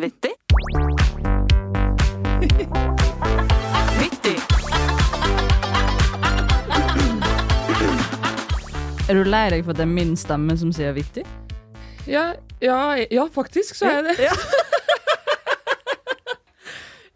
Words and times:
Vittig. 0.00 0.30
Vittig. 4.00 4.36
Er 9.10 9.18
du 9.18 9.26
lei 9.28 9.42
deg 9.52 9.64
for 9.66 9.74
at 9.74 9.80
det 9.80 9.84
er 9.84 9.90
min 9.90 10.14
stemme 10.18 10.56
som 10.60 10.72
sier 10.72 10.94
vittig? 10.96 11.26
Ja, 12.08 12.30
ja, 12.64 12.78
ja 13.10 13.26
faktisk 13.34 13.76
så 13.76 13.90
er 13.90 13.98
jeg 14.00 14.08
det. 14.10 14.30
Ja. 14.30 14.34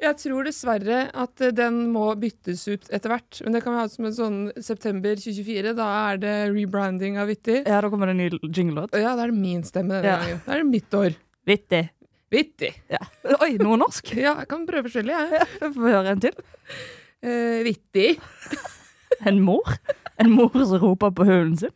Jeg 0.04 0.18
tror 0.20 0.44
dessverre 0.44 0.98
at 1.16 1.40
den 1.56 1.78
må 1.88 2.10
byttes 2.20 2.66
ut 2.68 2.90
etter 2.92 3.08
hvert. 3.14 3.38
Men 3.40 3.54
det 3.56 3.62
kan 3.64 3.72
vi 3.72 3.78
ha 3.80 3.84
som 3.88 4.04
en 4.04 4.12
sånn 4.12 4.34
september 4.60 5.16
2024. 5.16 5.72
Da 5.78 5.86
er 6.10 6.18
det 6.20 6.34
rebranding 6.52 7.16
av 7.22 7.30
Vittig. 7.32 7.62
Ja, 7.64 7.78
da 7.80 7.88
kommer 7.88 8.10
det 8.12 8.18
en 8.18 8.20
ny 8.20 8.50
jingle-låt. 8.52 8.92
Ja, 9.00 9.14
da 9.16 9.24
er 9.24 9.32
det 9.32 9.38
min 9.40 9.64
stemme 9.64 10.02
denne 10.02 10.10
Ja. 10.10 10.18
gangen. 10.20 10.42
Da 10.44 10.52
er 10.52 10.60
det 10.60 10.68
mitt 10.74 10.92
år. 11.00 11.16
Vittig. 11.48 11.80
Vittig. 12.34 12.72
Ja. 12.90 13.00
Oi, 13.40 13.54
norsk. 13.60 14.14
Ja, 14.24 14.36
jeg 14.42 14.50
kan 14.50 14.64
prøve 14.68 14.88
forskjellig, 14.88 15.14
jeg. 15.14 15.48
Jeg 15.60 15.74
får 15.76 15.90
høre 15.90 16.14
en 16.14 16.24
til. 16.24 16.40
Uh, 17.24 17.60
vittig. 17.66 18.08
En 19.28 19.38
mor. 19.40 19.76
En 20.20 20.32
mor 20.34 20.56
som 20.66 20.80
roper 20.82 21.12
på 21.14 21.24
hunden 21.28 21.54
sin. 21.56 21.74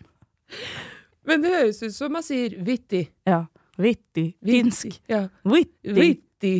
Men 1.29 1.45
det 1.45 1.53
høres 1.53 1.79
ut 1.85 1.95
som 1.95 2.11
man 2.13 2.25
sier 2.27 2.57
vittig. 2.67 3.05
Ja. 3.29 3.45
Vittig. 3.79 4.33
Finsk. 4.43 4.99
Ja. 5.09 5.29
Vittig. 5.47 5.95
Vittig. 5.95 6.57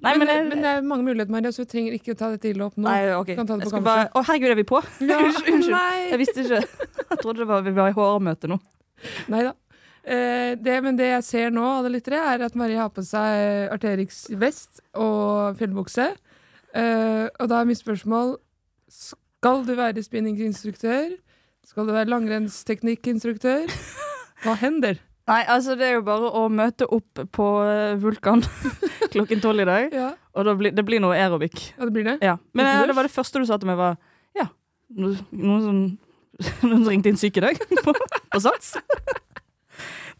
Nei, 0.00 0.14
men, 0.16 0.22
men, 0.22 0.28
det, 0.30 0.34
jeg, 0.38 0.44
men 0.48 0.62
det 0.64 0.70
er 0.70 0.84
mange 0.88 1.04
muligheter, 1.04 1.32
Maria, 1.34 1.50
så 1.52 1.66
vi 1.66 1.68
trenger 1.74 1.96
ikke 1.98 2.14
å 2.14 2.16
ta 2.16 2.30
dette 2.32 2.48
ille 2.48 2.64
opp 2.64 2.78
nå. 2.78 2.86
Nei, 2.86 3.10
ok. 3.12 3.34
Kan 3.36 3.48
ta 3.48 3.58
det 3.60 3.68
på 3.68 3.76
Jeg 3.76 3.84
bare 3.84 4.06
Å, 4.08 4.22
herregud, 4.24 4.52
er 4.54 4.56
vi 4.56 4.64
på? 4.70 4.80
Ja, 5.04 5.18
Unnskyld. 5.26 5.66
Nei. 5.74 5.96
Jeg 6.08 6.20
visste 6.22 6.44
ikke. 6.46 6.60
Jeg 7.02 7.18
trodde 7.20 7.42
det 7.42 7.48
var, 7.50 7.66
vi 7.66 7.74
var 7.76 7.92
i 7.92 7.96
HR-møte 7.98 8.48
nå. 8.48 8.56
Nei 9.32 9.42
da. 9.44 9.52
Eh, 10.04 10.54
det, 10.56 10.76
men 10.84 10.96
det 10.96 11.10
jeg 11.10 11.24
ser 11.26 11.50
nå, 11.54 11.64
alle 11.80 11.92
lyttere, 11.92 12.20
er 12.32 12.46
at 12.46 12.56
Marie 12.58 12.78
har 12.80 12.92
på 12.94 13.04
seg 13.04 13.68
Arterix 13.74 14.24
vest 14.40 14.80
og 14.96 15.58
fjellbukse. 15.60 16.06
Eh, 16.72 17.26
og 17.26 17.50
da 17.50 17.58
er 17.60 17.66
mitt 17.66 17.80
spørsmål 17.80 18.36
Skal 18.90 19.64
du 19.66 19.72
være 19.74 20.02
spinninginstruktør? 20.06 21.16
Skal 21.66 21.88
du 21.88 21.92
være 21.94 22.10
langrennsteknikkinstruktør? 22.10 23.66
Hva 24.44 24.54
hender? 24.62 25.00
Nei, 25.30 25.42
altså 25.46 25.76
det 25.78 25.86
er 25.86 25.98
jo 25.98 26.04
bare 26.06 26.30
å 26.40 26.46
møte 26.50 26.88
opp 26.90 27.20
på 27.34 27.48
eh, 27.62 27.96
Vulkan 28.02 28.42
klokken 29.12 29.42
tolv 29.42 29.62
i 29.62 29.68
dag. 29.68 29.94
Ja, 29.94 30.08
Og 30.34 30.46
da 30.48 30.54
blir, 30.58 30.72
det 30.74 30.84
blir 30.86 31.02
noe 31.02 31.18
aerobic. 31.18 31.72
ja 31.76 31.86
det 31.86 31.94
blir 31.94 32.06
det. 32.08 32.16
Ja. 32.24 32.38
Men 32.54 32.66
det, 32.66 32.88
det 32.90 32.96
var 32.98 33.06
det 33.06 33.14
første 33.14 33.42
du 33.42 33.46
sa 33.46 33.58
til 33.60 33.70
meg, 33.70 33.78
var 33.78 33.98
ja, 34.38 34.48
noen 34.96 35.66
som 35.66 35.82
noen 36.64 36.84
som 36.84 36.88
ringte 36.88 37.10
inn 37.12 37.20
syk 37.20 37.36
i 37.36 37.44
dag 37.44 37.58
på, 37.84 37.92
på 37.92 38.40
Sats. 38.42 38.74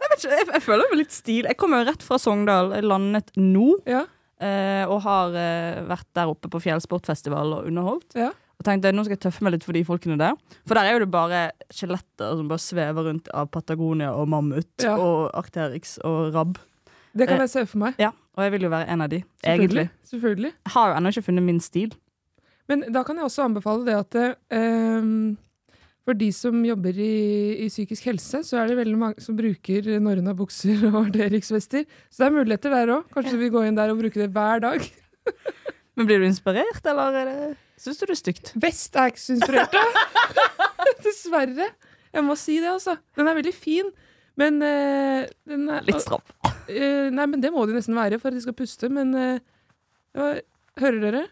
Jeg, 0.01 0.09
vet 0.11 0.19
ikke, 0.25 0.37
jeg, 0.39 0.47
jeg 0.57 0.63
føler 0.65 0.91
meg 0.91 0.99
litt 1.03 1.13
stil. 1.15 1.45
Jeg 1.51 1.57
kommer 1.61 1.83
jo 1.85 1.91
rett 1.91 2.03
fra 2.07 2.17
Sogndal. 2.21 2.73
Jeg 2.77 2.87
landet 2.89 3.31
nå. 3.37 3.67
Ja. 3.89 4.07
eh, 4.41 4.85
og 4.89 5.03
har 5.05 5.35
eh, 5.37 5.81
vært 5.91 6.09
der 6.17 6.31
oppe 6.33 6.49
på 6.53 6.61
fjellsportfestival 6.65 7.59
og 7.59 7.69
underholdt. 7.69 8.17
Ja. 8.17 8.31
Og 8.61 8.65
tenkte 8.69 8.91
nå 8.93 9.05
skal 9.07 9.15
jeg 9.17 9.23
tøffe 9.25 9.45
meg 9.47 9.55
litt 9.55 9.65
for 9.65 9.73
de 9.77 9.81
folkene 9.89 10.19
der. 10.21 10.35
For 10.69 10.77
der 10.77 10.89
er 10.91 10.97
jo 10.99 11.05
det 11.07 11.11
bare 11.13 11.39
skjeletter 11.73 12.35
som 12.37 12.49
bare 12.51 12.61
svever 12.61 13.07
rundt 13.09 13.31
av 13.33 13.49
Patagonia 13.53 14.11
og 14.17 14.29
mammut 14.33 14.85
Ja. 14.85 14.99
og 15.01 15.31
Arcterix 15.41 15.95
og 16.05 16.35
rabb. 16.37 16.59
Det 17.17 17.27
kan 17.27 17.39
Eh, 17.41 17.47
jeg 17.47 17.51
se 17.55 17.63
for 17.67 17.81
meg. 17.83 17.97
Ja, 17.99 18.11
og 18.37 18.45
jeg 18.45 18.53
vil 18.53 18.63
jo 18.69 18.73
være 18.73 18.87
en 18.93 19.01
av 19.03 19.09
de, 19.11 19.23
egentlig. 19.43 19.89
Selvfølgelig. 20.07 20.53
Jeg 20.53 20.73
har 20.77 20.91
jo 20.93 20.99
ennå 21.01 21.09
ikke 21.15 21.25
funnet 21.31 21.43
min 21.49 21.61
stil. 21.65 21.95
Men 22.69 22.85
da 22.93 23.03
kan 23.03 23.17
jeg 23.19 23.25
også 23.27 23.49
anbefale 23.49 23.85
det 23.89 23.97
at 23.97 24.15
eh, 24.21 25.09
for 26.09 26.17
de 26.17 26.31
som 26.33 26.57
jobber 26.65 26.97
i, 26.97 27.15
i 27.65 27.69
psykisk 27.69 28.09
helse, 28.09 28.43
så 28.47 28.61
er 28.61 28.71
det 28.71 28.79
veldig 28.81 28.99
mange 28.99 29.23
som 29.23 29.37
bruker 29.39 29.87
norrøne 30.01 30.35
bukser 30.37 30.87
og 30.89 31.01
Arterix-vester. 31.05 31.85
Så 32.09 32.23
det 32.23 32.29
er 32.29 32.37
muligheter 32.39 32.75
der 32.75 32.95
òg. 32.97 33.11
Kanskje 33.15 33.41
vi 33.41 33.51
går 33.53 33.69
inn 33.69 33.79
der 33.79 33.93
og 33.93 34.01
bruker 34.01 34.25
det 34.25 34.31
hver 34.35 34.65
dag. 34.65 34.87
Men 35.99 36.09
blir 36.09 36.23
du 36.23 36.29
inspirert, 36.31 36.81
eller 36.89 37.21
er 37.21 37.29
det 37.29 37.51
Syns 37.81 37.97
du 37.97 38.05
det 38.05 38.13
er 38.13 38.19
stygt? 38.21 38.51
Vest 38.61 38.97
er 38.97 39.09
jeg 39.09 39.15
ikke 39.15 39.23
så 39.23 39.35
inspirert 39.39 39.77
av. 39.81 40.01
Dessverre. 41.05 41.69
Jeg 42.13 42.25
må 42.27 42.37
si 42.37 42.59
det, 42.61 42.69
altså. 42.69 42.97
Den 43.17 43.31
er 43.31 43.39
veldig 43.39 43.53
fin, 43.57 43.89
men 44.41 44.59
uh, 44.61 45.23
den 45.49 45.63
er, 45.73 45.87
Litt 45.87 46.03
stram. 46.05 46.25
Uh, 46.69 47.09
nei, 47.15 47.25
men 47.25 47.41
det 47.41 47.53
må 47.55 47.65
de 47.65 47.77
nesten 47.77 47.97
være 47.97 48.19
for 48.21 48.29
at 48.29 48.37
de 48.37 48.43
skal 48.45 48.57
puste, 48.59 48.91
men 48.93 49.15
uh, 49.17 49.39
Hører 50.81 51.01
dere? 51.07 51.23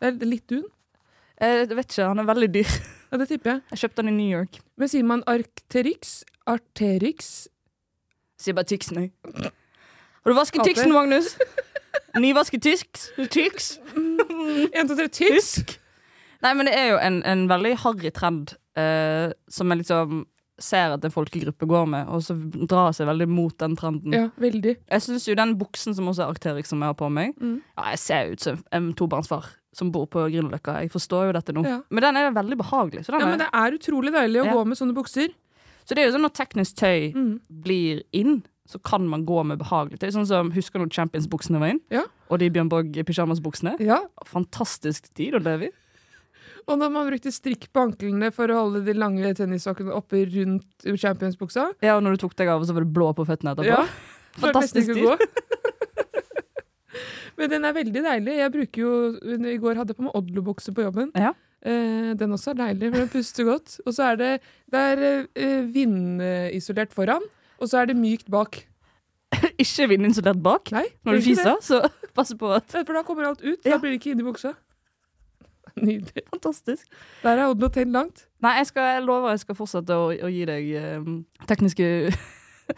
Det 0.00 0.10
er 0.10 0.28
litt 0.28 0.46
dun. 0.50 0.66
Jeg 1.40 1.70
vet 1.72 1.86
ikke, 1.88 2.08
han 2.10 2.20
er 2.20 2.28
veldig 2.28 2.50
dyr. 2.54 2.74
Ja, 3.10 3.18
det 3.18 3.28
tipper 3.30 3.50
jeg. 3.54 3.62
Jeg 3.72 3.80
kjøpte 3.84 4.02
han 4.04 4.10
i 4.12 4.16
New 4.16 4.28
York. 4.30 4.60
Men 4.78 4.90
sier 4.92 5.06
man 5.08 5.22
Arcterix? 5.30 6.20
Arterix? 6.50 7.30
Sier 8.40 8.56
bare 8.56 8.68
Tixen, 8.70 8.96
nei. 9.00 9.08
Har 10.20 10.32
du 10.32 10.36
vasket. 10.36 10.62
Tixen, 10.68 10.92
Magnus? 10.92 11.34
Nyvasket 12.20 12.62
Tix? 12.62 13.10
Tix? 13.30 13.72
En, 14.74 14.88
to, 14.88 14.96
tre, 14.96 15.06
tysk! 15.12 15.76
Nei, 16.40 16.52
men 16.56 16.66
det 16.66 16.72
er 16.74 16.86
jo 16.94 16.98
en, 17.04 17.18
en 17.28 17.42
veldig 17.50 17.74
harry 17.82 18.10
trend 18.16 18.54
eh, 18.78 19.28
som 19.52 19.70
jeg 19.70 19.82
liksom 19.82 20.22
ser 20.60 20.94
at 20.94 21.04
en 21.04 21.12
folkegruppe 21.12 21.68
går 21.68 21.86
med, 21.92 22.08
og 22.12 22.22
så 22.24 22.34
drar 22.68 22.94
seg 22.96 23.08
veldig 23.08 23.26
mot 23.28 23.54
den 23.60 23.76
trenden. 23.80 24.16
Ja, 24.16 24.26
veldig. 24.40 24.74
Jeg 24.80 25.04
syns 25.04 25.28
jo 25.28 25.36
den 25.38 25.54
buksen 25.60 25.96
som 25.96 26.08
også 26.10 26.24
er 26.24 26.32
Arcterix 26.34 26.72
som 26.72 26.80
jeg 26.82 26.92
har 26.92 26.96
på 26.98 27.08
meg 27.12 27.36
Mm. 27.40 27.60
Ja, 27.76 27.90
jeg 27.92 28.00
ser 28.02 28.32
ut 28.32 28.44
som 28.44 28.62
en 28.76 28.90
tobarnsfar 28.96 29.46
som 29.72 29.90
bor 29.92 30.06
på 30.10 30.24
Grünerløkka. 30.30 30.80
Jeg 30.82 30.90
forstår 30.90 31.26
jo 31.28 31.32
dette 31.32 31.52
nå. 31.54 31.64
Ja. 31.64 31.80
Men 31.90 32.02
den 32.02 32.16
er 32.16 32.30
veldig 32.34 32.56
behagelig. 32.58 33.04
Ja, 33.08 33.18
er, 33.20 33.26
men 33.26 33.38
det 33.38 33.48
er 33.52 33.76
utrolig 33.78 34.12
deilig 34.12 34.42
å 34.42 34.46
Ja. 34.46 34.52
gå 34.54 34.64
med 34.66 34.76
sånne 34.78 34.94
bukser. 34.94 35.28
så 35.86 35.94
det 35.94 35.98
er 35.98 36.10
jo 36.10 36.18
sånn 36.18 36.26
når 36.26 36.34
teknisk 36.34 36.74
tøy 36.76 37.14
Mm. 37.14 37.40
blir 37.50 38.02
inn, 38.12 38.42
så 38.68 38.78
kan 38.82 39.06
man 39.08 39.24
gå 39.26 39.44
med 39.44 39.58
behagelig 39.58 39.98
tøy. 39.98 40.10
Sånn 40.12 40.26
som 40.26 40.50
Husker 40.52 40.78
du 40.78 40.84
når 40.86 40.92
Champions-buksene 40.94 41.58
var 41.58 41.68
inn? 41.70 41.80
Ja. 41.90 42.04
Og 42.30 42.38
de 42.38 42.48
Bjørn 42.50 42.68
Borg-pysjamasbuksene. 42.70 43.80
Ja, 43.80 44.00
Fantastisk 44.26 45.12
tid 45.14 45.34
å 45.34 45.42
leve 45.42 45.64
i. 45.64 45.70
Og 46.68 46.78
når 46.78 46.90
man 46.92 47.08
brukte 47.10 47.32
strikk 47.32 47.68
på 47.72 47.80
anklene 47.82 48.32
for 48.32 48.46
å 48.46 48.54
holde 48.54 48.84
de 48.84 48.92
lange 48.94 49.34
tennissokkene 49.34 49.90
oppe 49.96 50.22
rundt 50.30 50.64
Champions-buksa. 51.00 51.72
Ja, 51.82 51.96
og 51.96 52.02
når 52.04 52.12
du 52.18 52.26
tok 52.28 52.36
deg 52.36 52.48
av, 52.48 52.62
så 52.62 52.72
var 52.74 52.84
du 52.84 52.90
blå 52.90 53.12
på 53.16 53.26
føttene 53.26 53.56
etterpå. 53.56 53.66
Ja, 53.66 53.86
Fantastisk 54.38 54.94
tid. 54.94 55.18
Men 57.40 57.52
den 57.54 57.64
er 57.64 57.76
veldig 57.76 58.02
deilig. 58.04 58.34
Jeg 58.36 58.52
bruker 58.52 58.82
jo, 58.82 58.90
I 59.40 59.58
går 59.62 59.78
hadde 59.80 59.94
jeg 59.94 59.98
på 60.00 60.04
meg 60.06 60.16
Odlo-bukse 60.18 60.74
på 60.76 60.84
jobben. 60.84 61.12
Ja. 61.16 61.32
Eh, 61.64 62.12
den 62.20 62.32
også 62.36 62.52
er 62.52 62.58
deilig, 62.58 62.90
for 62.90 63.02
den 63.02 63.12
puster 63.12 63.46
godt. 63.48 63.76
Og 63.86 63.94
så 63.96 64.10
er 64.10 64.18
det, 64.20 64.30
det 64.72 64.80
er 64.92 65.04
eh, 65.36 65.60
vindisolert 65.74 66.92
foran, 66.96 67.24
og 67.60 67.68
så 67.70 67.82
er 67.82 67.90
det 67.90 67.96
mykt 68.00 68.28
bak. 68.32 68.62
Ikke 69.62 69.88
vindisolert 69.88 70.42
bak. 70.44 70.72
Nei, 70.76 70.86
Når 71.04 71.16
du 71.16 71.20
er 71.22 71.28
fiser, 71.30 71.60
så 71.64 71.82
pass 72.16 72.34
på 72.36 72.50
at. 72.56 72.68
For 72.74 72.96
da 72.96 73.04
kommer 73.06 73.30
alt 73.30 73.44
ut. 73.44 73.60
Ja. 73.64 73.76
Da 73.76 73.80
blir 73.80 73.94
det 73.94 74.00
ikke 74.02 74.12
inni 74.16 74.26
buksa. 74.26 74.52
Nydelig. 75.86 76.26
Fantastisk. 76.32 76.88
Der 77.22 77.38
er 77.38 77.52
Odlo 77.52 77.68
tent 77.72 77.94
langt. 77.96 78.26
Nei, 78.42 78.56
jeg, 78.58 78.68
skal, 78.72 78.96
jeg 78.96 79.06
lover 79.06 79.32
jeg 79.32 79.44
skal 79.44 79.56
fortsette 79.56 79.96
å, 79.96 80.10
å 80.12 80.30
gi 80.32 80.44
deg 80.48 80.70
eh, 80.80 81.10
tekniske 81.48 81.88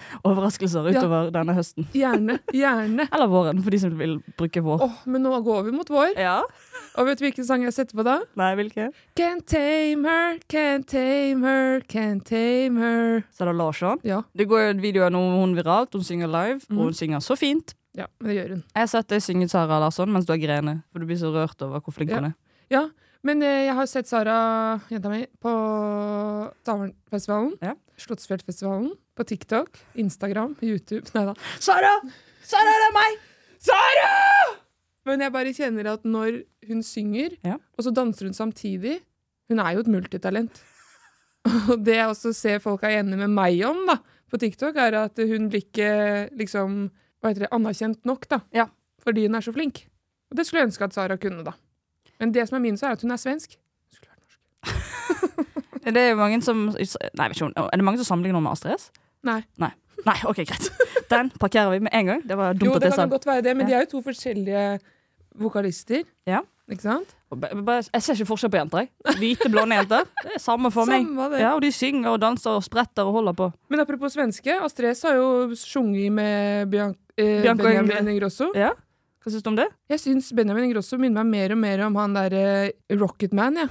overraskelser 0.29 0.89
Ja. 0.93 1.01
utover 1.01 1.31
denne 1.35 1.55
høsten. 1.57 1.87
Gjerne. 1.97 2.39
Gjerne. 2.63 3.07
Eller 3.13 3.31
våren, 3.33 3.63
for 3.65 3.71
de 3.75 3.79
som 3.83 3.95
vil 3.99 4.19
bruke 4.39 4.63
vår. 4.65 4.83
Åh, 4.87 4.97
men 5.07 5.23
nå 5.27 5.33
går 5.45 5.65
vi 5.69 5.75
mot 5.77 5.89
vår. 5.93 6.15
Ja? 6.21 6.39
Og 6.99 7.07
vet 7.09 7.19
du 7.21 7.25
hvilken 7.27 7.47
sang 7.49 7.63
jeg 7.65 7.73
setter 7.77 7.97
på 7.97 8.05
da? 8.05 8.19
Nei, 8.37 8.51
hvilken? 8.59 8.91
Can't 9.19 9.47
tame 9.49 10.05
her, 10.09 10.39
can't 10.53 10.87
tame 10.91 11.45
her, 11.47 11.81
can't 11.89 12.25
tame 12.29 12.81
her. 12.83 13.23
Så 13.33 13.45
er 13.47 13.53
det 13.53 13.57
Larsson. 13.61 14.03
Ja, 14.05 14.23
Det 14.37 14.49
går 14.51 14.61
jo 14.67 14.73
en 14.75 14.83
video 14.83 15.09
noe 15.13 15.39
hun 15.41 15.55
viralt. 15.57 15.93
Hun 15.97 16.05
synger 16.05 16.29
live, 16.33 16.61
mm. 16.69 16.77
og 16.79 16.91
hun 16.91 16.95
synger 16.99 17.21
så 17.25 17.37
fint. 17.39 17.75
ja, 17.97 18.07
det 18.25 18.35
gjør 18.37 18.49
hun. 18.57 18.65
Jeg 18.75 18.81
har 18.87 18.89
sett 18.89 19.09
deg 19.13 19.21
synge 19.25 19.49
Sara 19.53 19.79
Larsson 19.83 20.09
mens 20.13 20.25
du 20.29 20.33
har 20.33 20.41
grene, 20.41 20.79
for 20.93 21.01
du 21.03 21.07
blir 21.09 21.19
så 21.21 21.29
rørt 21.35 21.61
over 21.65 21.81
hvor 21.85 21.93
flink 21.97 22.11
Ja. 22.11 22.21
hun 22.23 22.31
er. 22.31 22.37
Ja, 22.73 22.87
men 23.23 23.43
eh, 23.45 23.67
jeg 23.69 23.75
har 23.77 23.87
sett 23.87 24.09
Sara, 24.09 24.81
jenta 24.91 25.11
mi, 25.13 25.27
på 25.41 25.53
Tavernfestivalen. 26.65 27.53
Ja. 27.63 27.75
Slottsfjellfestivalen. 28.03 28.91
På 29.17 29.25
TikTok, 29.29 29.79
Instagram, 30.01 30.57
YouTube. 30.65 31.05
Nei 31.15 31.25
da. 31.29 31.35
Sara! 31.63 31.93
Sara, 32.49 32.73
det 32.81 32.89
er 32.89 32.95
meg! 32.97 33.19
Sara! 33.63 34.13
Men 35.09 35.25
jeg 35.25 35.33
bare 35.35 35.53
kjenner 35.57 35.89
at 35.97 36.05
når 36.07 36.43
hun 36.69 36.83
synger, 36.87 37.35
Ja. 37.45 37.57
og 37.79 37.85
så 37.85 37.91
danser 37.95 38.29
hun 38.29 38.37
samtidig 38.39 39.01
Hun 39.51 39.59
er 39.59 39.73
jo 39.75 39.81
et 39.83 39.89
multitalent. 39.91 40.61
Og 41.69 41.83
det 41.85 41.97
jeg 41.99 42.07
også 42.09 42.31
ser 42.33 42.61
folk 42.63 42.85
er 42.87 43.01
enige 43.01 43.19
med 43.19 43.33
meg 43.35 43.59
om 43.67 43.83
da, 43.89 43.97
på 44.31 44.39
TikTok, 44.41 44.77
er 44.79 44.95
at 45.01 45.19
hun 45.19 45.49
blir 45.51 45.65
ikke 45.67 45.89
liksom, 46.39 46.87
hva 47.21 47.33
heter 47.33 47.45
det, 47.45 47.51
anerkjent 47.53 48.07
nok 48.09 48.29
da, 48.31 48.39
Ja. 48.55 48.69
fordi 49.03 49.27
hun 49.27 49.35
er 49.35 49.45
så 49.45 49.53
flink. 49.53 49.83
Og 50.31 50.39
det 50.39 50.47
skulle 50.47 50.63
jeg 50.63 50.71
ønske 50.71 50.85
at 50.87 50.95
Sara 50.95 51.19
kunne, 51.21 51.43
da. 51.45 51.53
Men 52.23 52.33
det 52.33 52.47
som 52.49 52.57
er 52.57 52.63
minus, 52.65 52.83
er 52.87 52.95
at 52.95 53.03
hun 53.03 53.11
er 53.13 53.21
svensk. 53.21 53.59
Skulle 53.93 54.15
vært 54.15 54.23
norsk. 54.23 55.49
Det 55.85 55.97
er 55.99 56.11
jo 56.13 56.17
mange 56.21 56.39
som 56.47 56.67
Nei, 56.71 56.85
jeg 56.87 57.33
vet 57.33 57.37
ikke, 57.41 57.53
er 57.59 57.77
det 57.81 57.85
mange 57.87 57.99
som 58.03 58.07
sammenligner 58.13 58.39
henne 58.39 58.47
med 58.49 58.53
Astrid 58.57 58.79
S? 58.79 58.91
Nei. 59.27 59.41
Nei. 59.59 59.73
Nei, 60.07 60.17
ok, 60.27 60.41
greit. 60.49 60.69
Den 61.11 61.29
parkerer 61.39 61.71
vi 61.71 61.79
med 61.85 61.93
en 61.95 62.07
gang. 62.07 62.23
Det 62.27 62.37
var 62.39 62.55
dumt 62.55 62.65
Jo, 62.67 62.73
at 62.75 62.83
det 62.83 62.89
jeg 62.91 62.97
sa 62.97 63.03
kan 63.03 63.09
jo 63.09 63.11
det. 63.13 63.19
godt 63.21 63.27
være 63.31 63.43
det, 63.47 63.57
men 63.57 63.67
Ja. 63.67 63.69
de 63.69 63.75
er 63.75 63.85
jo 63.87 63.91
to 63.93 64.03
forskjellige 64.03 64.65
vokalister. 65.39 66.03
Ja. 66.27 66.41
Ikke 66.71 66.83
sant? 66.87 67.11
Jeg 67.33 68.03
ser 68.05 68.15
ikke 68.17 68.27
forskjell 68.29 68.51
på 68.53 68.59
jenter. 68.61 68.79
jeg. 68.87 69.17
Hvite, 69.19 69.49
blonde 69.53 69.77
jenter. 69.77 70.05
Det 70.23 70.35
er 70.37 70.43
samme 70.43 70.71
for 70.73 70.87
meg. 70.89 71.05
Samme 71.07 71.29
det. 71.33 71.41
Ja, 71.41 71.55
og 71.57 71.63
de 71.65 71.71
synger 71.73 72.11
og 72.15 72.21
danser 72.23 72.51
og 72.59 72.65
spretter 72.65 73.07
og 73.09 73.13
holder 73.19 73.33
på. 73.39 73.51
Men 73.73 73.81
apropos 73.85 74.13
svenske, 74.17 74.59
Astrid 74.63 74.95
S 74.97 75.03
har 75.09 75.17
jo 75.19 75.55
sunget 75.59 76.13
med 76.13 76.71
Bian 76.73 76.95
eh, 77.17 77.43
Bianca 77.43 77.63
Benjamin 77.65 78.09
Ingrosso. 78.17 78.51
Ja, 78.57 78.73
Hva 79.23 79.31
syns 79.31 79.43
du 79.47 79.51
om 79.53 79.57
det? 79.57 79.69
Jeg 79.93 80.01
syns 80.03 80.33
Benjamin 80.35 80.65
Ingrosso 80.71 80.99
minner 80.99 81.23
meg 81.23 81.31
mer 81.31 81.53
og 81.55 81.59
mer 81.63 81.85
om 81.87 81.95
han 82.01 82.15
derre 82.17 82.73
Rocketman, 82.99 83.55
ja. 83.65 83.69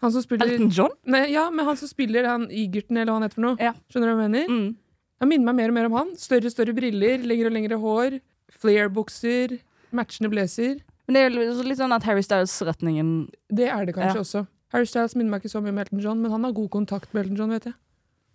Han 0.00 0.12
som 0.14 0.22
spiller 0.24 0.46
Elton 0.48 0.70
John? 0.72 0.92
Nei, 1.12 1.26
Ja, 1.32 1.50
men 1.50 1.66
han 1.66 1.76
som 1.76 1.88
spiller 1.90 2.24
han 2.24 2.46
Egerton, 2.50 2.96
eller 2.96 3.12
hva 3.12 3.18
han 3.20 3.26
heter 3.28 3.34
for 3.36 3.44
noe. 3.44 3.56
Ja. 3.60 3.72
Skjønner 3.92 4.08
du 4.08 4.14
hva 4.16 4.22
jeg 4.24 4.30
mener? 4.30 4.46
Mm. 4.48 4.76
Han 5.20 5.28
minner 5.28 5.44
meg 5.52 5.56
mer 5.60 5.68
og 5.68 5.74
mer 5.76 5.88
om 5.90 5.96
han. 5.98 6.14
Større 6.16 6.48
og 6.48 6.54
større 6.54 6.72
briller, 6.76 7.18
lengre 7.28 7.50
og 7.50 7.52
lengre 7.52 7.76
hår, 7.82 8.16
flare-bukser, 8.62 9.58
matchende 9.92 10.30
blazer. 10.32 10.78
Men 11.06 11.14
det 11.18 11.20
er 11.26 11.36
jo 11.52 11.66
litt 11.68 11.78
sånn 11.82 11.92
at 11.92 12.04
Harry 12.06 12.22
Styles-retningen 12.22 13.10
Det 13.52 13.66
er 13.68 13.84
det 13.84 13.94
kanskje 13.96 14.14
Ja. 14.16 14.24
også. 14.24 14.46
Harry 14.72 14.86
Styles 14.86 15.16
minner 15.18 15.30
meg 15.34 15.42
ikke 15.42 15.50
så 15.52 15.60
mye 15.60 15.72
om 15.74 15.78
Elton 15.82 16.00
John, 16.00 16.22
men 16.22 16.30
han 16.30 16.44
har 16.44 16.52
god 16.52 16.70
kontakt 16.70 17.12
med 17.12 17.24
Elton 17.26 17.36
John, 17.36 17.50
vet 17.50 17.64
jeg. 17.68 17.74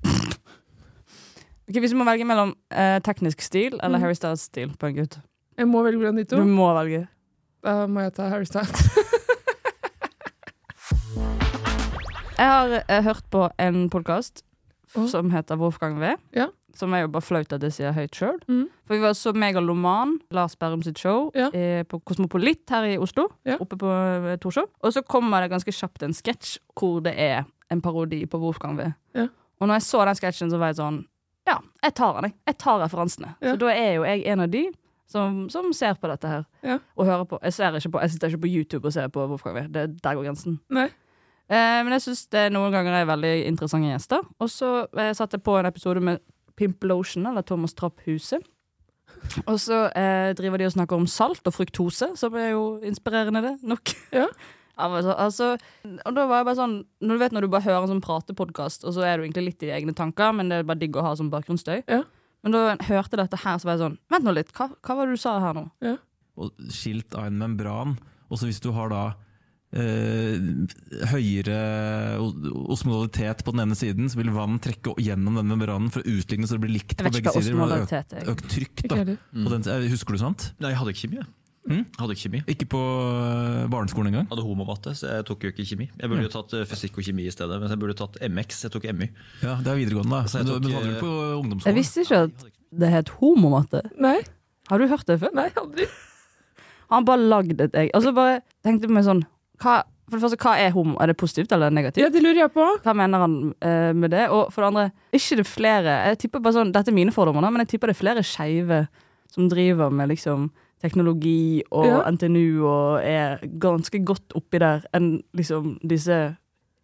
Ok, 1.65 1.79
Hvis 1.81 1.91
du 1.91 1.97
må 1.97 2.05
velge 2.05 2.25
mellom 2.29 2.51
eh, 2.69 2.99
teknisk 3.01 3.41
stil 3.41 3.79
eller 3.81 3.97
Mm. 3.97 4.01
Harry 4.03 4.13
Styles-stil 4.13 4.75
på 4.77 4.85
en 4.91 4.95
gutt 4.99 5.17
Jeg 5.57 5.65
må 5.67 5.81
velge 5.81 5.97
blant 5.97 6.17
de 6.17 6.25
to. 6.25 6.35
Du 6.37 6.45
må 6.45 6.67
velge. 6.77 7.07
Da 7.63 7.87
må 7.87 8.01
jeg 8.03 8.13
ta 8.13 8.27
Harry 8.29 8.45
Styles. 8.45 8.85
Jeg 12.35 12.51
har 12.51 12.73
eh, 12.89 13.01
hørt 13.05 13.23
på 13.31 13.45
en 13.61 13.85
podkast 13.91 14.41
Å. 14.95 15.05
som 15.11 15.29
heter 15.31 15.59
Wolfgang 15.59 15.97
V. 16.01 16.13
Ja. 16.35 16.49
Som 16.75 16.91
er 16.93 17.05
jo 17.05 17.11
bare 17.13 17.23
flaut 17.23 17.53
at 17.55 17.63
jeg 17.63 17.71
sier 17.77 17.93
høyt 17.95 18.15
sjøl. 18.17 18.41
Mm. 18.51 18.65
For 18.83 18.97
vi 18.97 19.03
var 19.05 19.15
så 19.15 19.31
megaloman, 19.35 20.17
Lars 20.35 20.57
Berrum 20.59 20.83
sitt 20.83 20.99
show, 20.99 21.29
Ja. 21.35 21.47
eh, 21.55 21.83
på 21.87 22.01
Kosmopolit 22.03 22.67
her 22.69 22.83
i 22.83 22.97
Oslo. 22.99 23.29
Ja. 23.47 23.55
Oppe 23.63 23.77
på 23.79 23.87
eh, 23.87 24.35
Torshov. 24.43 24.67
Og 24.83 24.91
så 24.93 25.01
kommer 25.07 25.41
det 25.45 25.51
ganske 25.53 25.71
kjapt 25.71 26.03
en 26.03 26.13
sketsj 26.13 26.57
hvor 26.75 26.99
det 27.05 27.15
er 27.17 27.45
en 27.71 27.81
parodi 27.81 28.25
på 28.27 28.39
Wolfgang 28.39 28.75
V. 28.77 28.89
Ja. 29.15 29.27
Og 29.61 29.67
når 29.69 29.79
jeg 29.79 29.87
så 29.87 30.03
den 30.05 30.15
sketsjen, 30.19 30.51
så 30.51 30.59
var 30.59 30.73
jeg 30.73 30.81
sånn 30.81 31.05
Ja, 31.47 31.59
jeg 31.85 31.93
tar 31.95 32.13
den, 32.19 32.31
jeg. 32.31 32.33
Jeg 32.49 32.57
tar 32.57 32.79
referansene. 32.81 33.35
Ja. 33.39 33.53
Så 33.53 33.59
da 33.61 33.67
er 33.71 33.93
jo 33.95 34.03
jeg 34.03 34.25
en 34.27 34.39
av 34.41 34.49
de 34.51 34.65
som, 35.07 35.47
som 35.53 35.71
ser 35.77 35.93
på 36.01 36.09
dette 36.09 36.27
her. 36.27 36.43
Ja. 36.65 36.79
Og 36.97 37.05
hører 37.05 37.23
på. 37.29 37.39
Jeg, 37.45 37.53
ser 37.53 37.75
ikke 37.77 37.91
på. 37.93 38.01
jeg 38.01 38.11
sitter 38.15 38.27
ikke 38.33 38.41
på 38.41 38.49
YouTube 38.51 38.87
og 38.89 38.93
ser 38.93 39.07
på 39.13 39.27
Wolfgang 39.29 39.55
V. 39.55 39.67
Det, 39.69 39.83
der 40.03 40.15
går 40.17 40.25
grensen. 40.25 40.59
Nei. 40.73 40.89
Eh, 41.45 41.79
men 41.85 41.93
jeg 41.95 42.07
syns 42.07 42.25
det 42.33 42.47
noen 42.53 42.73
ganger 42.73 42.99
er 42.99 43.07
veldig 43.09 43.33
interessante 43.49 43.91
gjester. 43.91 44.25
Og 44.41 44.49
så 44.51 44.71
eh, 44.97 45.13
satte 45.17 45.37
jeg 45.37 45.45
på 45.45 45.57
en 45.59 45.69
episode 45.69 46.03
med 46.03 46.21
Pimplotion, 46.57 47.27
eller 47.29 47.45
Thomas 47.45 47.75
Trapp 47.77 48.01
Huset. 48.07 48.43
Og 49.45 49.57
så 49.61 49.85
eh, 49.97 50.31
driver 50.37 50.61
de 50.61 50.67
og 50.69 50.75
snakker 50.75 50.97
om 50.97 51.07
salt 51.09 51.45
og 51.45 51.55
fruktose, 51.55 52.11
som 52.19 52.35
er 52.39 52.53
jo 52.53 52.65
inspirerende, 52.85 53.43
det. 53.45 53.57
Nok. 53.63 53.95
Ja. 54.15 54.29
Altså, 54.75 55.13
altså, 55.15 55.45
og 56.03 56.15
da 56.17 56.25
var 56.27 56.41
jeg 56.41 56.45
bare 56.49 56.57
sånn 56.57 56.73
Når 56.99 57.15
du 57.15 57.21
vet 57.21 57.31
når 57.31 57.45
du 57.45 57.47
bare 57.53 57.63
hører 57.63 57.85
en 57.85 57.93
sånn 57.93 58.01
pratepodkast, 58.03 58.83
og 58.83 58.91
så 58.91 59.05
er 59.07 59.13
du 59.15 59.23
egentlig 59.23 59.45
litt 59.45 59.63
i 59.63 59.69
egne 59.71 59.93
tanker, 59.95 60.33
men 60.35 60.51
det 60.51 60.57
er 60.57 60.67
bare 60.67 60.81
digg 60.81 60.97
å 60.99 61.05
ha 61.05 61.13
som 61.15 61.29
bakgrunnsstøy. 61.31 61.85
Ja. 61.87 62.01
Men 62.43 62.51
da 62.51 62.63
jeg 62.65 62.89
hørte 62.89 63.21
dette 63.21 63.39
her, 63.39 63.55
så 63.55 63.69
var 63.69 63.77
jeg 63.77 63.83
sånn 63.85 63.95
Vent 64.11 64.27
nå 64.27 64.33
litt, 64.35 64.51
hva, 64.57 64.67
hva 64.75 64.97
var 64.99 65.07
det 65.07 65.15
du 65.15 65.21
sa 65.23 65.37
her 65.45 65.55
nå? 65.55 65.63
og 66.35 66.67
skilt 66.75 67.15
av 67.15 67.29
en 67.29 67.39
membran. 67.39 67.95
Og 68.27 68.39
så 68.39 68.49
hvis 68.49 68.61
du 68.63 68.73
har 68.75 68.91
da 68.91 69.03
høyere 71.11 71.55
osmodalitet 72.21 73.05
osmolalitet 73.15 73.43
på 73.45 73.53
den 73.55 73.63
ene 73.65 73.77
siden, 73.77 74.09
så 74.11 74.19
vil 74.19 74.31
vann 74.35 74.59
trekke 74.63 74.95
gjennom 75.01 75.39
den 75.39 75.49
membranen 75.49 75.91
for 75.93 76.01
å 76.03 76.17
utligne 76.17 76.47
så 76.47 76.57
det 76.57 76.65
blir 76.65 76.75
likt 76.77 76.97
på 76.99 77.11
begge 77.11 77.33
sider. 77.35 77.57
Er. 77.57 77.85
Økt, 77.85 78.13
økt 78.35 78.45
trykk, 78.51 78.85
da. 78.91 78.99
På 79.05 79.49
den, 79.51 79.65
eh, 79.71 79.89
husker 79.91 80.15
du 80.15 80.21
sånt? 80.21 80.51
Nei, 80.59 80.71
jeg 80.73 80.79
hadde 80.79 80.93
ikke 80.93 81.03
kjemi. 81.07 81.25
Mm. 81.65 81.85
Hadde 81.97 82.13
ikke 82.13 82.23
kjemi. 82.27 82.41
Ikke 82.51 82.67
på 82.69 82.81
eh, 82.81 83.67
barneskolen 83.73 84.11
engang? 84.11 84.27
Hadde 84.29 84.45
homomatte, 84.45 84.93
så 84.97 85.09
jeg 85.15 85.25
tok 85.25 85.43
jo 85.47 85.53
ikke 85.53 85.65
kjemi. 85.65 85.89
Jeg 85.97 86.11
burde 86.11 86.27
jo 86.27 86.33
tatt 86.35 86.53
eh, 86.53 86.65
fysikk 86.69 86.99
og 87.01 87.07
kjemi 87.07 87.25
i 87.25 87.33
stedet, 87.33 87.59
men 87.61 87.71
jeg 87.73 87.81
burde 87.81 87.97
tatt 87.97 88.19
MX. 88.21 88.63
Jeg 88.67 88.75
tok 88.75 88.85
MY. 88.93 89.09
Ja, 89.41 89.57
det 89.61 89.73
er 89.73 89.79
videregående, 89.81 90.13
da. 90.13 90.23
Jeg 90.29 90.45
Men, 90.45 90.51
tok, 90.51 90.63
men 90.63 90.77
hadde 90.77 90.93
du 90.93 90.99
på 91.01 91.13
ungdomsskolen? 91.41 91.69
Jeg 91.71 91.79
visste 91.81 92.05
ikke 92.05 92.23
at 92.29 92.49
det 92.85 92.91
het 92.93 93.13
homomatte. 93.21 93.85
Nei, 93.99 94.19
Har 94.69 94.81
du 94.81 94.87
hørt 94.89 95.05
det 95.05 95.19
før? 95.21 95.29
nei, 95.37 95.49
aldri. 95.61 95.85
Han 96.89 97.05
bare 97.05 97.21
lagde 97.21 97.67
et 97.67 97.75
egg. 97.77 97.91
Og 97.93 98.01
så 98.01 98.13
bare 98.13 98.39
tenkte 98.65 98.85
jeg 98.85 98.89
på 98.89 98.95
meg 98.97 99.05
sånn 99.05 99.25
hva, 99.61 99.83
For 100.05 100.19
det 100.19 100.21
første, 100.21 100.37
hva 100.37 100.51
er 100.61 100.69
homo? 100.75 100.97
Er 101.01 101.07
det 101.09 101.17
positivt 101.17 101.51
eller 101.55 101.71
negativt? 101.73 102.03
Ja, 102.03 102.09
det 102.13 102.21
lurer 102.21 102.43
jeg 102.43 102.51
på. 102.53 102.65
Hva 102.83 102.93
mener 102.93 103.23
han 103.25 103.37
eh, 103.65 103.93
med 103.97 104.11
det? 104.13 104.27
Og 104.29 104.51
for 104.53 104.61
det 104.61 104.67
andre, 104.67 104.83
ikke 105.17 105.37
det 105.39 105.45
flere 105.49 105.95
Jeg 106.11 106.19
tipper 106.21 106.43
bare 106.45 106.53
sånn, 106.59 106.71
Dette 106.75 106.91
er 106.93 106.97
mine 106.97 107.11
fordommer, 107.15 107.41
men 107.49 107.63
jeg 107.65 107.71
tipper 107.73 107.89
det 107.89 107.95
er 107.97 108.01
flere 108.03 108.23
skeive 108.23 108.83
som 109.33 109.49
driver 109.49 109.89
med 109.89 110.11
liksom 110.13 110.51
teknologi 110.83 111.63
og 111.71 111.85
Ja. 111.87 112.03
NTNU 112.11 112.61
og 112.69 113.01
er 113.03 113.39
ganske 113.59 113.97
godt 114.05 114.35
oppi 114.37 114.59
der 114.61 114.83
enn 114.93 115.23
liksom 115.33 115.79
disse 115.81 116.35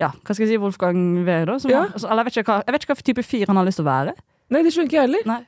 Ja, 0.02 0.10
hva 0.10 0.34
skal 0.34 0.48
jeg 0.48 0.56
si, 0.56 0.58
Wolfgang 0.58 1.22
V, 1.28 1.46
da? 1.46 1.60
Som 1.62 1.70
Ja. 1.72 1.84
Er, 1.86 1.92
altså, 1.94 2.08
jeg 2.10 2.26
vet, 2.26 2.46
hva, 2.48 2.64
jeg 2.66 2.74
vet 2.74 2.84
ikke 2.88 2.96
hva 2.96 3.04
type 3.12 3.24
fyr 3.28 3.46
han 3.52 3.58
har 3.62 3.66
lyst 3.70 3.78
til 3.78 3.86
å 3.86 3.92
være. 3.92 4.16
Nei, 4.50 4.64
det 4.66 4.74
skjønner 4.74 4.90
ikke 4.90 4.98
jeg 4.98 5.06
heller. 5.06 5.28
Nei. 5.30 5.42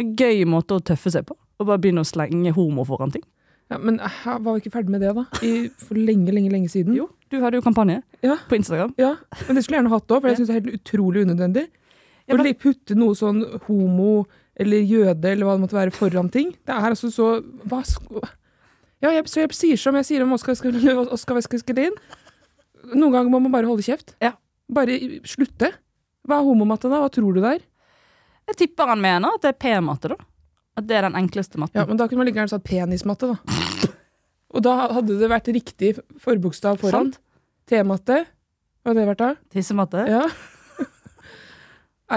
En 0.00 0.14
gøy 0.16 0.44
måte 0.48 0.78
å 0.78 0.80
tøffe 0.80 1.12
seg 1.12 1.26
på. 1.28 1.36
Og 1.60 1.66
bare 1.68 1.78
begynne 1.84 2.00
å 2.00 2.08
slenge 2.08 2.54
homo 2.56 2.84
foran 2.88 3.12
ting. 3.12 3.22
Ja, 3.70 3.78
men 3.82 3.96
jeg 3.98 4.40
var 4.44 4.54
vi 4.54 4.60
ikke 4.62 4.70
ferdig 4.76 4.92
med 4.94 5.00
det, 5.02 5.10
da? 5.16 5.24
I, 5.42 5.68
for 5.82 5.98
lenge, 5.98 6.30
lenge, 6.34 6.50
lenge 6.52 6.68
siden? 6.70 6.94
Jo, 6.94 7.08
du 7.32 7.40
hadde 7.42 7.58
jo 7.58 7.64
kampanje 7.64 8.02
Ja. 8.22 8.36
på 8.48 8.54
Instagram. 8.60 8.92
Ja, 9.00 9.16
men 9.48 9.56
det 9.58 9.64
skulle 9.64 9.78
jeg 9.80 9.82
gjerne 9.84 9.94
hatt 9.96 10.06
òg, 10.14 10.20
for 10.22 10.28
jeg 10.30 10.38
syns 10.38 10.50
det 10.52 10.54
er 10.56 10.60
helt 10.60 10.80
utrolig 10.80 11.24
unødvendig. 11.26 11.64
Å 12.30 12.36
men- 12.38 12.54
putte 12.58 12.94
noe 12.98 13.14
sånn 13.18 13.42
homo 13.66 14.26
eller 14.56 14.78
jøde 14.86 15.24
eller 15.30 15.46
hva 15.46 15.56
det 15.58 15.64
måtte 15.66 15.76
være 15.78 15.92
foran 15.94 16.30
ting. 16.32 16.52
Det 16.64 16.74
er 16.74 16.90
altså 16.90 17.10
så 17.12 17.26
hva 17.66 17.82
skal... 17.86 18.22
Ja, 19.02 19.10
jeg, 19.12 19.26
så 19.28 19.42
jeg 19.42 19.50
sier 19.52 19.76
som 19.76 19.94
jeg 19.98 20.06
sier 20.08 20.22
om 20.24 20.32
Oskar 20.32 20.54
Sk- 20.56 21.10
Oskar 21.12 21.36
Wesker 21.36 21.58
Skelin. 21.60 21.92
Noen 22.94 23.12
ganger 23.12 23.30
må 23.34 23.42
man 23.42 23.52
bare 23.52 23.66
holde 23.68 23.82
kjeft. 23.84 24.14
Ja. 24.22 24.32
Bare 24.72 24.94
slutte. 25.28 25.72
Hva 26.26 26.38
er 26.40 26.46
homomatte, 26.46 26.88
da? 26.90 27.02
Hva 27.02 27.10
tror 27.12 27.34
du 27.36 27.42
det 27.42 27.50
er? 27.58 27.66
Jeg 28.48 28.56
tipper 28.62 28.88
han 28.94 29.02
mener 29.02 29.34
at 29.36 29.42
det 29.44 29.52
er 29.52 29.58
P-matte, 29.60 30.14
da. 30.14 30.16
At 30.76 30.86
det 30.88 30.96
er 30.98 31.06
den 31.08 31.16
enkleste 31.18 31.60
matten. 31.60 31.80
Ja, 31.80 31.86
men 31.88 31.96
da 31.96 32.06
kunne 32.08 32.20
man 32.20 32.28
like 32.28 32.36
gjerne 32.36 32.52
sagt 32.52 32.66
penismatte, 32.68 33.32
da. 33.32 33.90
Og 34.56 34.62
da 34.64 34.74
hadde 34.92 35.16
det 35.20 35.28
vært 35.30 35.48
riktig 35.52 35.94
forbokstav 36.22 36.78
foran. 36.80 37.12
Sant? 37.12 37.20
T-matte. 37.68 38.22
Hva 38.84 38.92
hadde 38.92 39.00
det 39.02 39.08
vært 39.10 39.22
da? 39.22 39.30
Tissematte. 39.52 40.04
Ja. 40.08 40.24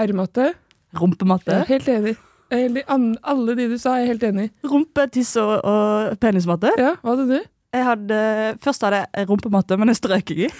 R-matte. 0.00 0.52
Rumpematte. 1.00 1.50
Jeg 1.54 1.64
er 1.64 1.72
helt 1.72 1.88
enig. 1.90 2.16
Er 2.50 2.64
helt 2.66 3.18
Alle 3.22 3.56
de 3.58 3.66
du 3.70 3.76
sa, 3.78 3.96
er 3.96 4.04
jeg 4.04 4.12
helt 4.14 4.24
enig 4.28 4.44
i. 4.48 4.52
Rumpe, 4.70 5.06
tiss 5.14 5.32
og, 5.38 5.52
og 5.66 6.16
penismatte. 6.22 6.72
Ja, 6.78 6.94
hva 7.02 7.14
hadde 7.14 7.26
du? 7.30 7.50
Jeg 7.70 7.86
hadde, 7.86 8.16
først 8.62 8.82
hadde 8.86 9.04
jeg 9.06 9.28
rumpematte, 9.30 9.76
men 9.78 9.90
det 9.90 9.96
strøk 9.98 10.32
jeg 10.34 10.46
i. 10.48 10.50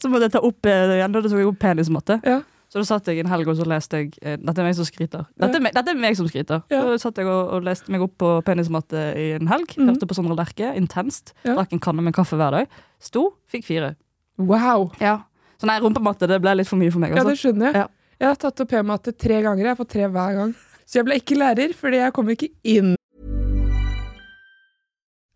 Så 0.00 0.10
måtte 0.12 0.28
jeg 0.28 0.34
ta 0.36 0.42
opp 0.44 0.68
eh, 0.68 0.96
igjen, 0.98 1.14
og 1.16 1.24
da 1.24 1.30
tok 1.32 1.40
jeg 1.40 1.48
opp 1.50 1.60
penismatte. 1.62 2.18
Ja. 2.26 2.40
Så 2.76 2.82
da 2.82 2.84
satt 2.90 3.06
jeg 3.08 3.22
en 3.22 3.30
helg 3.32 3.48
og 3.48 3.56
så 3.56 3.64
leste 3.64 3.96
jeg 4.02 4.10
eh, 4.20 4.34
Dette 4.36 4.60
er 4.60 4.66
meg 4.66 4.74
som 4.76 4.84
skryter. 4.84 5.22
Dette, 5.40 5.56
er 5.56 5.62
meg- 5.64 5.72
dette 5.72 5.94
er 5.94 5.96
meg 5.96 6.16
som 6.18 6.26
skryter. 6.28 6.60
Ja. 6.68 6.82
Så 6.84 6.98
satt 7.06 7.16
jeg 7.22 7.24
og, 7.32 7.54
og 7.56 7.62
leste 7.64 7.88
meg 7.94 8.02
opp 8.04 8.12
på 8.20 8.34
penismatte 8.44 9.00
i 9.16 9.30
en 9.38 9.48
helg. 9.48 9.72
Mm. 9.80 9.88
Hørte 9.94 10.08
på 10.10 10.16
Sondre 10.18 10.36
Lerche 10.36 10.74
intenst. 10.76 11.32
Ja. 11.46 11.54
Drakk 11.56 11.72
en 11.72 11.80
kanne 11.80 12.04
med 12.04 12.12
kaffe 12.18 12.36
hver 12.36 12.52
dag. 12.52 12.68
Sto, 13.00 13.30
fikk 13.48 13.64
fire. 13.64 13.94
Wow! 14.36 14.90
Ja. 15.00 15.22
Så 15.56 15.64
nei, 15.70 15.78
rumpematte 15.80 16.28
det 16.28 16.36
ble 16.44 16.52
litt 16.60 16.68
for 16.68 16.76
mye 16.76 16.92
for 16.92 17.00
meg. 17.00 17.14
Ja, 17.16 17.22
Altså. 17.24 17.32
det 17.32 17.40
skjønner 17.40 17.70
jeg. 17.72 17.80
Ja. 17.80 17.88
Jeg 18.20 18.28
har 18.28 18.36
tatt 18.44 18.60
opp 18.60 18.68
P-matte 18.74 19.16
tre 19.16 19.40
ganger. 19.48 19.70
Jeg 19.72 19.80
fått 19.80 19.94
tre 19.96 20.10
hver 20.12 20.36
gang. 20.36 20.52
Så 20.84 21.00
jeg 21.00 21.08
ble 21.08 21.16
ikke 21.22 21.40
lærer, 21.40 21.72
fordi 21.80 22.02
jeg 22.04 22.12
kom 22.12 22.28
ikke 22.36 22.50
inn. 22.76 22.92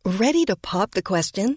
Ready 0.04 0.44
to 0.46 0.56
pop 0.56 0.92
the 0.92 1.02
question? 1.02 1.56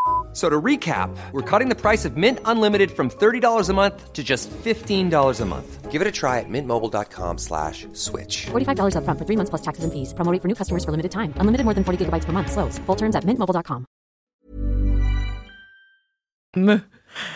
So 0.33 0.47
to 0.49 0.61
recap, 0.61 1.09
we're 1.33 1.41
cutting 1.41 1.67
the 1.67 1.75
price 1.75 2.05
of 2.05 2.15
Mint 2.15 2.39
Unlimited 2.45 2.91
from 2.91 3.09
$30 3.09 3.69
a 3.69 3.73
month 3.73 4.13
to 4.13 4.23
just 4.23 4.49
$15 4.63 5.41
a 5.41 5.45
month. 5.45 5.91
Give 5.91 6.01
it 6.01 6.07
a 6.07 6.11
try 6.11 6.39
at 6.39 6.47
mintmobile.com 6.47 7.37
slash 7.37 7.85
switch. 7.91 8.45
$45 8.51 8.95
upfront 8.95 9.19
for 9.19 9.25
three 9.27 9.35
months 9.35 9.49
plus 9.49 9.61
taxes 9.61 9.83
and 9.83 9.91
fees. 9.91 10.13
Promo 10.13 10.31
rate 10.31 10.41
for 10.41 10.47
new 10.47 10.55
customers 10.55 10.85
for 10.85 10.91
limited 10.91 11.11
time. 11.11 11.33
Unlimited 11.35 11.65
more 11.65 11.75
than 11.75 11.83
40 11.83 12.05
gigabytes 12.05 12.23
per 12.23 12.31
month. 12.31 12.49
Slows. 12.51 12.79
Full 12.87 12.95
terms 12.95 13.15
at 13.15 13.25
mintmobile.com. 13.27 13.85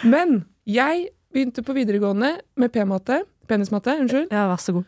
Men 0.03 0.45
jeg 0.65 1.09
begynte 1.33 1.63
på 1.63 1.75
videregående 1.75 2.37
med 2.55 2.71
p-matte. 2.71 3.23
Penismatte, 3.47 3.91
unnskyld. 3.99 4.31
Ja, 4.31 4.47
vær 4.49 4.61
så 4.63 4.73
god. 4.79 4.87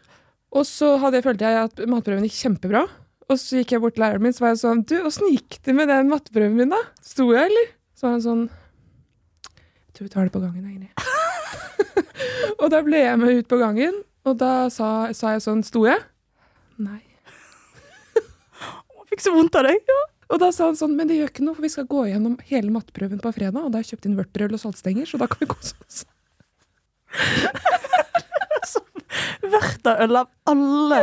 Og 0.56 0.64
så 0.66 0.94
hadde 1.02 1.20
jeg, 1.20 1.28
følte 1.28 1.46
jeg 1.52 1.68
at 1.68 1.84
matprøven 1.92 2.24
gikk 2.26 2.40
kjempebra. 2.40 2.86
Og 3.28 3.40
så 3.40 3.60
gikk 3.60 3.76
jeg 3.76 3.84
bort 3.84 3.98
til 3.98 4.06
læreren 4.06 4.24
min 4.24 4.36
så 4.36 4.46
var 4.46 4.54
jeg 4.54 4.62
sånn 4.62 4.86
Du, 4.88 4.96
åssen 5.04 5.28
gikk 5.34 5.60
det 5.68 5.76
med 5.76 5.90
den 5.92 6.08
matteprøven 6.12 6.56
min, 6.56 6.72
da? 6.72 6.80
Sto 7.04 7.28
jeg, 7.36 7.52
eller? 7.52 7.74
Så 7.98 8.06
var 8.06 8.12
han 8.18 8.24
sånn 8.25 8.44
Jeg 9.48 9.94
tror 9.98 10.06
vi 10.08 10.12
tar 10.13 10.27
det 10.27 10.34
på 10.36 10.42
gangen, 10.44 10.66
egentlig. 10.70 10.94
og 12.62 12.68
da 12.74 12.80
ble 12.86 13.00
jeg 13.01 13.18
med 13.22 13.30
ut 13.42 13.48
på 13.50 13.58
gangen, 13.62 13.96
og 14.27 14.34
da 14.38 14.51
sa, 14.74 14.89
sa 15.18 15.25
jeg 15.34 15.42
sånn 15.48 15.63
Sto 15.66 15.82
jeg? 15.88 15.98
Nei. 16.77 17.01
Fikk 19.10 19.22
så 19.25 19.32
vondt 19.34 19.58
av 19.58 19.63
deg. 19.66 19.80
Ja. 19.89 19.98
Og 20.27 20.38
da 20.44 20.50
sa 20.54 20.68
han 20.68 20.75
sånn 20.77 20.94
Men 21.00 21.08
det 21.10 21.16
gjør 21.18 21.32
ikke 21.32 21.46
noe, 21.48 21.56
for 21.58 21.63
vi 21.66 21.72
skal 21.74 21.88
gå 21.89 22.01
gjennom 22.12 22.36
hele 22.51 22.70
matteprøven 22.75 23.22
på 23.24 23.32
fredag, 23.34 23.62
og 23.63 23.70
da 23.72 23.75
har 23.80 23.84
jeg 23.88 23.92
kjøpt 23.96 24.06
inn 24.12 24.20
vørterøl 24.20 24.54
og 24.58 24.62
saltstenger, 24.62 25.06
så 25.10 25.16
da 25.22 25.27
kan 25.32 25.42
vi 25.42 25.50
kose 25.54 25.74
oss. 25.82 25.98
Vertaøl 29.48 30.18
av 30.22 30.27
alle. 30.51 31.01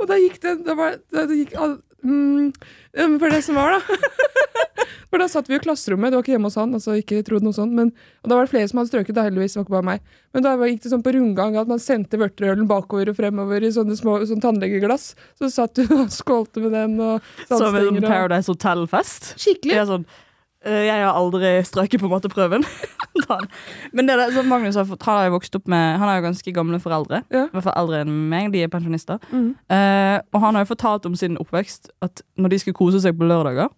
Og 0.00 0.04
da 0.10 0.16
gikk 0.20 0.38
det, 0.42 0.52
det, 0.66 0.74
var, 0.78 0.90
det 1.12 1.38
gikk, 1.42 1.52
all- 1.60 1.80
mm, 2.04 2.52
For 3.20 3.28
det 3.32 3.42
som 3.44 3.58
var, 3.60 3.68
da 3.76 3.80
For 5.10 5.22
da 5.22 5.28
satt 5.30 5.48
vi 5.50 5.56
i 5.56 5.62
klasserommet, 5.62 6.10
det 6.10 6.18
var 6.18 6.24
ikke 6.24 6.34
hjemme 6.34 6.50
hos 6.50 6.58
han, 6.58 6.74
altså 6.76 6.96
ikke 6.98 7.22
trodde 7.26 7.46
noe 7.46 7.56
sånt, 7.56 7.74
men, 7.76 7.92
og 8.24 8.30
da 8.30 8.38
var 8.38 8.46
det 8.46 8.52
flere 8.52 8.70
som 8.70 8.80
hadde 8.80 8.90
strøket, 8.90 9.16
da 9.16 9.26
heldigvis, 9.26 9.54
det 9.54 9.60
var 9.60 9.66
ikke 9.66 9.76
bare 9.76 9.88
meg. 9.90 10.12
Men 10.34 10.46
da 10.46 10.54
gikk 10.66 10.82
det 10.84 10.92
sånn 10.92 11.06
på 11.06 11.14
rundgang 11.16 11.58
at 11.60 11.70
man 11.70 11.82
sendte 11.82 12.20
vørterølen 12.20 12.68
bakover 12.70 13.12
og 13.12 13.18
fremover 13.18 13.64
i 13.64 13.72
sånne 13.72 13.96
små 13.98 14.18
sånn 14.28 14.42
tannlegeglass. 14.42 15.08
Så 15.38 15.50
satt 15.54 15.78
du 15.78 15.86
og 16.00 16.12
skålte 16.14 16.64
med 16.64 16.74
den 16.76 16.98
og 17.00 17.34
Som 17.48 17.78
en 17.78 18.02
Paradise 18.04 18.50
Hotel-fest. 18.50 19.34
Skikkelig. 19.40 19.76
Jeg 19.78 19.88
sånn 19.92 20.04
eh, 20.66 20.82
Jeg 20.88 21.06
har 21.06 21.16
aldri 21.16 21.54
strøket 21.66 22.02
på 22.02 22.10
matteprøven. 22.10 22.66
Men 23.96 24.06
det 24.06 24.12
er 24.12 24.20
det, 24.20 24.28
så 24.34 24.44
Magnus 24.46 24.76
har, 24.76 24.84
fått, 24.90 25.06
har 25.08 25.24
jo 25.26 25.36
vokst 25.38 25.56
opp 25.56 25.70
med 25.72 25.96
Han 25.96 26.10
har 26.10 26.18
jo 26.18 26.26
ganske 26.26 26.52
gamle 26.54 26.82
foreldre. 26.82 27.22
Ja. 27.32 27.46
I 27.46 27.54
hvert 27.54 27.68
fall 27.70 27.78
eldre 27.80 28.02
enn 28.04 28.12
meg. 28.30 28.50
De 28.52 28.66
er 28.66 28.70
pensjonister. 28.72 29.22
Mm. 29.30 29.48
Uh, 29.72 30.18
og 30.34 30.42
han 30.44 30.58
har 30.58 30.66
jo 30.66 30.72
fortalt 30.74 31.08
om 31.08 31.16
sin 31.18 31.38
oppvekst 31.40 31.90
at 32.04 32.22
når 32.36 32.52
de 32.52 32.60
skulle 32.62 32.78
kose 32.78 33.00
seg 33.02 33.16
på 33.16 33.28
lørdager, 33.28 33.72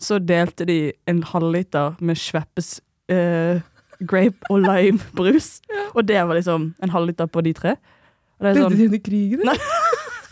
så 0.00 0.18
delte 0.18 0.66
de 0.68 0.78
en 1.10 1.22
halvliter 1.28 1.98
med 2.00 2.18
Sveppes 2.18 2.78
eh, 3.12 3.60
grape 4.00 4.50
og 4.50 4.62
lime-brus. 4.64 5.58
Og 5.96 6.06
det 6.08 6.20
var 6.22 6.38
liksom 6.38 6.70
en 6.82 6.92
halvliter 6.94 7.26
på 7.26 7.42
de 7.44 7.52
tre. 7.56 7.74
Og 8.38 8.46
det 8.46 8.50
er 8.50 8.56
Ledde 8.56 8.68
sånn, 8.68 8.78
de 8.78 8.88
under 8.88 9.02
krigen? 9.04 9.42
eller? 9.44 9.60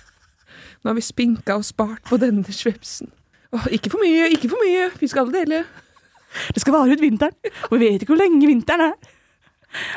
Nå 0.82 0.92
har 0.92 0.96
vi 0.96 1.04
spinka 1.04 1.56
og 1.58 1.66
spart 1.66 2.04
på 2.08 2.16
denne 2.22 2.54
svepsen. 2.54 3.10
Åh, 3.52 3.66
ikke 3.75 3.90
for 3.90 4.04
mye, 4.04 4.28
ikke 4.37 4.50
for 4.52 4.60
mye. 4.62 4.88
Vi 5.00 5.08
skal 5.10 5.26
alle 5.26 5.42
dele. 5.42 5.62
Det 6.54 6.62
skal 6.62 6.76
vare 6.76 6.92
ut 6.92 7.02
vinteren, 7.02 7.34
og 7.70 7.72
vi 7.75 7.87
vet 7.87 8.04
ikke 8.04 8.12
hvor 8.12 8.20
lenge 8.20 8.46
vinteren 8.46 8.90
er. 8.90 9.14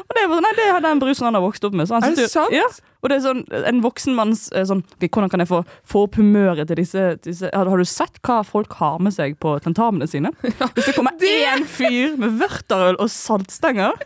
Og 0.04 0.16
det 0.16 0.24
nei, 0.32 0.54
det 0.58 0.68
er 0.68 0.84
den 0.84 1.00
brusen 1.00 1.28
han 1.28 1.38
har 1.38 1.44
vokst 1.44 1.63
opp 1.68 1.75
med. 1.75 1.92
Er 1.92 2.16
det 2.16 2.28
sant? 2.32 2.56
Ja, 2.56 2.66
og 3.01 3.10
det 3.10 3.17
er 3.17 3.24
sånn, 3.24 3.41
en 3.65 3.81
voksen 3.81 4.15
manns 4.17 4.46
eh, 4.53 4.65
sånn, 4.67 4.84
Hvordan 5.01 5.31
kan 5.31 5.41
jeg 5.41 5.50
få, 5.50 5.62
få 5.89 6.05
opp 6.05 6.20
humøret 6.22 6.70
til 6.70 6.77
disse, 6.77 7.05
disse 7.25 7.50
har, 7.50 7.70
har 7.70 7.81
du 7.81 7.88
sett 7.89 8.22
hva 8.25 8.41
folk 8.46 8.75
har 8.77 9.01
med 9.01 9.15
seg 9.15 9.38
på 9.41 9.55
tentamene 9.65 10.08
sine? 10.10 10.34
Hvis 10.75 10.91
det 10.91 10.96
kommer 10.98 11.17
én 11.17 11.65
fyr 11.65 12.17
med 12.22 12.38
vørterøl 12.41 13.00
og 13.01 13.10
saltstenger, 13.12 13.98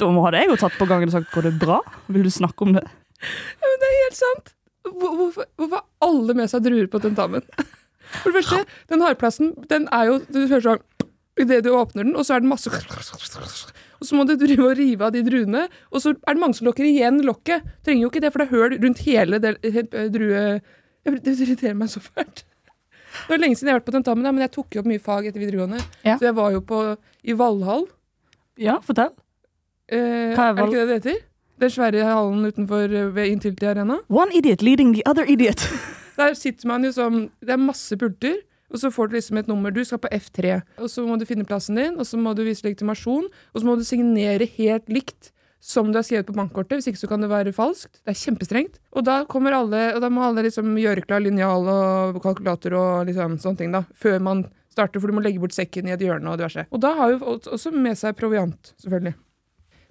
da 0.00 0.10
hadde 0.24 0.42
jeg 0.42 0.52
jo 0.52 0.58
tatt 0.60 0.76
på 0.80 0.88
gangen 0.88 1.12
og 1.12 1.16
sagt 1.16 1.32
går 1.34 1.50
det 1.50 1.56
bra? 1.60 1.80
Vil 2.12 2.26
du 2.26 2.32
snakke 2.32 2.66
om 2.66 2.76
det? 2.76 2.84
Ja, 2.84 3.68
men 3.68 3.80
det 3.82 3.88
er 3.88 3.98
helt 4.02 4.18
sant. 4.18 4.52
Hvorfor, 4.86 5.48
hvorfor 5.58 5.80
har 5.80 5.86
alle 6.06 6.36
med 6.38 6.52
seg 6.52 6.64
druer 6.66 6.88
på 6.90 7.00
tentamen? 7.02 7.44
For 8.06 8.30
det 8.30 8.44
første, 8.44 8.76
den 8.92 9.02
hardplassen, 9.02 9.48
den 9.66 9.88
er 9.90 10.04
jo 10.06 10.20
Du 10.30 10.44
hører 10.44 10.62
sånn 10.62 10.84
Idet 11.36 11.64
du 11.66 11.70
åpner 11.76 12.06
den, 12.06 12.16
og 12.16 12.24
så 12.24 12.36
er 12.36 12.40
den 12.40 12.48
masse 12.48 12.70
Og 12.72 14.08
så 14.08 14.16
må 14.16 14.24
du 14.24 14.34
drive 14.40 14.70
og 14.70 14.76
rive 14.78 15.04
av 15.04 15.12
de 15.12 15.20
druene, 15.26 15.66
og 15.92 16.00
så 16.00 16.14
er 16.16 16.36
det 16.36 16.40
mange 16.40 16.56
som 16.56 16.68
lukker 16.68 16.86
igjen 16.88 17.20
lokket. 17.26 17.64
Trenger 17.84 18.06
jo 18.06 18.10
ikke 18.12 18.22
det, 18.24 18.32
for 18.32 18.42
det 18.42 18.46
er 18.46 18.56
høl 18.56 18.76
rundt 18.84 19.04
hele 19.04 19.40
del, 19.42 19.60
eh, 19.62 20.10
drue... 20.12 20.42
Det 21.06 21.36
irriterer 21.38 21.76
meg 21.78 21.86
så 21.86 22.00
fælt. 22.02 22.40
Det 23.14 23.30
var 23.30 23.38
lenge 23.38 23.54
siden 23.54 23.70
jeg 23.70 23.76
har 23.76 23.78
vært 23.78 23.86
på 23.86 23.94
tentamen, 23.94 24.26
men 24.26 24.42
jeg 24.42 24.52
tok 24.56 24.74
jo 24.74 24.82
opp 24.82 24.88
mye 24.90 25.02
fag 25.02 25.28
etter 25.28 25.38
videregående. 25.38 25.78
Ja. 26.02 26.16
Så 26.18 26.26
jeg 26.26 26.34
var 26.34 26.50
jo 26.50 26.64
på, 26.66 26.80
i 27.22 27.36
Valhall. 27.38 27.86
Ja, 28.58 28.80
fortell. 28.82 29.12
Eh, 29.86 30.34
er 30.34 30.40
er 30.40 30.56
det 30.58 30.66
ikke 30.66 30.80
det 30.80 30.88
det 30.88 30.98
heter? 30.98 31.20
Den 31.62 31.72
svære 31.72 32.04
hallen 32.04 32.42
utenfor 32.44 32.90
eh, 32.90 33.14
ved 33.14 33.30
Intility 33.30 33.68
Arena. 33.70 34.00
One 34.10 34.34
idiot 34.34 34.62
leading 34.66 34.92
the 34.96 35.04
other 35.06 35.24
idiot. 35.28 35.62
Der 36.16 36.34
sitter 36.34 36.68
man 36.68 36.84
jo 36.84 36.92
som 36.92 37.30
Det 37.40 37.54
er 37.54 37.60
masse 37.60 37.96
pulter, 37.96 38.36
og 38.72 38.80
så 38.82 38.90
får 38.92 39.08
du 39.08 39.16
liksom 39.18 39.38
et 39.40 39.48
nummer. 39.50 39.70
Du 39.74 39.82
skal 39.86 40.00
på 40.02 40.08
F3, 40.12 40.60
og 40.82 40.90
så 40.90 41.04
må 41.06 41.18
du 41.20 41.24
finne 41.28 41.46
plassen 41.46 41.78
din, 41.78 41.96
og 41.98 42.06
så 42.08 42.18
må 42.18 42.34
du 42.36 42.42
vise 42.46 42.64
legitimasjon, 42.66 43.26
og 43.54 43.60
så 43.60 43.64
må 43.68 43.76
du 43.78 43.84
signere 43.86 44.48
helt 44.58 44.88
likt 44.92 45.32
som 45.66 45.88
du 45.90 45.96
har 45.98 46.04
skrevet 46.06 46.26
på 46.28 46.34
bankkortet, 46.36 46.78
hvis 46.78 46.86
ikke 46.92 47.00
så 47.00 47.08
kan 47.10 47.22
det 47.24 47.30
være 47.32 47.52
falskt. 47.56 48.02
Det 48.04 48.12
er 48.12 48.18
kjempestrengt. 48.20 48.76
Og 48.94 49.06
da 49.08 49.24
kommer 49.26 49.56
alle, 49.56 49.80
og 49.96 50.02
da 50.04 50.10
må 50.12 50.22
alle 50.22 50.44
liksom 50.46 50.76
gjøre 50.78 51.02
klar 51.06 51.24
linjal 51.24 51.66
og 51.72 52.20
kalkulator 52.22 52.76
og 52.78 53.06
liksom 53.08 53.38
sånne 53.42 53.58
ting, 53.62 53.72
da, 53.74 53.80
før 53.98 54.20
man 54.22 54.44
starter, 54.70 55.00
for 55.00 55.08
du 55.10 55.16
må 55.16 55.24
legge 55.24 55.40
bort 55.42 55.56
sekken 55.56 55.88
i 55.88 55.94
et 55.96 56.04
hjørne 56.04 56.28
og 56.30 56.38
diverse. 56.38 56.66
Og 56.70 56.82
da 56.84 56.92
har 56.98 57.14
jo 57.16 57.36
også 57.38 57.72
med 57.74 57.96
seg 57.98 58.14
proviant, 58.18 58.74
selvfølgelig. 58.82 59.14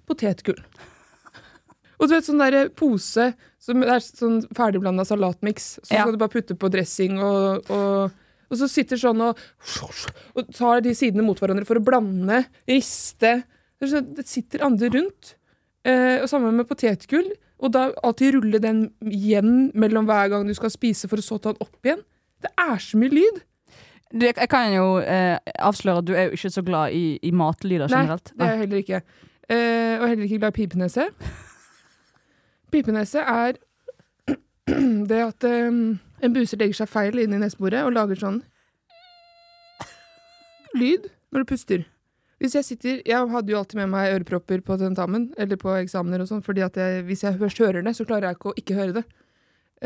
Potetgull. 0.06 0.60
Og 1.98 2.08
du 2.08 2.12
vet 2.14 2.26
sånn 2.28 2.40
der 2.42 2.68
pose 2.76 3.30
som 3.66 3.82
er 3.82 4.02
sånn 4.04 4.42
ferdigblanda 4.56 5.04
salatmiks. 5.08 5.80
Så 5.82 5.94
Ja. 5.96 6.02
skal 6.04 6.12
du 6.12 6.18
bare 6.20 6.32
putte 6.34 6.54
på 6.54 6.68
dressing 6.70 7.18
og, 7.24 7.70
og 7.72 8.12
Og 8.50 8.60
så 8.60 8.68
sitter 8.70 9.00
sånn 9.00 9.20
og, 9.26 9.40
og 10.36 10.52
tar 10.54 10.84
de 10.84 10.92
sidene 10.94 11.24
mot 11.26 11.38
hverandre 11.42 11.66
for 11.66 11.80
å 11.80 11.84
blande, 11.84 12.44
riste. 12.70 13.32
Det, 13.80 13.90
sånn- 13.90 14.12
sitter 14.26 14.62
andre 14.66 14.90
rundt. 14.94 15.34
Eh, 15.86 16.20
og 16.22 16.28
sammen 16.30 16.54
med 16.58 16.68
potetgull. 16.70 17.32
Og 17.62 17.72
da 17.72 17.88
alltid 18.04 18.34
rulle 18.36 18.60
den 18.60 18.86
igjen 19.08 19.70
mellom 19.74 20.06
hver 20.08 20.28
gang 20.32 20.46
du 20.46 20.54
skal 20.56 20.70
spise, 20.70 21.08
for 21.08 21.22
å 21.22 21.24
så 21.24 21.38
ta 21.40 21.54
den 21.54 21.64
opp 21.64 21.86
igjen. 21.88 22.02
Det 22.44 22.50
er 22.60 22.80
så 22.82 22.98
mye 23.00 23.14
lyd. 23.14 23.38
Du, 24.12 24.26
jeg 24.28 24.48
kan 24.52 24.70
jo 24.70 24.98
eh, 25.02 25.38
avsløre 25.66 26.02
at 26.02 26.06
du 26.06 26.12
er 26.14 26.28
jo 26.28 26.36
ikke 26.36 26.52
så 26.54 26.62
glad 26.66 26.94
i, 26.94 27.16
i 27.26 27.32
matlyder 27.34 27.90
generelt. 27.90 28.30
Nei, 28.34 28.38
det 28.38 28.46
er 28.46 28.52
jeg 28.52 28.62
heller 28.62 28.82
ikke. 28.84 29.00
Eh, 29.46 29.94
og 29.96 30.04
heller 30.10 30.26
ikke 30.28 30.38
glad 30.42 30.52
i 30.52 30.56
pipenese. 30.60 31.08
Pipenese 32.72 33.22
er 33.22 33.58
det 35.10 35.22
at 35.22 35.46
eh, 35.48 35.80
en 36.22 36.34
buser 36.34 36.60
legger 36.60 36.82
seg 36.82 36.90
feil 36.90 37.18
inn 37.22 37.34
i 37.36 37.40
neseboret 37.42 37.86
og 37.86 37.94
lager 37.96 38.20
sånn 38.20 38.40
lyd 40.76 41.08
når 41.32 41.44
du 41.44 41.50
puster. 41.50 41.84
Hvis 42.36 42.52
jeg 42.58 42.66
sitter 42.66 42.98
Jeg 43.08 43.28
hadde 43.32 43.52
jo 43.52 43.58
alltid 43.58 43.78
med 43.80 43.92
meg 43.94 44.12
ørepropper 44.12 44.60
på 44.64 44.76
tentamen, 44.80 45.30
eller 45.40 45.56
på 45.60 45.72
eksamener 45.78 46.20
og 46.20 46.28
sånn, 46.28 46.44
fordi 46.44 46.64
at 46.66 46.76
jeg, 46.76 47.04
hvis 47.08 47.24
jeg 47.24 47.38
først 47.40 47.62
hører 47.64 47.86
det, 47.86 47.94
så 47.96 48.04
klarer 48.04 48.28
jeg 48.28 48.36
ikke 48.36 48.50
å 48.50 48.58
ikke 48.60 48.76
høre 48.76 48.96
det. 48.98 49.04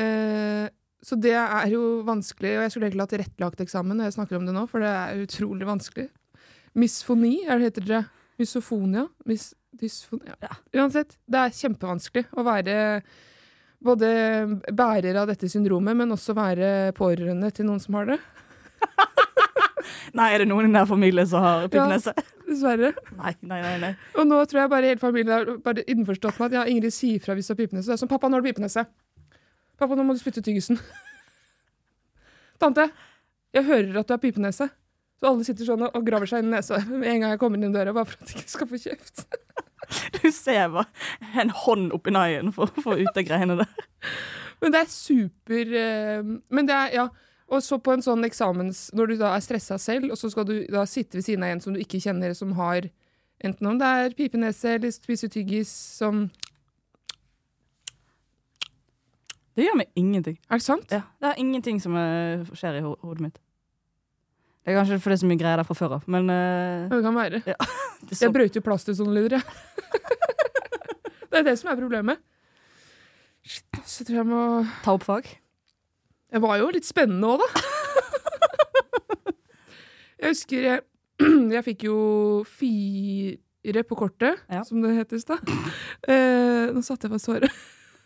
Eh, 0.03 0.67
så 1.01 1.17
det 1.17 1.37
er 1.39 1.71
jo 1.71 2.03
vanskelig, 2.07 2.57
og 2.59 2.65
jeg 2.65 2.73
skulle 2.75 2.89
egentlig 2.91 3.07
hatt 3.07 3.15
tilrettelagt 3.15 3.63
eksamen 3.63 3.97
når 3.97 4.11
jeg 4.11 4.17
snakker 4.19 4.39
om 4.41 4.49
det 4.49 4.57
nå, 4.57 4.67
for 4.69 4.83
det 4.83 4.91
er 4.91 5.23
utrolig 5.23 5.69
vanskelig. 5.69 6.09
Misfoni, 6.79 7.37
er 7.47 7.59
det 7.59 7.71
heter 7.71 7.87
det? 7.87 8.03
Misofonia? 8.41 9.07
Mis, 9.31 9.51
dysfonia? 9.77 10.37
Ja. 10.43 10.59
Uansett, 10.81 11.17
det 11.31 11.41
er 11.41 11.57
kjempevanskelig 11.57 12.27
å 12.35 12.45
være 12.47 12.77
både 13.85 14.11
bærer 14.77 15.17
av 15.21 15.31
dette 15.31 15.49
syndromet, 15.51 15.97
men 15.97 16.13
også 16.15 16.37
være 16.37 16.93
pårørende 16.97 17.51
til 17.55 17.69
noen 17.69 17.81
som 17.83 17.97
har 17.99 18.13
det. 18.13 18.19
Nei, 20.19 20.29
er 20.35 20.43
det 20.43 20.49
noen 20.51 20.69
i 20.69 20.73
nær 20.73 20.89
familie 20.91 21.25
som 21.29 21.45
har 21.45 21.69
pipenese? 21.71 22.15
Dessverre. 22.49 22.93
Nei, 23.17 23.35
nei, 23.47 23.61
nei. 23.63 23.77
nei. 23.85 23.93
Og 24.19 24.27
nå 24.29 24.41
tror 24.51 24.65
jeg 24.65 24.73
bare 24.73 24.91
hele 24.91 25.03
familien 25.03 25.61
bare 25.65 25.85
innforstått 25.91 26.41
med 26.41 26.51
at 26.51 26.59
ja, 26.59 26.67
Ingrid 26.73 26.95
sier 26.95 27.23
fra 27.23 27.37
hvis 27.39 27.49
du 27.49 27.55
har 27.55 27.61
pipenese. 27.63 27.89
Det 27.89 27.97
er 27.97 28.03
som 28.03 28.11
'Pappa, 28.11 28.29
nå 28.29 28.39
har 28.39 28.45
du 28.45 28.51
pipenese'. 28.51 28.87
'Pappa, 29.79 29.97
nå 29.97 30.05
må 30.05 30.17
du 30.17 30.23
spytte 30.23 30.43
tyggisen'. 30.45 30.81
'Tante, 32.61 32.91
jeg 33.55 33.65
hører 33.65 34.03
at 34.03 34.09
du 34.09 34.15
har 34.17 34.23
pipenese'. 34.23 34.69
Så 35.21 35.29
alle 35.29 35.45
sitter 35.45 35.69
sånn 35.69 35.85
og 35.85 36.05
graver 36.07 36.29
seg 36.29 36.41
inn 36.41 36.49
i 36.49 36.57
nesa 36.57 36.79
med 36.89 37.05
en 37.11 37.21
gang 37.21 37.35
jeg 37.35 37.41
kommer 37.43 37.61
inn 37.61 37.75
døra, 37.75 37.93
bare 37.93 38.09
for 38.09 38.17
at 38.25 38.31
de 38.31 38.41
ikke 38.41 38.55
skal 38.57 38.69
få 38.71 38.81
kjeft. 38.81 39.27
Du 40.21 40.31
ser 40.33 40.69
bare 40.75 40.87
en 41.41 41.51
hånd 41.65 41.91
oppi 41.97 42.13
naien 42.15 42.53
for 42.55 42.71
å 42.71 42.85
få 42.85 42.99
ut 43.01 43.11
de 43.17 43.25
greiene 43.27 43.57
der. 43.61 43.73
Men 44.61 44.75
det 44.75 44.85
er 44.85 44.93
super 44.93 45.75
eh, 45.81 46.23
Men 46.53 46.69
det 46.69 46.77
er, 46.77 46.95
ja. 46.99 47.07
Og 47.51 47.63
så 47.65 47.81
på 47.83 47.95
en 47.95 48.05
sånn 48.05 48.27
eksamens 48.29 48.91
Når 48.95 49.13
du 49.13 49.15
da 49.23 49.33
er 49.35 49.45
stressa 49.45 49.79
selv, 49.81 50.13
og 50.13 50.21
så 50.21 50.31
skal 50.31 50.47
du 50.47 50.55
da 50.71 50.85
sitte 50.89 51.19
ved 51.19 51.27
siden 51.27 51.47
av 51.47 51.55
en 51.55 51.63
som 51.65 51.75
du 51.75 51.81
ikke 51.83 52.03
kjenner, 52.03 52.35
som 52.37 52.55
har 52.59 52.91
enten 53.41 53.71
om 53.71 53.79
det 53.81 53.89
er 53.89 54.15
pipenese 54.17 54.77
eller 54.77 54.93
spiser 54.93 55.33
tyggis 55.33 55.71
som 55.97 56.29
Det 59.57 59.65
gjør 59.67 59.81
meg 59.81 59.89
ingenting. 59.99 60.37
Er 60.49 60.61
det 60.61 60.65
sant? 60.65 60.93
Ja, 60.95 61.03
det 61.21 61.33
er 61.33 61.41
ingenting 61.43 61.81
som 61.83 61.97
eh, 61.99 62.47
skjer 62.57 62.79
i 62.79 62.85
hodet 62.87 63.25
mitt. 63.25 63.41
Det 64.71 64.77
er 64.77 64.85
kanskje 64.85 65.01
fordi 65.03 65.11
det 65.11 65.19
er 65.19 65.23
så 65.25 65.29
mye 65.31 65.39
greier 65.41 65.59
der 65.59 65.67
fra 65.67 65.75
før 65.75 65.93
av, 65.97 66.03
men 66.15 66.29
eh, 66.31 66.85
Det 66.93 66.99
kan 67.03 67.17
være. 67.17 67.39
det 67.47 67.55
er 67.59 68.15
så, 68.15 68.21
Jeg 68.23 68.35
brøyter 68.37 68.63
plass 68.63 68.85
til 68.87 68.95
sånne 68.95 69.17
lyder, 69.17 69.41
jeg. 69.41 69.47
det 71.33 71.41
er 71.41 71.47
det 71.49 71.55
som 71.59 71.73
er 71.73 71.81
problemet. 71.81 72.21
Shit, 73.43 73.81
så 73.89 74.07
tror 74.07 74.21
jeg 74.21 74.29
må 74.31 74.43
ta 74.85 74.95
opp 74.95 75.07
fag. 75.09 75.27
Jeg 76.31 76.43
var 76.45 76.61
jo 76.61 76.69
litt 76.71 76.87
spennende 76.87 77.33
òg, 77.33 77.43
da. 77.43 77.65
jeg 80.23 80.37
husker 80.37 80.69
jeg, 80.69 80.87
Jeg 81.57 81.67
fikk 81.67 81.89
jo 81.89 81.99
fire 82.47 83.83
på 83.91 83.99
kortet, 83.99 84.39
Ja. 84.55 84.63
som 84.69 84.87
det 84.87 84.95
heter 85.01 85.19
i 85.19 85.25
stad. 85.25 85.51
Eh, 86.07 86.71
nå 86.71 86.85
satte 86.87 87.09
jeg 87.11 87.17
fast 87.17 87.33
håret. 87.33 87.59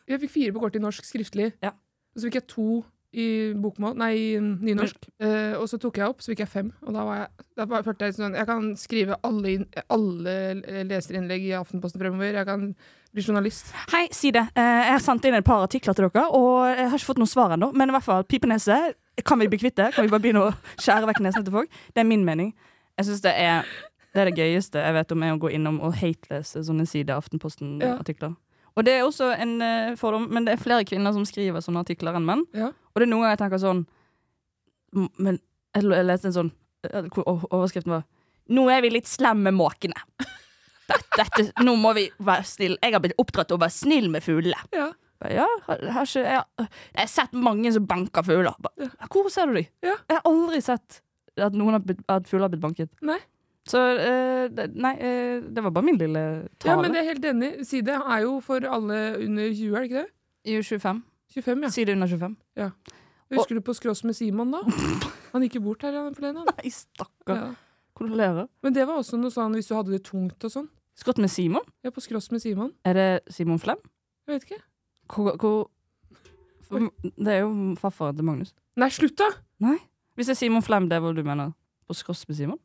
Jeg 0.09 0.25
fikk 0.25 0.33
fire 0.33 0.56
på 0.56 0.64
kortet 0.64 0.80
i 0.80 0.87
norsk 0.88 1.04
skriftlig. 1.12 1.52
Ja. 1.61 1.76
Og 2.16 2.23
så 2.25 2.30
fikk 2.30 2.40
jeg 2.40 2.49
to 2.56 2.71
i 3.14 3.26
bokmål, 3.61 3.94
nei, 4.00 4.11
i 4.18 4.40
nynorsk. 4.42 5.06
Uh, 5.23 5.54
og 5.61 5.68
så 5.71 5.78
tok 5.83 6.00
jeg 6.00 6.11
opp, 6.11 6.21
så 6.25 6.33
fikk 6.33 6.42
jeg 6.44 6.50
fem. 6.52 6.73
Og 6.83 6.92
da, 6.97 7.04
var 7.06 7.21
jeg, 7.23 7.47
da 7.61 7.66
følte 7.87 8.09
jeg 8.09 8.16
sånn 8.18 8.35
Jeg 8.38 8.49
kan 8.50 8.66
skrive 8.80 9.16
alle, 9.25 9.52
inn- 9.59 9.80
alle 9.94 10.35
leserinnlegg 10.90 11.47
i 11.49 11.54
Aftenposten 11.59 12.02
fremover. 12.02 12.35
Jeg 12.40 12.49
kan 12.49 12.66
bli 13.14 13.23
journalist. 13.23 13.71
Hei, 13.92 14.04
si 14.12 14.33
det. 14.35 14.42
Uh, 14.59 14.62
Jeg 14.64 14.92
har 14.97 15.04
sendt 15.06 15.25
inn 15.30 15.38
et 15.38 15.47
par 15.47 15.62
artikler 15.64 15.94
til 15.94 16.09
dere, 16.11 16.26
og 16.35 16.66
jeg 16.75 16.88
har 16.90 16.99
ikke 16.99 17.11
fått 17.12 17.23
noe 17.23 17.30
svar 17.30 17.54
ennå. 17.56 17.71
Men 17.75 17.90
i 17.92 17.97
hvert 17.97 18.06
fall, 18.09 18.25
pipenese 18.26 18.78
kan 19.25 19.38
vi 19.38 19.47
bli 19.49 19.61
kvitt 19.62 19.76
det. 19.78 19.92
Kan 19.94 20.04
vi 20.09 20.11
bare 20.11 20.25
begynne 20.25 20.49
å 20.49 20.54
skjære 20.83 21.06
vekk 21.12 21.23
nesene 21.23 21.47
til 21.47 21.54
folk? 21.54 21.71
Det 21.94 22.02
er 22.02 22.09
min 22.11 22.25
mening. 22.26 22.50
Jeg 22.99 23.06
synes 23.11 23.23
det 23.25 23.35
er 23.38 23.66
det 24.14 24.23
er 24.23 24.28
det 24.30 24.38
gøyeste 24.38 24.78
jeg 24.78 24.94
vet 24.94 25.11
om, 25.11 25.23
er 25.26 25.33
å 25.35 25.38
gå 25.42 25.49
innom 25.50 25.80
og 25.83 25.97
hatelese 25.99 26.61
sånne 26.62 26.85
sider 26.87 27.16
Aftenposten-artikler. 27.18 28.35
Og 28.75 28.85
det 28.87 28.92
er 28.99 29.04
også 29.06 29.33
en 29.38 29.56
uh, 29.62 29.94
fordom, 29.99 30.28
men 30.35 30.47
det 30.47 30.54
er 30.54 30.62
flere 30.62 30.87
kvinner 30.87 31.14
som 31.14 31.25
skriver 31.26 31.62
sånne 31.62 31.83
artikler 31.83 32.14
enn 32.18 32.26
menn. 32.26 32.44
Ja. 32.54 32.73
Og 32.94 33.00
det 33.02 33.06
er 33.08 33.10
noen 33.10 33.24
ganger 33.24 33.34
jeg 33.34 33.42
tenker 33.42 33.62
sånn 33.62 33.80
Men 35.18 35.38
jeg 35.74 35.82
jeg 35.90 36.06
leste 36.06 36.28
en 36.30 36.36
sånn 36.36 36.50
eh, 36.86 37.08
o- 37.24 37.48
Overskriften 37.50 37.90
var 37.96 38.04
'Nå 38.54 38.66
er 38.70 38.82
vi 38.84 38.90
litt 38.92 39.06
slemme 39.08 39.48
med 39.50 39.54
måkene'. 39.56 39.96
Dette, 40.88 41.16
dette, 41.16 41.64
nå 41.64 41.72
må 41.80 41.94
vi 41.96 42.10
være 42.20 42.44
snille. 42.44 42.76
Jeg 42.82 42.92
har 42.92 43.00
blitt 43.00 43.14
oppdratt 43.16 43.48
til 43.48 43.56
å 43.56 43.60
være 43.62 43.72
snill 43.72 44.10
med 44.12 44.20
fuglene. 44.22 44.60
Ja. 44.76 44.90
Ja, 45.24 45.46
jeg, 45.80 45.92
har 45.94 46.04
ikke, 46.04 46.20
jeg, 46.26 46.42
har- 46.42 46.68
jeg 46.68 47.00
har 47.00 47.08
sett 47.08 47.32
mange 47.32 47.72
som 47.72 47.86
banker 47.88 48.22
fugler. 48.22 48.52
Ja. 48.76 48.90
Hvor 49.08 49.30
ser 49.32 49.46
du 49.48 49.54
de? 49.54 49.62
Ja. 49.82 49.94
Jeg 50.10 50.18
har 50.18 50.26
aldri 50.28 50.60
sett 50.60 51.00
at 51.40 51.56
noen 51.56 51.72
har 51.78 51.80
blitt, 51.80 52.02
at 52.12 52.28
fugler 52.28 52.44
har 52.44 52.52
blitt 52.52 52.60
banket. 52.66 52.90
Nei. 53.00 53.16
Så 53.64 53.80
uh, 53.80 54.44
det, 54.52 54.68
nei, 54.76 54.92
uh, 55.00 55.40
det 55.48 55.64
var 55.64 55.70
bare 55.72 55.84
min 55.88 55.96
lille 55.96 56.24
tale. 56.60 56.68
Ja, 56.68 56.76
men 56.82 56.92
det 56.92 57.00
er 57.00 57.08
helt 57.14 57.24
enig. 57.24 57.50
Side 57.64 57.96
er 57.96 58.20
jo 58.26 58.36
for 58.44 58.60
alle 58.68 59.16
under 59.24 59.48
20, 59.56 59.72
er 59.72 59.80
det 59.80 59.88
ikke 59.88 60.02
det? 60.04 60.10
I 60.52 60.60
25. 60.60 61.00
25, 61.34 61.62
ja. 61.66 61.70
Side 61.74 61.92
under 61.92 62.08
25. 62.08 62.36
Husker 63.34 63.58
du 63.58 63.60
på 63.64 63.74
Skross 63.74 64.04
med 64.06 64.16
Simon, 64.16 64.52
da? 64.54 64.60
Han 65.32 65.42
gikk 65.42 65.58
jo 65.58 65.64
bort 65.64 65.82
her 65.82 65.96
forleden. 66.14 66.44
Nei, 66.50 66.70
stakkar. 66.70 67.40
Ja. 67.40 67.48
Kondolerer. 67.98 68.48
Men 68.62 68.74
det 68.74 68.86
var 68.88 69.00
også 69.00 69.18
noe 69.18 69.32
sånn 69.34 69.54
hvis 69.58 69.70
du 69.70 69.74
hadde 69.76 69.94
det 69.94 70.02
tungt 70.06 70.46
og 70.46 70.52
sånn. 70.52 70.68
Skrått 70.98 71.18
med 71.22 71.30
Simon? 71.32 71.64
Ja, 71.82 71.90
på 71.94 72.02
Skross 72.02 72.30
med 72.30 72.42
Simon. 72.42 72.70
Er 72.86 72.98
det 72.98 73.08
Simon 73.34 73.58
Flem? 73.62 73.80
Jeg 74.28 74.36
vet 74.36 74.46
ikke. 74.48 74.60
Hvor, 75.10 75.34
hvor 75.40 76.90
Det 77.18 77.32
er 77.34 77.42
jo 77.42 77.50
farfaren 77.78 78.16
til 78.18 78.26
Magnus. 78.26 78.54
Nei, 78.78 78.88
slutt, 78.94 79.16
da! 79.18 79.30
Nei. 79.62 79.76
Hvis 80.14 80.30
det 80.30 80.36
er 80.36 80.40
Simon 80.44 80.62
Flem, 80.62 80.86
det 80.90 80.96
er 80.98 81.02
hva 81.04 81.10
du 81.14 81.22
mener? 81.26 81.52
På 81.86 81.96
skross 81.98 82.22
med 82.30 82.38
Simon? 82.38 82.60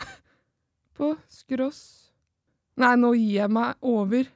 På 0.96 1.14
Skross 1.30 1.82
Nei, 2.80 2.94
nå 2.96 3.12
gir 3.18 3.42
jeg 3.42 3.52
meg 3.52 3.76
over. 3.84 4.30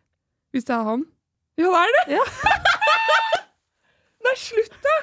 Hvis 0.53 0.67
det 0.69 0.75
er 0.77 0.85
han. 0.91 1.07
Ja, 1.57 1.71
det 1.71 1.81
er 1.81 1.95
det! 1.97 2.19
Ja. 2.19 2.53
Nei, 4.37 4.43
slutt, 4.45 4.75
da! 4.85 4.97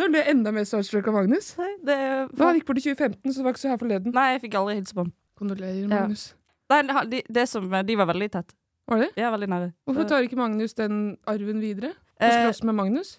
Nå 0.00 0.06
ble 0.08 0.22
jeg 0.22 0.32
enda 0.32 0.52
mer 0.56 0.64
starstruck 0.64 1.08
av 1.10 1.18
Magnus. 1.18 1.50
Nei, 1.58 1.72
det 1.84 1.96
For 2.32 2.46
han 2.48 2.56
gikk 2.56 2.70
bort 2.70 2.78
i 2.80 2.84
2015, 2.86 3.34
så 3.36 3.42
var 3.44 3.52
ikke 3.52 3.60
så 3.60 3.72
her 3.74 3.80
forleden. 3.82 4.14
Nei, 4.16 4.28
jeg 4.32 4.40
fikk 4.46 4.54
aldri 4.56 4.76
hilse 4.78 4.96
på 4.96 5.04
ham. 5.04 5.10
Kondolerer, 5.36 5.82
Ja. 5.82 5.88
Magnus. 5.92 6.30
Nei, 6.72 6.78
det, 6.88 7.02
de, 7.12 7.20
det 7.28 7.44
som, 7.50 7.66
de 7.68 7.96
var 8.00 8.08
veldig 8.08 8.30
tett. 8.32 8.54
Var 8.88 9.04
det? 9.04 9.10
De 9.18 9.20
er 9.26 9.34
veldig 9.34 9.48
nære. 9.52 9.68
Hvorfor 9.84 10.08
tar 10.08 10.24
ikke 10.24 10.38
Magnus 10.40 10.72
den 10.78 10.96
arven 11.28 11.60
videre? 11.60 11.92
Og 11.92 12.24
slåss 12.24 12.40
Skross 12.40 12.62
med 12.64 12.78
Magnus? 12.80 13.12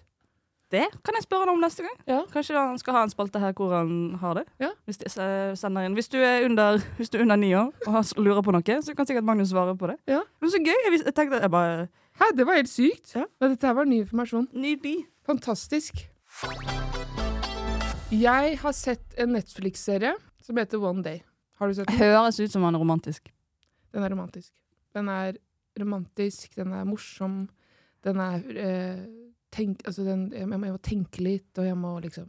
Det 0.74 0.88
kan 1.06 1.14
jeg 1.14 1.22
spørre 1.22 1.46
han 1.46 1.52
om 1.54 1.60
neste 1.62 1.84
gang. 1.86 1.94
Ja. 2.10 2.20
Kanskje 2.32 2.56
han 2.58 2.78
skal 2.82 2.96
ha 2.96 3.02
en 3.06 3.12
spalte 3.12 3.38
her 3.38 3.52
hvor 3.54 3.70
han 3.76 4.16
har 4.18 4.40
det. 4.40 4.44
Ja. 4.58 4.72
Hvis, 4.88 4.98
de 4.98 5.06
eh, 5.22 5.92
hvis 5.94 6.08
du 6.10 6.16
er 6.18 6.44
under, 6.48 6.80
hvis 6.98 7.12
du 7.12 7.18
er 7.18 7.22
under 7.22 7.36
ni 7.38 7.52
år 7.54 7.70
og 7.86 8.18
lurer 8.18 8.42
på 8.42 8.50
noe, 8.56 8.80
så 8.82 8.96
kan 8.98 9.06
sikkert 9.06 9.28
Magnus 9.28 9.52
svare 9.54 9.76
på 9.78 9.92
det. 9.92 10.00
Ja. 10.10 10.24
Men 10.40 10.50
så 10.50 10.58
gøy! 10.58 10.74
Jeg 10.90 11.14
tenkte 11.14 11.38
jeg 11.38 11.50
bare 11.54 11.86
Hæ, 12.14 12.30
det 12.36 12.46
var 12.46 12.58
helt 12.60 12.70
sykt. 12.70 13.14
Ja. 13.16 13.24
Dette 13.42 13.66
her 13.66 13.74
var 13.74 13.88
ny 13.90 14.00
informasjon. 14.04 14.46
Nydelig. 14.54 15.04
Fantastisk. 15.26 16.04
Jeg 18.14 18.58
har 18.60 18.74
sett 18.76 19.16
en 19.18 19.32
Netflix-serie 19.34 20.12
som 20.44 20.58
heter 20.60 20.78
One 20.78 21.02
Day. 21.02 21.24
Har 21.58 21.68
du 21.68 21.74
sett 21.74 21.90
den? 21.90 21.98
Høres 21.98 22.38
ut 22.38 22.52
som 22.52 22.62
han 22.62 22.76
er 22.76 22.82
romantisk. 22.82 23.32
Den 23.94 24.06
er 24.06 24.12
romantisk. 24.14 24.52
Den 24.94 25.10
er 25.10 25.38
romantisk, 25.80 26.54
den 26.54 26.72
er 26.72 26.84
morsom, 26.86 27.48
den 28.06 28.20
er 28.22 28.42
eh, 28.62 29.00
tenk, 29.50 29.80
altså 29.88 30.04
den, 30.06 30.28
jeg, 30.30 30.46
må, 30.46 30.60
jeg 30.68 30.76
må 30.76 30.82
tenke 30.82 31.24
litt, 31.24 31.50
og 31.58 31.66
jeg 31.66 31.78
må 31.78 31.96
liksom 32.04 32.28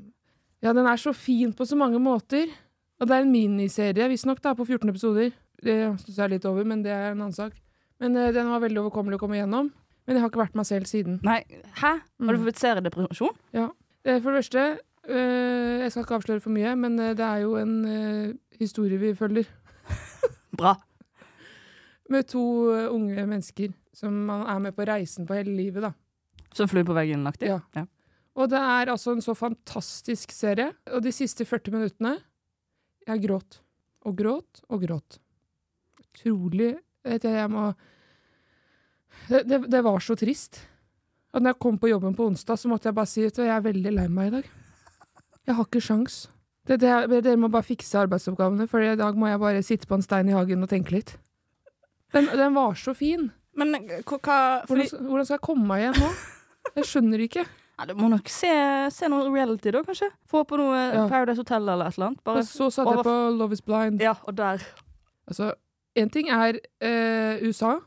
Ja, 0.65 0.73
den 0.73 0.87
er 0.89 0.97
så 0.97 1.13
fin 1.13 1.53
på 1.53 1.65
så 1.69 1.77
mange 1.77 1.99
måter. 2.01 2.49
Og 2.97 3.05
det 3.05 3.13
er 3.13 3.25
en 3.25 3.31
miniserie, 3.31 4.07
visstnok, 4.09 4.41
på 4.41 4.65
14 4.65 4.89
episoder. 4.89 5.29
Det 5.61 5.75
stusser 6.01 6.23
jeg 6.23 6.37
litt 6.37 6.47
over, 6.49 6.65
men 6.65 6.81
det 6.81 6.93
er 6.95 7.11
en 7.11 7.21
annen 7.21 7.35
sak. 7.35 7.53
Men 8.03 8.17
eh, 8.19 8.31
den 8.35 8.49
var 8.51 8.59
veldig 8.63 8.81
overkommelig 8.83 9.17
å 9.19 9.23
komme 9.23 9.37
igjennom. 9.39 9.71
Men 10.05 10.15
jeg 10.17 10.21
har 10.21 10.29
ikke 10.29 10.43
vært 10.43 10.55
meg 10.59 10.67
selv 10.69 10.85
siden. 10.89 11.19
Nei, 11.25 11.39
hæ? 11.81 11.93
Har 12.01 12.33
du 12.35 12.39
Mm. 12.39 12.45
fått 12.45 12.59
seriedepresjon? 12.61 13.37
Eh, 13.55 14.19
For 14.21 14.31
det 14.31 14.43
første, 14.43 14.65
eh, 15.07 15.79
jeg 15.81 15.91
skal 15.91 16.03
ikke 16.03 16.17
avsløre 16.19 16.41
for 16.43 16.51
mye, 16.53 16.75
men 16.77 16.99
eh, 16.99 17.13
det 17.17 17.25
er 17.25 17.41
jo 17.41 17.55
en 17.57 17.73
eh, 17.85 18.33
historie 18.59 18.99
vi 19.01 19.13
følger. 19.17 19.47
Bra. 20.59 20.75
Med 22.09 22.27
to 22.29 22.43
eh, 22.75 22.87
unge 22.93 23.25
mennesker 23.25 23.73
som 23.95 24.13
man 24.27 24.45
er 24.45 24.59
med 24.59 24.75
på 24.75 24.85
reisen 24.85 25.25
på 25.25 25.33
hele 25.39 25.55
livet, 25.57 25.81
da. 25.81 25.93
Som 26.53 26.67
flue 26.69 26.83
på 26.85 26.93
veggen-aktig? 26.93 27.47
Ja. 27.49 27.85
Og 28.35 28.49
det 28.51 28.59
er 28.59 28.91
altså 28.91 29.11
en 29.15 29.21
så 29.23 29.33
fantastisk 29.35 30.31
serie. 30.35 30.69
Og 30.93 31.01
de 31.01 31.11
siste 31.11 31.45
40 31.47 31.71
minuttene 31.71 32.17
Jeg 33.07 33.21
gråt. 33.25 33.59
Og 34.05 34.15
gråt 34.17 34.61
og 34.69 34.81
gråt. 34.85 35.17
Utrolig 35.99 36.75
vet 37.05 37.23
jeg, 37.27 37.35
jeg 37.39 37.51
må 37.53 37.65
det, 39.29 39.43
det, 39.49 39.59
det 39.71 39.81
var 39.85 39.99
så 40.03 40.15
trist. 40.19 40.59
At 41.33 41.41
når 41.43 41.53
jeg 41.55 41.61
kom 41.65 41.77
på 41.81 41.89
jobben 41.89 42.15
på 42.15 42.27
onsdag, 42.29 42.59
så 42.61 42.69
måtte 42.71 42.89
jeg 42.89 42.95
bare 42.97 43.09
si 43.09 43.25
at 43.27 43.37
jeg 43.41 43.51
er 43.51 43.63
veldig 43.65 43.93
lei 43.95 44.05
meg 44.11 44.27
i 44.29 44.33
dag. 44.37 44.49
Jeg 45.45 45.55
har 45.57 45.67
ikke 45.67 45.81
sjans. 45.83 46.19
Det, 46.65 46.79
det, 46.81 46.91
dere 47.21 47.37
må 47.37 47.49
bare 47.53 47.65
fikse 47.67 47.97
arbeidsoppgavene, 48.01 48.67
for 48.69 48.81
i 48.81 48.95
dag 48.97 49.17
må 49.19 49.27
jeg 49.29 49.41
bare 49.41 49.63
sitte 49.65 49.89
på 49.89 49.97
en 49.97 50.05
stein 50.05 50.29
i 50.31 50.35
hagen 50.35 50.63
og 50.65 50.71
tenke 50.71 50.95
litt. 50.95 51.15
Den, 52.15 52.29
den 52.31 52.55
var 52.55 52.77
så 52.79 52.93
fin. 52.97 53.27
Men 53.55 53.75
hva, 53.77 54.17
hva 54.19 54.39
fordi, 54.67 54.87
Hvordan, 54.89 55.09
hvordan 55.09 55.27
skal 55.27 55.37
jeg 55.37 55.45
komme 55.45 55.67
meg 55.69 55.83
igjen 55.83 55.99
nå? 56.01 56.09
Jeg 56.75 56.87
skjønner 56.89 57.21
ikke. 57.27 57.43
ja, 57.45 57.85
Du 57.87 57.93
må 57.99 58.09
nok 58.11 58.31
se, 58.33 58.49
se 58.91 59.09
noe 59.11 59.27
reality, 59.31 59.71
da, 59.75 59.83
kanskje? 59.85 60.09
Få 60.31 60.41
på 60.49 60.57
noe 60.59 60.79
Ja. 60.79 61.05
Paradise 61.11 61.39
Hotel 61.43 61.61
eller 61.69 61.91
et 61.91 61.97
eller 61.99 62.09
annet. 62.11 62.23
Bare, 62.25 62.41
Og 62.41 62.49
så 62.49 62.71
satte 62.73 62.95
jeg 62.97 63.05
på 63.05 63.15
Love 63.37 63.53
is 63.57 63.61
Blind. 63.65 64.01
Ja, 64.03 64.15
og 64.25 64.35
der. 64.39 64.65
Altså, 65.29 65.51
en 65.95 66.09
ting 66.11 66.29
er 66.29 66.59
eh, 66.83 67.43
USA. 67.45 67.77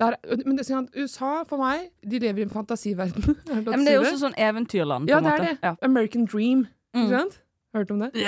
Der, 0.00 0.16
men 0.46 0.56
det, 0.56 0.64
sånn 0.64 0.88
USA, 0.96 1.42
for 1.48 1.60
meg, 1.60 1.90
de 2.00 2.20
lever 2.22 2.40
i 2.40 2.46
en 2.46 2.52
fantasiverden. 2.52 3.34
Er 3.52 3.60
det 3.60 3.74
men 3.74 3.84
det 3.84 3.92
er 3.92 3.98
jo 3.98 4.04
også 4.06 4.20
sånn 4.22 4.36
eventyrland. 4.40 5.08
på 5.08 5.12
Ja, 5.12 5.20
det 5.24 5.34
er 5.34 5.44
det. 5.44 5.56
Ja. 5.60 5.74
American 5.84 6.24
Dream. 6.24 6.64
Mm. 6.96 7.02
Ikke 7.02 7.18
sant? 7.18 7.40
Hørt 7.76 7.92
om 7.92 8.00
det? 8.06 8.10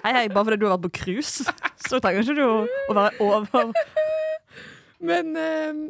Hei, 0.00 0.14
hei, 0.16 0.28
bare 0.32 0.46
fordi 0.48 0.56
du 0.56 0.64
har 0.64 0.78
vært 0.78 0.86
på 0.86 0.90
cruise, 0.96 1.44
så 1.88 1.98
trenger 2.00 2.24
ikke 2.24 2.36
du 2.38 2.44
å, 2.46 2.94
være 2.96 3.10
over 3.20 3.72
Men, 5.10 5.34
eh, 5.36 5.80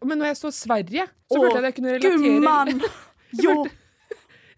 men 0.00 0.14
når 0.16 0.30
jeg 0.30 0.38
så 0.38 0.52
Sverige, 0.56 1.04
så 1.28 1.36
følte 1.36 1.58
jeg 1.58 1.60
at 1.60 1.68
jeg 1.68 1.76
kunne 1.76 1.96
relatere 1.98 2.22
Gumman! 2.22 2.80
Jo! 3.44 3.58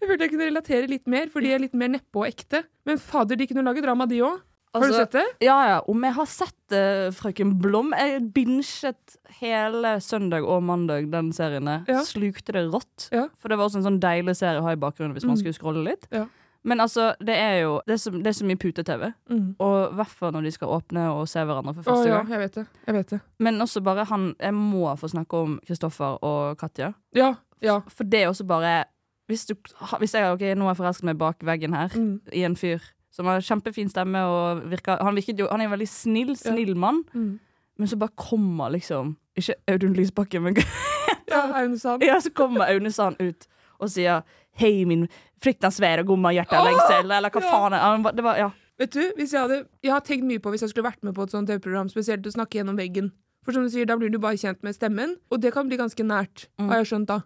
Jeg 0.01 0.09
følte 0.09 0.25
jeg 0.25 0.31
kunne 0.31 0.47
relatere 0.47 0.89
litt 0.89 1.11
mer, 1.11 1.27
for 1.29 1.43
de 1.43 1.51
er 1.51 1.61
litt 1.61 1.75
mer 1.77 1.91
neppe 1.91 2.23
og 2.23 2.29
ekte. 2.29 2.63
Men 2.87 3.03
fader, 3.03 3.37
de 3.37 3.49
kunne 3.51 3.65
lage 3.67 3.83
drama, 3.83 4.07
de 4.09 4.23
òg. 4.25 4.39
Har 4.73 4.81
du 4.81 4.85
Altså, 4.87 5.01
sett 5.03 5.11
det? 5.11 5.25
Ja, 5.43 5.57
ja. 5.67 5.79
Om 5.91 6.03
jeg 6.07 6.13
har 6.15 6.25
sett 6.31 6.75
uh, 6.75 7.09
Frøken 7.11 7.57
Blom 7.59 7.89
Jeg 7.97 8.21
binget 8.33 9.17
hele 9.41 9.97
søndag 10.01 10.45
og 10.47 10.63
mandag 10.63 11.09
den 11.11 11.33
serien. 11.35 11.67
Ja. 11.89 12.03
Slukte 12.07 12.53
det 12.55 12.67
rått. 12.71 13.09
Ja. 13.11 13.25
For 13.37 13.49
det 13.51 13.57
var 13.59 13.67
også 13.67 13.81
en 13.81 13.87
sånn 13.89 13.99
deilig 14.03 14.37
serie 14.39 14.61
å 14.61 14.63
ha 14.63 14.71
i 14.71 14.79
bakgrunnen 14.79 15.11
hvis 15.17 15.25
man 15.27 15.35
Mm. 15.35 15.41
skulle 15.43 15.57
scrolle 15.59 15.83
litt. 15.89 16.07
Ja. 16.11 16.25
Men 16.63 16.77
altså, 16.79 17.15
det 17.19 17.35
er 17.35 17.55
jo 17.63 17.81
Det 17.87 17.93
er 17.93 17.97
så, 17.97 18.11
det 18.11 18.27
er 18.27 18.37
så 18.37 18.45
mye 18.45 18.55
pute-TV. 18.61 19.13
Mm. 19.29 19.55
Og 19.59 19.91
i 19.91 19.95
hvert 19.97 20.07
fall 20.13 20.31
når 20.31 20.43
de 20.43 20.51
skal 20.51 20.67
åpne 20.69 21.07
og 21.09 21.27
se 21.27 21.39
hverandre 21.39 21.73
for 21.75 21.83
første 21.89 22.07
ja, 22.07 22.17
gang. 22.21 22.29
jeg 22.29 22.39
vet 22.39 22.55
det. 22.55 22.65
Jeg 22.87 22.95
vet 22.95 23.09
det. 23.09 23.19
Men 23.39 23.59
også 23.61 23.81
bare 23.83 24.05
han 24.05 24.35
Jeg 24.39 24.53
må 24.53 24.95
få 24.95 25.09
snakke 25.09 25.33
om 25.41 25.59
Kristoffer 25.67 26.19
og 26.23 26.57
Katja. 26.57 26.93
Ja. 27.13 27.33
Ja. 27.61 27.81
For 27.89 28.03
det 28.05 28.23
er 28.23 28.27
også 28.29 28.45
bare 28.47 28.85
Hvis, 29.27 29.45
du, 29.45 29.55
hvis 29.99 30.13
jeg 30.13 30.31
ok, 30.31 30.41
nå 30.55 30.63
har 30.65 30.75
jeg 30.75 30.77
forelsket 30.83 31.03
meg 31.11 31.17
bak 31.17 31.43
veggen 31.43 31.73
her 31.73 31.89
Mm. 31.95 32.19
i 32.33 32.43
en 32.43 32.55
fyr 32.55 32.79
som 33.11 33.25
har 33.27 33.41
kjempefin 33.43 33.89
stemme 33.91 34.21
og 34.25 34.61
virker 34.71 35.01
Han, 35.03 35.15
virket 35.15 35.39
jo, 35.39 35.47
han 35.51 35.61
er 35.61 35.65
en 35.69 35.71
veldig 35.75 35.87
snill, 35.89 36.35
snill 36.39 36.75
mann, 36.75 37.03
Mm. 37.13 37.39
men 37.77 37.87
så 37.87 37.97
bare 37.99 38.15
kommer 38.15 38.71
liksom 38.71 39.15
Ikke 39.37 39.55
Audun 39.67 39.93
Lysbakken, 39.93 40.43
men 40.43 40.55
ja 41.31 41.41
Aune 41.61 41.77
Sand. 41.79 42.03
ja, 42.03 42.19
så 42.19 42.29
kommer 42.33 42.65
Aune 42.71 42.91
Sand 42.91 43.15
ut 43.21 43.47
og 43.79 43.89
sier 43.89 44.21
'Hei, 44.53 44.85
min 44.85 45.07
fryktansvære 45.41 46.03
svære 46.03 46.05
gomma 46.05 46.29
hjertelengsel', 46.35 47.11
eller 47.17 47.29
hva 47.29 47.41
Ja. 47.41 47.51
faen 47.51 47.73
han 47.73 48.03
Det 48.15 48.23
var, 48.23 48.35
ja. 48.37 48.49
Vet 48.79 48.93
du, 48.93 48.99
jeg, 49.17 49.39
hadde, 49.39 49.65
jeg 49.83 49.91
har 49.91 49.99
tenkt 50.01 50.23
mye 50.25 50.39
på 50.39 50.49
hvis 50.51 50.61
jeg 50.61 50.69
skulle 50.69 50.89
vært 50.89 51.03
med 51.03 51.13
på 51.15 51.23
et 51.23 51.31
sånt 51.31 51.47
TV-program, 51.47 51.89
spesielt 51.89 52.25
å 52.25 52.31
snakke 52.31 52.57
gjennom 52.59 52.75
veggen. 52.77 53.11
For 53.45 53.51
som 53.53 53.63
du 53.63 53.69
sier, 53.69 53.85
da 53.85 53.95
blir 53.95 54.09
du 54.11 54.17
bare 54.19 54.37
kjent 54.37 54.61
med 54.63 54.75
stemmen, 54.75 55.15
og 55.31 55.41
det 55.41 55.53
kan 55.53 55.67
bli 55.67 55.77
ganske 55.77 56.03
nært, 56.05 56.47
Mm. 56.59 56.67
har 56.69 56.77
jeg 56.83 56.85
skjønt 56.87 57.07
da. 57.07 57.21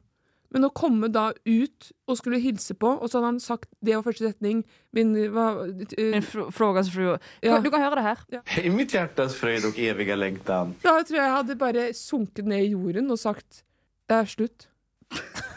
Men 0.55 0.63
å 0.69 0.71
komme 0.73 1.09
da 1.11 1.27
ut 1.45 1.89
og 2.07 2.15
skulle 2.17 2.39
hilse 2.39 2.73
på, 2.79 2.87
og 2.95 3.09
så 3.11 3.19
hadde 3.19 3.27
han 3.33 3.39
sagt 3.43 3.67
Det 3.83 3.93
var 3.97 4.05
første 4.07 4.29
setning. 4.31 4.61
Min 4.95 5.11
hva, 5.35 5.49
eh, 5.67 6.11
Min 6.15 6.23
fr- 6.23 6.47
frågas 6.55 6.87
fru. 6.93 7.17
Ja. 7.43 7.59
Du 7.59 7.67
kan 7.69 7.83
høre 7.83 7.99
det 7.99 8.05
her. 8.07 8.63
I 8.63 8.71
mitt 8.71 8.95
hjertes 8.95 9.35
frøyd 9.35 9.67
og 9.67 9.75
evige 9.77 10.15
lengtan. 10.15 10.71
Da 10.81 10.95
tror 11.03 11.19
jeg 11.19 11.25
jeg 11.27 11.35
hadde 11.35 11.57
bare 11.59 11.89
sunket 11.93 12.47
ned 12.47 12.63
i 12.63 12.71
jorden 12.71 13.11
og 13.11 13.19
sagt 13.19 13.63
Det 14.07 14.15
er 14.21 14.31
slutt. 14.31 14.67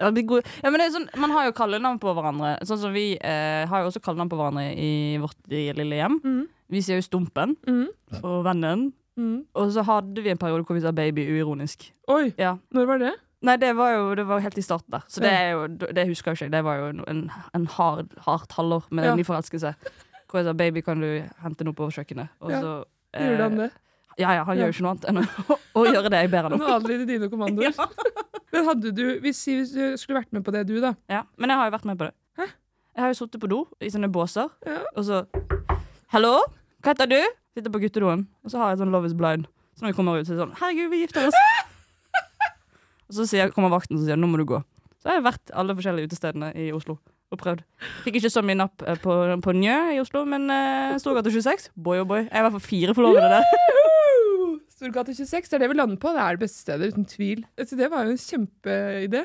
Ja, 0.00 0.08
det 0.10 0.24
blir 0.26 0.40
ja, 0.62 0.70
men 0.72 0.80
det 0.80 0.86
er 0.88 0.94
sånn, 0.96 1.04
man 1.20 1.30
har 1.30 1.44
jo 1.46 1.52
kallenavn 1.54 1.98
på 2.02 2.10
hverandre. 2.16 2.56
Sånn 2.66 2.80
som 2.80 2.94
Vi 2.94 3.12
eh, 3.22 3.66
har 3.70 3.82
jo 3.84 3.90
også 3.90 4.00
kallenavn 4.02 4.30
på 4.32 4.38
hverandre 4.40 4.64
i 4.74 5.18
vårt 5.22 5.36
lille 5.52 5.98
hjem. 6.00 6.16
Mm. 6.24 6.40
Vi 6.72 6.80
sier 6.82 6.98
jo 6.98 7.04
Stumpen 7.06 7.52
Mm. 7.68 7.86
og 8.22 8.40
Vennen. 8.48 8.88
Mm. 9.20 9.44
Og 9.54 9.70
så 9.74 9.84
hadde 9.86 10.24
vi 10.24 10.32
en 10.32 10.40
periode 10.40 10.64
hvor 10.66 10.74
vi 10.74 10.82
sa 10.82 10.90
baby 10.96 11.26
uironisk. 11.28 11.90
Oi, 12.08 12.32
Ja. 12.38 12.56
når 12.74 12.86
var 12.88 12.98
det? 13.04 13.12
Nei, 13.42 13.56
det 13.58 13.72
var 13.76 13.90
jo 13.96 14.14
det 14.14 14.24
var 14.28 14.40
helt 14.44 14.58
i 14.58 14.62
starten 14.62 14.90
der. 14.94 15.02
Så 15.10 15.20
det, 15.24 15.32
jo, 15.52 15.66
det 15.92 16.06
husker 16.08 16.30
jeg 16.32 16.38
ikke. 16.46 16.50
Det 16.54 16.64
var 16.64 16.76
jo 16.78 16.86
en, 17.10 17.30
en, 17.54 17.66
hard, 17.66 18.12
hardt 18.26 18.52
halvår 18.58 18.84
med 18.90 19.04
Ja. 19.04 19.14
ny 19.18 19.24
forelskelse. 19.26 19.74
Hvor 20.30 20.38
jeg 20.40 20.46
sa 20.46 20.52
baby, 20.52 20.80
kan 20.80 21.00
du 21.00 21.22
hente 21.42 21.64
noe 21.64 21.74
på 21.74 21.90
kjøkkenet? 21.90 22.28
Og 22.40 22.50
Ja. 22.50 22.60
så 22.60 22.84
Gjorde 23.12 23.42
han 23.42 23.56
det? 23.58 23.70
Ja, 24.18 24.30
ja, 24.32 24.44
han 24.44 24.56
Ja. 24.56 24.62
gjør 24.64 24.72
jo 24.72 24.72
ikke 24.72 24.82
noe 24.82 24.90
annet 24.92 25.08
enn 25.08 25.18
å, 25.18 25.58
å 25.74 25.84
gjøre 25.86 26.10
det 26.10 26.20
jeg 26.22 26.30
ber 26.30 26.42
han 26.42 26.52
Han 26.52 26.62
om. 26.62 26.70
adlyder 26.76 27.06
dine 27.06 27.28
kommandoer. 27.28 27.74
Men 28.52 28.64
hadde 28.64 28.92
du 28.92 29.20
hvis, 29.20 29.44
hvis 29.44 29.72
du 29.72 29.96
skulle 29.96 30.20
vært 30.22 30.32
med 30.32 30.44
på 30.44 30.52
det, 30.52 30.66
du, 30.68 30.78
da? 30.80 30.94
Ja, 31.08 31.22
men 31.36 31.48
jeg 31.50 31.56
har 31.58 31.70
jo 31.70 31.72
vært 31.76 31.84
med 31.88 31.98
på 31.98 32.04
det. 32.04 32.12
Hæ? 32.38 32.46
Jeg 32.96 33.00
har 33.02 33.08
jo 33.08 33.14
sittet 33.14 33.40
på 33.40 33.48
do 33.48 33.66
i 33.80 33.88
sånne 33.88 34.10
båser, 34.12 34.48
Ja. 34.66 34.78
og 34.94 35.04
så 35.08 35.22
Hallo, 36.12 36.34
hva 36.84 36.92
heter 36.92 37.08
du? 37.08 37.20
Sitter 37.56 37.70
på 37.72 37.80
guttedoen, 37.80 38.26
og 38.44 38.50
så 38.52 38.58
har 38.60 38.70
jeg 38.74 38.78
sånn 38.82 38.92
Love 38.92 39.06
is 39.08 39.14
blind. 39.16 39.46
Så 39.76 39.82
når 39.86 39.92
vi 39.92 39.96
kommer 39.96 40.18
ut, 40.20 40.26
så 40.28 40.32
er 40.32 40.36
det 40.36 40.44
sånn 40.44 40.56
Herregud, 40.60 40.90
vi 40.92 41.00
gifter 41.06 41.26
oss! 41.28 41.34
og 43.12 43.18
så 43.20 43.28
sier, 43.28 43.52
kommer 43.54 43.72
vakten 43.72 43.98
og 43.98 44.06
sier 44.06 44.18
nå 44.18 44.30
må 44.30 44.40
du 44.40 44.46
gå. 44.48 44.62
Så 45.02 45.10
har 45.10 45.18
jeg 45.18 45.26
vært 45.26 45.52
alle 45.58 45.74
forskjellige 45.76 46.08
utestedene 46.10 46.52
i 46.56 46.70
Oslo 46.74 46.96
og 47.32 47.40
prøvd. 47.40 47.62
Fikk 48.04 48.18
ikke 48.20 48.30
så 48.32 48.42
mye 48.44 48.58
napp 48.60 48.84
eh, 48.86 48.98
på, 49.00 49.14
på 49.44 49.54
Njø 49.56 49.78
i 49.96 50.00
Oslo, 50.02 50.24
men 50.28 50.46
uh, 50.52 50.98
Storgata 51.00 51.32
26, 51.32 51.70
boy 51.80 52.02
oh 52.02 52.08
boy. 52.08 52.26
Jeg 52.26 52.34
er 52.34 52.42
i 52.42 52.46
hvert 52.46 52.56
fall 52.58 52.66
fire 52.66 52.94
forlovede 52.96 53.30
der. 53.32 53.46
Storgata 54.76 55.14
26, 55.16 55.48
det 55.48 55.56
er 55.56 55.64
det 55.64 55.70
vi 55.72 55.78
lander 55.78 56.00
på. 56.02 56.12
Det 56.12 56.22
er 56.22 56.36
det 56.36 56.44
beste 56.44 56.60
stedet, 56.64 56.92
uten 56.92 57.08
tvil. 57.08 57.44
Så 57.60 57.78
det 57.78 57.88
var 57.92 58.04
jo 58.04 58.14
en 58.14 58.20
kjempeidé. 58.20 59.24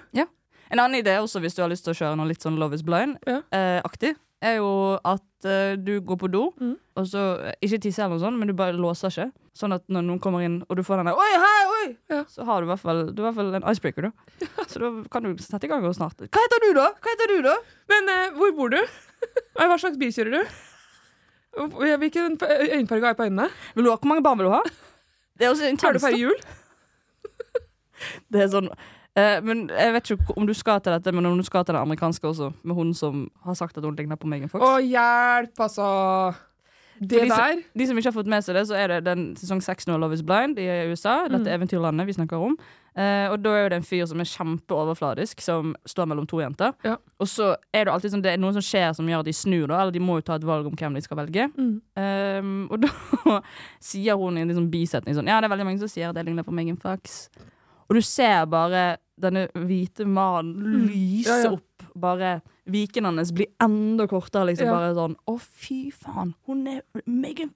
En 0.67 0.81
annen 0.83 0.99
idé 0.99 1.17
også, 1.19 1.41
hvis 1.43 1.55
du 1.55 1.63
har 1.63 1.71
lyst 1.71 1.87
til 1.87 1.95
å 1.95 1.99
kjøre 1.99 2.19
noe 2.19 2.29
litt 2.29 2.43
sånn 2.43 2.59
Love 2.59 2.75
is 2.77 2.83
blind-aktig, 2.87 4.13
er 4.41 4.55
jo 4.59 4.69
at 5.05 5.45
uh, 5.49 5.73
du 5.81 5.99
går 6.05 6.17
på 6.21 6.27
do, 6.31 6.43
Mm. 6.61 6.75
og 6.95 7.05
så 7.09 7.21
eh, 7.47 7.53
Ikke 7.65 7.79
tisser 7.81 8.03
eller 8.05 8.17
noe 8.17 8.23
sånt, 8.25 8.37
men 8.37 8.47
du 8.47 8.53
bare 8.53 8.73
låser 8.77 9.09
ikke. 9.09 9.31
Sånn 9.57 9.73
at 9.73 9.83
når 9.89 10.03
noen 10.05 10.19
kommer 10.21 10.43
inn, 10.45 10.59
og 10.69 10.77
du 10.77 10.83
får 10.85 10.97
den 11.01 11.07
der 11.09 11.17
Oi, 11.17 11.29
hei, 11.41 11.63
oi! 11.73 11.87
Ja. 12.13 12.19
Så 12.29 12.45
har 12.45 12.61
du 12.61 12.67
i 12.67 12.71
hvert 12.71 12.79
fall, 12.83 13.01
du 13.13 13.21
i 13.21 13.25
hvert 13.25 13.35
fall 13.39 13.55
en 13.57 13.65
icebreaker, 13.71 14.09
da. 14.09 14.11
Så 14.69 14.79
da 14.83 14.91
kan 15.09 15.25
du 15.25 15.33
sette 15.41 15.65
i 15.65 15.71
gang 15.71 15.85
og 15.89 15.95
snart. 15.97 16.21
Hva 16.21 16.43
heter 16.45 16.61
du, 16.67 16.69
da? 16.77 16.87
Hva 17.01 17.13
heter 17.15 17.33
du, 17.33 17.37
da? 17.47 17.55
Men 17.89 18.11
uh, 18.13 18.37
hvor 18.37 18.53
bor 18.59 18.69
du? 18.75 18.79
Hva 19.57 19.77
slags 19.81 19.97
bil 19.97 20.13
kjører 20.13 20.37
du? 20.37 20.57
Hvilken 21.57 22.37
øyenfarge 22.37 23.01
har 23.01 23.15
jeg 23.15 23.17
på 23.17 23.25
øynene? 23.25 23.47
Vil 23.73 23.87
du 23.87 23.89
ha, 23.89 23.97
Hvor 23.97 24.11
mange 24.11 24.21
barn 24.23 24.37
vil 24.37 24.45
du 24.51 24.53
ha? 24.53 24.61
Det 25.39 25.45
er 25.47 25.49
også 25.55 25.63
Har 25.65 25.97
du 25.97 25.97
intenst. 25.97 26.19
jul? 26.21 26.37
Det 28.31 28.43
er 28.45 28.51
sånn 28.53 28.69
eh, 29.17 29.39
men 29.43 29.67
Jeg 29.73 29.93
vet 29.97 30.11
ikke 30.13 30.37
om 30.37 30.45
du 30.47 30.53
skal 30.53 30.79
til 30.81 30.93
dette, 30.93 31.11
men 31.13 31.25
om 31.25 31.37
du 31.37 31.43
skal 31.43 31.65
til 31.65 31.75
det 31.75 31.81
amerikanske 31.81 32.23
også, 32.29 32.51
med 32.63 32.75
hun 32.75 32.93
som 32.93 33.25
har 33.45 33.53
sagt 33.59 33.77
at 33.77 33.83
hun 33.83 33.95
ligner 33.97 34.15
på 34.19 34.27
Megan 34.29 34.49
Fox. 34.49 34.61
Å, 34.63 34.77
hjelp, 34.83 35.57
altså! 35.67 36.35
Det 36.99 37.09
de 37.21 37.27
der? 37.29 37.35
som- 37.53 37.63
De 37.77 37.85
som 37.85 37.97
ikke 37.97 38.09
har 38.09 38.15
fått 38.23 38.25
med 38.33 38.41
seg 38.43 38.55
det, 38.55 38.63
så 38.67 38.73
er 38.73 38.87
det 38.87 39.03
den 39.05 39.35
sesong 39.37 39.59
seks 39.61 39.85
nå 39.85 39.93
av 39.93 39.99
Love 40.01 40.13
is 40.17 40.23
Blind 40.25 40.57
i 40.57 40.65
USA. 40.89 41.27
Dette 41.29 41.45
Mm. 41.45 41.53
eventyrlandet 41.61 42.07
vi 42.07 42.13
snakker 42.13 42.41
om. 42.41 42.55
Eh, 42.97 43.29
og 43.29 43.43
da 43.43 43.49
er 43.51 43.63
jo 43.63 43.69
det 43.69 43.77
en 43.77 43.83
fyr 43.85 44.07
som 44.07 44.19
er 44.19 44.25
kjempeoverfladisk, 44.25 45.39
som 45.39 45.75
står 45.85 46.07
mellom 46.09 46.25
to 46.27 46.37
jenter. 46.41 46.73
Ja. 46.83 46.95
Og 47.19 47.27
så 47.27 47.55
er 47.71 47.85
det 47.85 47.93
alltid 47.93 48.11
sånn, 48.15 48.23
det 48.23 48.33
er 48.33 48.37
noe 48.41 48.51
som 48.51 48.61
skjer 48.65 48.95
som 48.95 49.05
gjør 49.05 49.19
at 49.19 49.25
de 49.25 49.31
snur, 49.33 49.67
da, 49.67 49.81
eller 49.83 49.91
de 49.91 49.99
må 49.99 50.15
jo 50.17 50.21
ta 50.25 50.33
et 50.39 50.41
valg 50.43 50.65
om 50.65 50.73
hvem 50.75 50.95
de 50.95 51.01
skal 51.01 51.17
velge. 51.17 51.45
Mm. 51.55 51.81
Um, 51.95 52.67
og 52.71 52.81
da 52.81 52.89
sier 53.79 54.17
hun 54.17 54.35
i 54.37 54.41
en 54.41 54.47
liksom 54.49 54.71
bisetning 54.71 55.13
sånn 55.13 55.27
Ja, 55.29 55.39
det 55.39 55.51
er 55.51 55.55
veldig 55.55 55.65
mange 55.69 55.79
som 55.79 55.87
sier 55.87 56.09
at 56.09 56.15
jeg 56.15 56.25
ligner 56.25 56.43
på 56.47 56.51
Megan 56.57 56.77
Fox. 56.81 57.29
Og 57.87 57.93
du 57.95 58.01
ser 58.01 58.45
bare 58.49 58.97
denne 59.19 59.47
hvite 59.53 60.05
mannen 60.05 60.87
lyse 60.87 61.25
Mm. 61.25 61.25
Ja, 61.25 61.37
ja. 61.43 61.51
opp. 61.57 61.83
Bare 61.97 62.41
viken 62.69 63.05
hans 63.05 63.31
blir 63.33 63.47
enda 63.59 64.07
kortere. 64.07 64.45
Liksom 64.51 64.67
Ja. 64.67 64.73
bare 64.73 64.93
sånn 64.93 65.15
Å, 65.27 65.39
fy 65.39 65.91
faen, 65.91 66.33
hun 66.45 66.67
er 66.67 66.81
Megan 67.07 67.51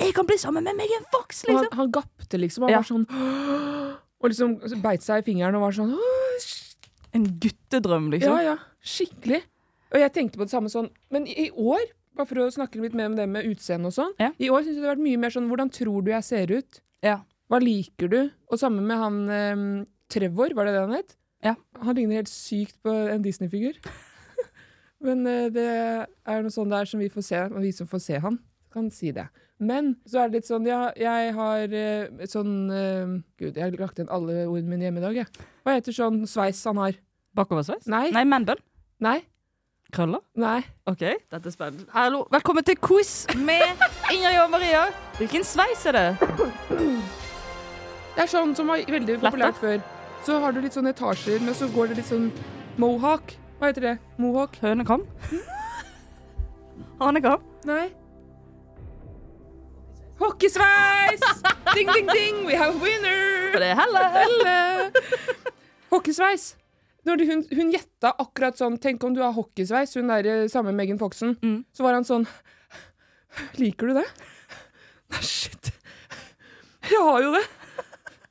Jeg 0.00 0.12
kan 0.14 0.26
bli 0.26 0.36
sammen 0.36 0.64
med 0.64 0.74
Megan 0.76 1.04
Fox, 1.12 1.44
liksom! 1.44 1.68
han, 1.70 1.78
han 1.78 1.90
gapte 1.92 2.38
liksom. 2.38 2.62
Han 2.64 2.70
Ja. 2.70 2.78
var 2.78 2.88
sånn 2.90 3.06
Og 4.24 4.30
liksom 4.30 4.82
beit 4.82 5.02
seg 5.02 5.22
i 5.22 5.26
fingeren 5.32 5.54
og 5.54 5.60
var 5.68 5.72
sånn 5.72 5.92
«Åh, 5.94 6.46
En 7.14 7.24
guttedrøm, 7.38 8.06
Ja, 8.10 8.18
liksom. 8.18 8.38
ja. 8.42 8.56
Skikkelig. 8.82 9.42
Og 9.92 10.00
jeg 10.00 10.12
tenkte 10.12 10.36
på 10.40 10.44
det 10.48 10.50
samme 10.50 10.68
sånn 10.72 10.90
Men 11.10 11.26
i, 11.28 11.46
i 11.46 11.50
år, 11.50 11.84
bare 12.16 12.26
for 12.26 12.36
å 12.42 12.50
snakke 12.50 12.80
litt 12.82 12.94
mer 12.94 13.06
om 13.06 13.14
det 13.16 13.28
med 13.28 13.44
utseende 13.46 13.86
og 13.86 13.92
sånn, 13.94 14.12
Ja. 14.18 14.32
i 14.38 14.48
år 14.50 14.62
syns 14.64 14.74
jeg 14.74 14.82
det 14.82 14.88
har 14.88 14.96
vært 14.96 15.06
mye 15.06 15.18
mer 15.18 15.30
sånn 15.30 15.48
Hvordan 15.48 15.70
tror 15.70 16.02
du 16.04 16.10
jeg 16.10 16.24
ser 16.24 16.46
ut? 16.50 16.80
Ja. 17.02 17.20
Hva 17.50 17.60
liker 17.62 18.08
du? 18.08 18.30
Og 18.50 18.58
sammen 18.58 18.86
med 18.86 18.96
han 18.98 19.28
eh, 19.28 19.84
Trevor, 20.14 20.54
var 20.54 20.68
det 20.68 20.74
det 20.76 20.82
han 20.84 20.94
het? 20.94 21.14
Ja. 21.44 21.54
Han 21.82 21.96
ligner 21.98 22.22
helt 22.22 22.30
sykt 22.30 22.76
på 22.84 22.90
en 22.90 23.22
Disney-figur. 23.24 23.80
Men 25.04 25.26
uh, 25.26 25.46
det 25.52 25.64
er 25.66 26.44
noe 26.44 26.54
sånn 26.54 26.70
der 26.70 26.86
som 26.88 27.02
vi 27.02 27.10
får 27.12 27.26
se, 27.26 27.40
og 27.50 27.64
vi 27.64 27.72
som 27.74 27.88
får 27.90 28.04
se 28.04 28.20
han, 28.22 28.38
kan 28.74 28.86
si 28.94 29.10
det. 29.14 29.26
Men 29.62 29.92
så 30.08 30.22
er 30.22 30.30
det 30.30 30.40
litt 30.40 30.48
sånn, 30.48 30.66
ja, 30.68 30.86
jeg 30.98 31.34
har 31.36 31.74
uh, 31.74 32.24
sånn 32.30 32.54
uh, 32.70 33.18
Gud, 33.40 33.52
jeg 33.58 33.62
har 33.62 33.76
lagt 33.80 33.98
igjen 33.98 34.12
alle 34.14 34.46
ordene 34.46 34.70
mine 34.70 34.86
hjemme 34.86 35.02
i 35.02 35.04
dag, 35.04 35.18
jeg. 35.24 35.46
Hva 35.66 35.76
heter 35.76 35.96
sånn 35.98 36.22
sveis 36.30 36.62
han 36.68 36.80
har? 36.82 36.98
Bakoversveis? 37.34 37.88
Nei. 37.90 38.06
Nei, 38.14 38.24
manbun? 38.30 38.62
Nei? 39.02 39.18
Krøller? 39.94 40.22
Nei. 40.38 40.60
OK, 40.90 41.02
dette 41.02 41.50
er 41.50 41.54
spennende. 41.54 41.90
Hallo, 41.94 42.24
velkommen 42.34 42.66
til 42.66 42.78
quiz 42.82 43.26
med 43.42 43.66
Ingrid 44.14 44.40
og 44.42 44.54
Maria. 44.54 44.86
Hvilken 45.18 45.46
sveis 45.46 45.84
er 45.90 45.98
det? 45.98 46.08
Det 48.14 48.22
er 48.24 48.30
sånn 48.30 48.54
som 48.54 48.70
var 48.70 48.82
veldig 48.86 49.18
populært 49.22 49.58
før. 49.58 49.82
Så 50.24 50.38
har 50.40 50.54
du 50.56 50.62
litt 50.64 50.72
sånne 50.72 50.94
etasjer, 50.94 51.42
men 51.44 51.56
så 51.56 51.68
går 51.68 51.90
det 51.90 51.98
litt 51.98 52.08
sånn 52.08 52.30
mohawk. 52.80 53.34
Hva 53.58 53.68
heter 53.68 53.84
det? 53.84 53.92
Mohawk? 54.16 54.56
Hønekam? 54.62 55.04
Hanekam? 57.00 57.42
Nei. 57.68 57.90
Hockeysveis! 60.18 61.22
ding, 61.74 61.90
ding, 61.92 62.08
ding! 62.08 62.38
We 62.46 62.56
have 62.56 62.72
a 62.72 62.80
winner! 62.80 63.52
For 63.52 63.60
det 63.60 63.72
er 63.74 63.80
Helle. 63.82 64.04
Helle! 64.14 65.02
Hockeysveis. 65.92 66.54
Når 67.04 67.20
de, 67.20 67.26
hun, 67.28 67.42
hun 67.52 67.72
gjetta 67.74 68.14
akkurat 68.22 68.56
sånn 68.56 68.78
Tenk 68.80 69.02
om 69.04 69.12
du 69.12 69.20
har 69.20 69.34
hockeysveis, 69.36 69.92
hun 69.98 70.08
der 70.08 70.24
sammen 70.24 70.48
samme 70.54 70.72
Megan 70.78 71.00
Foxen. 71.02 71.34
Mm. 71.44 71.58
Så 71.76 71.84
var 71.84 71.98
han 71.98 72.08
sånn 72.08 72.24
Liker 73.60 73.90
du 73.92 73.98
det? 73.98 74.06
Nei, 75.12 75.20
shit. 75.26 75.68
Jeg 76.88 77.02
har 77.02 77.20
jo 77.26 77.34
det. 77.34 77.44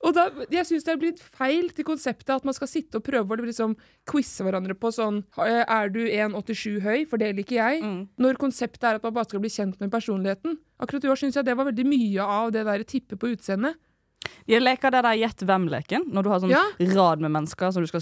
Og 0.04 0.12
da, 0.16 0.26
jeg 0.52 0.68
syns 0.68 0.84
det 0.84 0.92
er 0.94 1.00
blitt 1.00 1.22
feil 1.24 1.70
til 1.72 1.86
konseptet 1.88 2.34
at 2.36 2.44
man 2.44 2.56
skal 2.56 2.68
sitte 2.68 3.00
og 3.00 3.06
prøve 3.08 3.38
å 3.38 3.46
liksom 3.46 3.76
quize 4.10 4.44
hverandre 4.44 4.76
på 4.76 4.92
sånn 4.92 5.22
Er 5.40 5.90
du 5.94 6.02
1,87 6.04 6.82
høy? 6.84 7.06
For 7.08 7.22
det 7.22 7.32
liker 7.38 7.56
jeg. 7.56 7.84
Mm. 7.84 8.02
Når 8.20 8.40
konseptet 8.42 8.84
er 8.84 9.00
at 9.00 9.04
man 9.08 9.16
bare 9.16 9.30
skal 9.30 9.40
bli 9.44 9.52
kjent 9.54 9.80
med 9.80 9.92
personligheten. 9.94 10.58
Akkurat 10.84 11.08
i 11.08 11.12
år 11.14 11.20
syns 11.22 11.40
jeg 11.40 11.48
det 11.48 11.56
var 11.56 11.70
veldig 11.72 11.86
mye 11.88 12.28
av 12.36 12.52
det 12.52 12.66
der 12.68 12.84
tippe 12.84 13.16
på 13.20 13.32
utseendet. 13.32 13.80
De 14.48 14.60
leker 14.60 14.92
det 14.92 15.02
der 15.04 15.18
gjett 15.20 15.44
hvem-leken, 15.48 16.06
når 16.12 16.24
du 16.24 16.30
har 16.32 16.40
sånn 16.44 16.52
Ja. 16.54 16.64
rad 16.96 17.24
med 17.24 17.32
mennesker 17.32 17.72
som 17.72 17.84
du 17.84 17.88
skal 17.88 18.02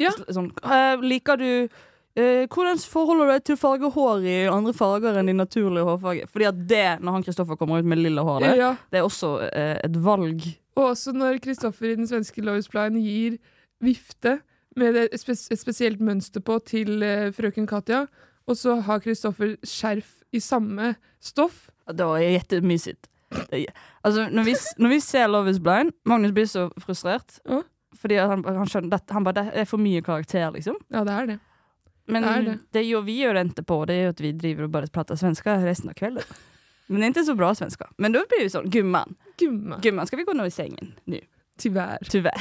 Ja. 0.00 0.10
sånn, 0.28 0.50
uh, 0.64 0.96
Liker 1.00 1.36
du 1.36 1.68
uh, 1.68 2.46
Hvordan 2.46 2.78
forholder 2.80 3.26
du 3.26 3.32
deg 3.32 3.44
til 3.44 3.56
å 3.56 3.60
farge 3.60 3.90
hår 3.92 4.24
i 4.24 4.36
andre 4.48 4.72
farger 4.72 5.16
enn 5.20 5.26
din 5.26 5.36
naturlige 5.40 5.84
hårfarge? 5.88 6.28
Fordi 6.28 6.48
at 6.48 6.66
det, 6.68 7.00
når 7.00 7.12
han 7.18 7.24
Kristoffer 7.24 7.56
kommer 7.56 7.78
ut 7.80 7.84
med 7.88 7.98
lilla 7.98 8.22
hår, 8.22 8.40
det, 8.40 8.56
Ja. 8.58 8.76
det 8.90 9.00
er 9.00 9.04
også 9.08 9.32
uh, 9.42 9.78
et 9.84 9.96
valg. 9.96 10.44
Og 10.76 10.90
også 10.92 11.12
når 11.14 11.38
Kristoffer 11.44 11.92
i 11.92 11.96
den 12.00 12.06
svenske 12.10 12.42
Lois 12.42 12.68
Blind 12.68 12.98
gir 13.02 13.38
vifte 13.84 14.40
med 14.76 14.96
et, 14.96 15.14
spes 15.20 15.46
et 15.54 15.60
spesielt 15.60 16.00
mønster 16.02 16.42
på 16.42 16.56
til 16.66 17.02
eh, 17.06 17.28
frøken 17.34 17.66
Katja, 17.70 18.06
og 18.48 18.56
så 18.58 18.80
har 18.82 18.98
Kristoffer 19.04 19.54
skjerf 19.62 20.08
i 20.34 20.40
samme 20.42 20.94
stoff. 21.22 21.68
Det 21.86 22.04
var 22.04 22.18
jettemysigt. 22.18 23.06
Det- 23.50 23.68
Altså, 24.04 24.28
når 24.30 24.44
vi, 24.44 24.54
når 24.78 24.88
vi 24.88 24.98
ser 25.00 25.26
Love 25.28 25.50
is 25.50 25.58
blind 25.58 25.92
Magnus 26.04 26.32
blir 26.36 26.44
så 26.46 26.66
frustrert. 26.78 27.38
Ja. 27.48 27.62
Fordi 27.96 28.14
han, 28.20 28.42
han 28.44 28.66
skjønner 28.68 28.94
at 28.98 29.10
han 29.10 29.24
bare, 29.24 29.34
Det 29.46 29.52
er 29.54 29.64
for 29.64 29.78
mye 29.80 30.02
karakter, 30.02 30.50
liksom. 30.52 30.76
Ja, 30.92 31.04
det 31.04 31.12
er 31.14 31.26
det. 31.26 31.38
Men 32.06 32.22
Det 32.22 32.30
er 32.30 32.42
det, 32.42 32.58
det. 32.72 33.04
vi 33.06 33.14
gjør 33.22 33.40
inte 33.40 33.62
på, 33.64 33.86
det 33.86 33.94
er 33.96 34.02
jo 34.02 34.08
at 34.12 34.20
vi 34.20 34.32
driver 34.32 34.64
og 34.64 34.72
bare 34.72 34.90
prater 34.92 35.16
svenska 35.16 35.56
resten 35.64 35.88
av 35.88 35.94
kvällen. 35.94 36.22
Men 36.86 37.00
det 37.00 37.04
är 37.04 37.06
inte 37.06 37.24
så 37.24 37.34
bra 37.34 37.54
svenska. 37.54 37.90
Men 37.96 38.12
då 38.12 38.24
blir 38.28 38.44
det 38.44 38.50
sånn, 38.50 38.70
gumman, 38.70 39.14
Gumman. 39.38 39.80
gumman 39.80 40.06
ska 40.06 40.16
vi 40.16 40.22
gå 40.22 40.32
ner 40.32 40.44
i 40.44 40.50
sängen 40.50 40.94
nu? 41.04 41.20
Tyvärr. 41.58 41.98
Tyvärr. 42.10 42.40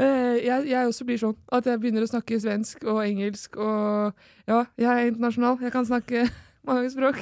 Uh, 0.00 0.04
jeg, 0.48 0.66
jeg 0.68 0.88
også 0.88 1.04
blir 1.04 1.20
sånn 1.20 1.36
at 1.52 1.66
jeg 1.68 1.80
begynner 1.80 2.04
å 2.04 2.10
snakke 2.10 2.40
svensk 2.40 2.84
og 2.84 3.02
engelsk 3.04 3.56
og 3.60 4.12
Ja, 4.48 4.64
jeg 4.76 4.88
er 4.88 5.12
internasjonal. 5.12 5.60
Jeg 5.62 5.72
kan 5.72 5.86
snakke 5.86 6.26
mange 6.68 6.90
språk. 6.92 7.20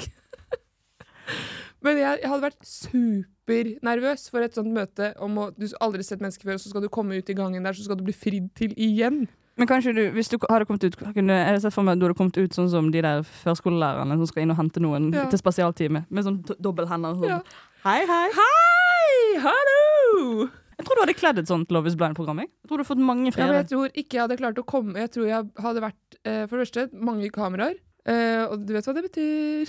Men 1.84 1.98
jeg, 2.00 2.22
jeg 2.22 2.30
hadde 2.30 2.44
vært 2.44 2.66
supernervøs 2.66 4.26
for 4.32 4.44
et 4.44 4.56
sånt 4.56 4.72
møte 4.74 5.12
om 5.22 5.38
å 5.38 5.50
Du 5.54 5.66
har 5.68 5.78
aldri 5.86 6.04
sett 6.06 6.22
mennesker 6.22 6.48
før, 6.48 6.58
og 6.58 6.64
så 6.64 6.72
skal 6.72 6.84
du 6.84 6.90
komme 6.92 7.20
ut 7.20 7.30
i 7.30 7.36
gangen 7.36 7.64
der, 7.64 7.76
så 7.76 7.86
skal 7.86 8.00
du 8.00 8.04
bli 8.08 8.16
fridd 8.16 8.50
til 8.58 8.74
igjen. 8.76 9.22
Men 9.60 9.68
kanskje 9.68 9.92
du, 9.92 10.00
hvis 10.16 10.30
du 10.32 10.38
hadde 10.48 10.64
kommet 10.68 10.84
ut 10.88 10.94
kunne, 10.96 11.34
Jeg 11.36 11.46
hadde 11.50 11.60
sett 11.66 11.74
for 11.76 11.84
meg 11.84 11.98
at 11.98 12.00
du 12.00 12.06
hadde 12.08 12.16
kommet 12.16 12.38
ut 12.40 12.54
sånn 12.56 12.70
som 12.72 12.88
de 12.94 13.02
der 13.04 13.20
førskolelærerne 13.44 14.16
som 14.16 14.26
skal 14.30 14.42
inn 14.46 14.54
og 14.54 14.56
hente 14.60 14.80
noen 14.80 15.10
Ja. 15.12 15.26
til 15.28 15.38
spesialtime, 15.38 16.06
med 16.08 16.24
sånn 16.24 16.40
do- 16.48 16.56
dobbelthender. 16.60 17.12
Sånn. 17.20 17.28
Ja. 17.28 17.40
Hei, 17.84 18.00
hei. 18.08 18.30
Hei! 18.38 19.40
Hallo! 19.44 20.48
Jeg 20.80 20.86
tror 20.86 20.96
du 20.96 21.00
hadde 21.04 21.14
kledd 21.20 21.38
et 21.42 21.46
sånt 21.50 21.70
Love 21.70 21.86
is 21.92 21.94
Blind-program. 22.00 22.38
Jeg 22.40 22.48
Jeg 22.48 22.68
tror 22.70 22.78
du 22.78 22.82
hadde 22.82 22.88
fått 22.88 23.04
mange 23.04 23.32
Ja, 23.36 23.52
jeg 23.52 23.68
tror 23.68 23.90
ikke 23.92 24.16
jeg 24.16 24.22
hadde 24.24 24.36
klart 24.40 24.58
å 24.58 24.64
komme 24.64 24.96
Jeg 24.96 25.10
tror 25.12 25.26
jeg 25.28 25.50
hadde 25.60 25.80
vært 25.84 26.16
eh, 26.24 26.46
For 26.46 26.56
det 26.56 26.64
første 26.64 26.88
mange 26.96 27.28
kameraer. 27.30 27.76
Eh, 28.08 28.46
og 28.48 28.64
du 28.66 28.72
vet 28.72 28.84
hva 28.88 28.94
det 28.96 29.04
betyr? 29.10 29.68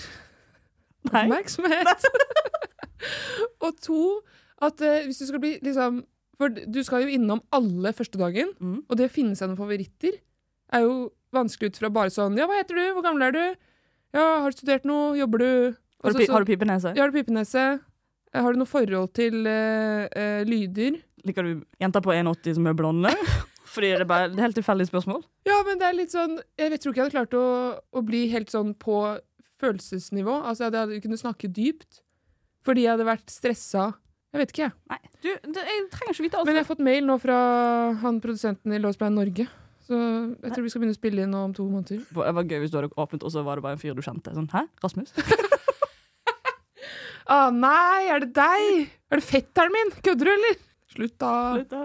Nei. 1.12 1.26
Oppmerksomhet. 1.28 2.06
og 3.66 3.76
to 3.84 4.20
at 4.62 4.80
eh, 4.80 5.04
hvis 5.04 5.18
du 5.20 5.26
skal 5.26 5.40
bli 5.42 5.56
liksom 5.60 6.04
For 6.42 6.50
du 6.50 6.80
skal 6.82 7.04
jo 7.04 7.14
innom 7.14 7.42
alle 7.54 7.92
første 7.94 8.18
dagen, 8.18 8.50
mm. 8.58 8.78
og 8.88 8.98
det 8.98 9.06
å 9.06 9.12
finne 9.12 9.38
seg 9.38 9.50
noen 9.50 9.60
favoritter 9.60 10.16
er 10.72 10.82
jo 10.82 10.96
vanskelig 11.32 11.70
ut 11.70 11.78
fra 11.78 11.90
bare 11.92 12.12
sånn 12.12 12.34
Ja, 12.40 12.48
hva 12.50 12.58
heter 12.58 12.78
du? 12.78 12.82
Hvor 12.96 13.04
gammel 13.06 13.28
er 13.28 13.36
du? 13.36 13.44
Ja, 14.16 14.24
har 14.42 14.50
du 14.50 14.56
studert 14.56 14.88
noe? 14.88 15.14
Jobber 15.20 15.42
du? 15.44 15.52
Har 16.02 16.10
Altså 16.10 16.18
du, 16.18 16.32
har 16.34 16.44
du 16.44 16.50
pipenese? 16.50 16.92
Ja, 16.96 17.04
har 17.04 17.12
du 17.12 17.16
pipenese? 17.16 17.64
Har 18.32 18.54
du 18.54 18.60
noe 18.60 18.68
forhold 18.68 19.12
til 19.16 19.44
uh, 19.44 20.08
uh, 20.08 20.42
lyder? 20.48 20.98
Liker 21.28 21.46
du 21.46 21.64
jenter 21.80 22.02
på 22.04 22.14
1,80 22.16 22.58
som 22.58 22.68
er 22.68 22.76
blonde? 22.76 23.12
Fordi 23.72 23.92
det 23.94 24.04
er 24.04 24.08
bare 24.08 24.28
det 24.32 24.40
er 24.40 24.48
helt 24.48 24.58
tilfeldige 24.58 24.90
spørsmål. 24.90 25.22
Ja, 25.48 25.60
men 25.64 25.78
det 25.80 25.86
er 25.88 25.96
litt 25.96 26.12
sånn 26.12 26.34
Jeg 26.60 26.80
tror 26.80 26.92
ikke 26.92 27.00
jeg 27.00 27.06
hadde 27.06 27.16
klart 27.16 27.36
å, 27.38 27.46
å 27.92 28.04
bli 28.04 28.26
helt 28.32 28.52
sånn 28.52 28.74
på 28.76 28.98
følelsesnivå. 29.62 30.42
Altså, 30.42 30.66
jeg 30.66 30.74
hadde 30.74 31.00
kunnet 31.04 31.22
snakke 31.22 31.48
dypt. 31.52 32.02
Fordi 32.66 32.84
jeg 32.84 32.94
hadde 32.94 33.08
vært 33.08 33.32
stressa. 33.32 33.92
Jeg 34.32 34.40
vet 34.40 34.52
ikke, 34.54 34.62
jeg. 34.64 34.72
Nei, 34.88 34.98
du, 35.20 35.28
det, 35.52 35.62
jeg 35.68 35.88
trenger 35.92 36.14
ikke 36.14 36.24
vite 36.24 36.38
alt. 36.40 36.48
Men 36.48 36.56
jeg 36.56 36.64
har 36.64 36.68
fått 36.70 36.86
mail 36.86 37.04
nå 37.04 37.18
fra 37.20 37.36
han 38.00 38.20
produsenten 38.24 38.72
i 38.72 38.80
Låsbein 38.80 39.12
Norge. 39.18 39.44
Så 39.84 39.98
jeg 39.98 40.54
tror 40.54 40.64
vi 40.64 40.70
skal 40.72 40.82
begynne 40.82 40.96
å 40.96 41.00
spille 41.00 41.26
inn 41.26 41.34
nå 41.34 41.42
om 41.50 41.52
to 41.56 41.66
måneder. 41.68 42.00
Det 42.08 42.34
var 42.38 42.48
gøy 42.48 42.62
hvis 42.62 42.72
du 42.72 42.78
hadde 42.78 42.92
åpnet, 42.96 43.26
og 43.28 43.34
så 43.34 43.42
var 43.44 43.60
det 43.60 43.66
bare 43.66 43.76
en 43.76 43.82
fyr 43.82 43.98
du 43.98 44.00
kjente. 44.04 44.32
Sånn, 44.32 44.48
Hæ? 44.54 44.64
Rasmus? 44.84 45.12
Å 47.28 47.40
nei, 47.64 47.98
er 48.08 48.24
det 48.24 48.30
deg? 48.38 48.94
Er 49.12 49.20
det 49.20 49.26
fetteren 49.26 49.74
min? 49.74 49.92
Kødder 50.00 50.30
du, 50.30 50.32
eller? 50.38 50.56
Slutt, 50.94 51.18
da. 51.20 51.84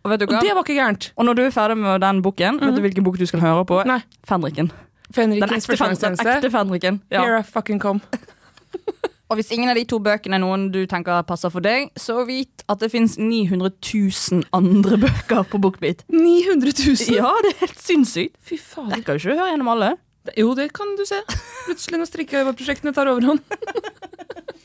Og 0.00 0.12
vet 0.12 0.22
du 0.22 0.28
Og 0.30 0.36
det 0.40 0.54
var 0.56 0.64
ikke 0.64 0.78
gærent. 0.78 1.10
Og 1.16 1.26
når 1.28 1.36
du 1.36 1.42
er 1.44 1.50
ferdig 1.54 1.76
med 1.80 2.00
den 2.00 2.22
boken, 2.24 2.60
vet 2.62 2.76
du 2.76 2.80
hvilken 2.84 3.04
bok 3.04 3.18
du 3.20 3.26
skal 3.28 3.42
høre 3.44 3.64
på? 3.68 3.82
Nei. 3.88 4.00
Fenriken. 4.28 4.70
Fenrikens 5.12 5.66
den 6.00 6.16
ekte 6.16 6.50
Fenriken. 6.50 7.02
Ja. 7.10 7.24
Here 7.24 7.40
I 7.40 7.42
fucking 7.42 7.80
come. 7.82 8.00
Og 9.30 9.38
hvis 9.38 9.52
ingen 9.54 9.70
av 9.70 9.76
de 9.78 9.84
to 9.86 10.00
bøkene 10.02 10.40
er 10.40 10.42
noen 10.42 10.70
du 10.74 10.80
tenker 10.90 11.22
passer 11.26 11.52
for 11.54 11.62
deg, 11.62 11.92
så 11.94 12.24
vit 12.26 12.64
at 12.66 12.80
det 12.82 12.88
fins 12.90 13.14
900 13.20 13.70
000 13.78 14.42
andre 14.56 14.98
bøker 15.04 15.44
på 15.52 15.60
Bookbeat. 15.62 16.02
900 16.10 16.72
000! 16.74 17.14
Ja, 17.14 17.30
det 17.46 17.52
er 17.54 17.60
helt 17.66 17.78
sinnssykt. 17.78 18.34
Fy 18.42 18.58
faen. 18.58 18.90
Rekker 18.96 19.14
jo 19.18 19.22
ikke 19.22 19.36
å 19.36 19.38
høre 19.38 19.52
gjennom 19.52 19.70
alle. 19.76 19.92
Jo, 20.36 20.50
det 20.58 20.72
kan 20.76 20.90
du 20.98 21.04
se. 21.08 21.20
Plutselig 21.68 22.02
når 22.02 22.10
strikkeprosjektene 22.10 22.92
tar 22.96 23.10
overhånd. 23.12 23.40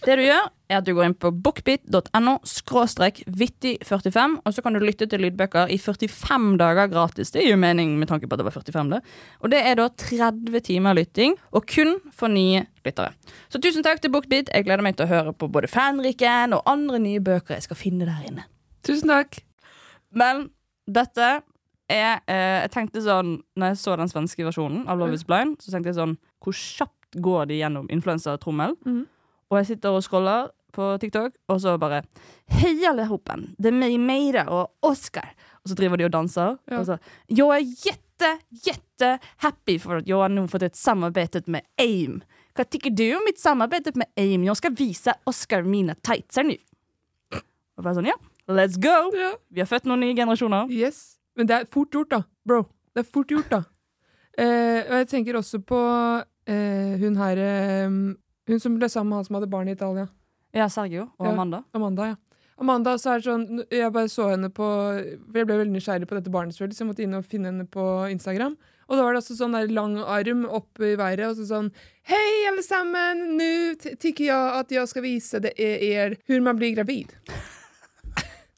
Det 0.05 0.15
du 0.19 0.21
gjør, 0.21 0.49
er 0.69 0.79
at 0.79 0.85
du 0.85 0.91
går 0.93 1.07
inn 1.07 1.15
på 1.17 1.31
bookbit.no 1.33 2.33
skråstrek 2.45 3.23
vittig45, 3.25 4.35
og 4.45 4.53
så 4.53 4.61
kan 4.61 4.75
du 4.75 4.83
lytte 4.83 5.07
til 5.09 5.23
lydbøker 5.25 5.71
i 5.73 5.77
45 5.81 6.51
dager 6.61 6.91
gratis. 6.91 7.31
Det 7.33 7.41
gir 7.41 7.55
jo 7.55 7.61
mening 7.61 7.95
med 7.97 8.09
tanke 8.11 8.29
på 8.29 8.37
at 8.37 8.41
det 8.43 8.45
var 8.47 8.53
45, 8.53 8.91
det. 8.93 8.99
Og 9.41 9.53
det 9.53 9.61
er 9.65 9.79
da 9.79 9.87
30 9.89 10.61
timer 10.67 10.97
lytting, 10.97 11.33
og 11.57 11.65
kun 11.69 11.95
for 12.13 12.29
nye 12.29 12.65
lyttere. 12.85 13.15
Så 13.49 13.61
tusen 13.61 13.85
takk 13.85 14.03
til 14.03 14.13
Bookbit. 14.13 14.51
Jeg 14.53 14.67
gleder 14.67 14.85
meg 14.85 14.97
til 14.99 15.07
å 15.07 15.11
høre 15.11 15.33
på 15.33 15.49
både 15.49 15.69
Fanriken 15.71 16.53
og 16.57 16.69
andre 16.69 17.01
nye 17.01 17.23
bøker 17.25 17.57
jeg 17.57 17.65
skal 17.65 17.79
finne 17.81 18.05
der 18.05 18.29
inne. 18.29 18.45
Tusen 18.85 19.09
takk. 19.09 19.41
Men 20.13 20.47
dette 20.85 21.31
er 21.89 22.21
eh, 22.29 22.61
Jeg 22.63 22.69
tenkte 22.73 23.01
sånn 23.01 23.39
Når 23.57 23.73
jeg 23.73 23.79
så 23.81 23.95
den 23.97 24.09
svenske 24.09 24.45
versjonen 24.45 24.85
av 24.89 24.97
Love 25.01 25.17
is 25.17 25.25
Blind, 25.25 25.57
så 25.61 25.73
tenkte 25.73 25.89
jeg 25.91 25.97
sånn 25.97 26.13
Hvor 26.41 26.55
kjapt 26.55 27.17
går 27.25 27.49
de 27.49 27.57
gjennom 27.59 27.89
influensatrommel? 27.93 28.77
Mhm. 28.85 29.03
Og 29.51 29.59
jeg 29.59 29.69
sitter 29.73 29.95
og 29.95 30.03
scroller 30.05 30.49
på 30.75 30.87
TikTok, 30.99 31.35
og 31.49 31.59
så 31.63 31.77
bare 31.79 32.01
Hei, 32.51 32.77
allihopen! 32.89 33.47
Det 33.57 33.71
er 33.71 33.77
meg, 33.77 33.95
Meira 34.01 34.45
og 34.51 34.73
Oscar. 34.85 35.31
Og 35.63 35.71
så 35.71 35.77
driver 35.79 35.97
de 35.97 36.07
og 36.07 36.13
danser. 36.13 36.57
Ja. 36.69 36.81
Og 36.81 36.89
så 36.89 36.97
Jeg 37.29 37.47
er 37.55 37.63
jätte, 37.85 38.31
jätte 38.65 39.11
happy 39.43 39.77
for 39.79 40.01
at 40.01 40.09
jeg 40.09 40.19
har 40.19 40.33
nå 40.33 40.45
fått 40.51 40.67
et 40.67 40.77
samarbeid 40.77 41.47
med 41.47 41.65
AIM. 41.81 42.21
Hva 42.55 42.63
tycker 42.67 42.93
du 42.95 43.05
om 43.17 43.25
mitt 43.27 43.39
samarbeid 43.41 43.95
med 43.95 44.07
AIM? 44.17 44.45
Jeg 44.47 44.61
skal 44.61 44.75
vise 44.77 45.15
Oscar 45.27 45.63
mine 45.67 45.95
tightser 46.03 46.47
nå. 46.47 46.57
Og 47.75 47.83
bare 47.83 47.97
sånn, 47.97 48.07
ja, 48.07 48.15
let's 48.47 48.79
go! 48.79 49.09
Ja. 49.15 49.33
Vi 49.51 49.63
har 49.63 49.67
født 49.67 49.87
noen 49.89 50.05
nye 50.05 50.15
generasjoner. 50.15 50.71
Yes. 50.71 51.17
Men 51.35 51.49
det 51.49 51.57
er 51.57 51.71
fort 51.71 51.91
gjort, 51.91 52.13
da. 52.13 52.21
Bro. 52.47 52.61
Det 52.95 53.03
er 53.03 53.09
fort 53.11 53.31
gjort, 53.33 53.49
da. 53.51 53.63
Eh, 54.39 54.79
og 54.83 55.01
jeg 55.01 55.09
tenker 55.11 55.39
også 55.39 55.59
på 55.63 55.79
eh, 56.47 56.95
hun 57.01 57.19
her 57.19 57.39
eh, 57.43 57.97
Hun 58.47 58.59
som 58.61 58.77
ble 58.77 58.89
sammen 58.91 59.09
med 59.09 59.21
han 59.21 59.25
som 59.27 59.39
hadde 59.39 59.49
barn 59.49 59.67
i 59.71 59.75
Italia. 59.77 60.07
Ja, 60.55 60.67
Sergio 60.69 61.09
og 61.17 61.25
Ja. 61.25 61.31
Amanda. 61.33 61.63
Amanda, 61.73 62.05
ja. 62.13 62.15
Amanda, 62.57 62.93
så 62.97 63.11
er 63.11 63.19
det 63.19 63.25
sånn 63.27 63.65
Jeg 63.69 63.91
bare 63.91 64.07
så 64.07 64.29
henne 64.31 64.47
på 64.47 64.63
For 64.63 65.39
jeg 65.41 65.47
ble 65.49 65.57
veldig 65.59 65.73
nysgjerrig 65.75 66.07
på 66.07 66.15
dette 66.15 66.31
barnet, 66.31 66.55
så 66.55 66.63
jeg 66.63 66.87
måtte 66.87 67.03
inn 67.03 67.17
og 67.17 67.25
finne 67.27 67.51
henne 67.51 67.65
på 67.67 67.83
Instagram. 68.13 68.55
Og 68.87 68.95
da 68.95 69.03
var 69.03 69.15
det 69.15 69.23
altså 69.23 69.35
sånn 69.35 69.57
der 69.57 69.67
lang 69.73 69.97
arm 69.97 70.45
opp 70.45 70.79
i 70.79 70.95
været, 70.95 71.25
og 71.27 71.35
så 71.35 71.47
sånn 71.49 71.71
Hei, 72.07 72.45
alle 72.47 72.63
sammen! 72.63 73.37
Nå 73.39 73.75
tykker 73.99 74.27
jeg 74.29 74.55
at 74.61 74.71
jeg 74.71 74.87
skal 74.87 75.03
vise 75.03 75.41
det 75.41 75.55
er 75.57 75.83
er 75.89 76.15
hvordan 76.27 76.43
man 76.51 76.59
blir 76.61 76.75
gravid. 76.77 77.15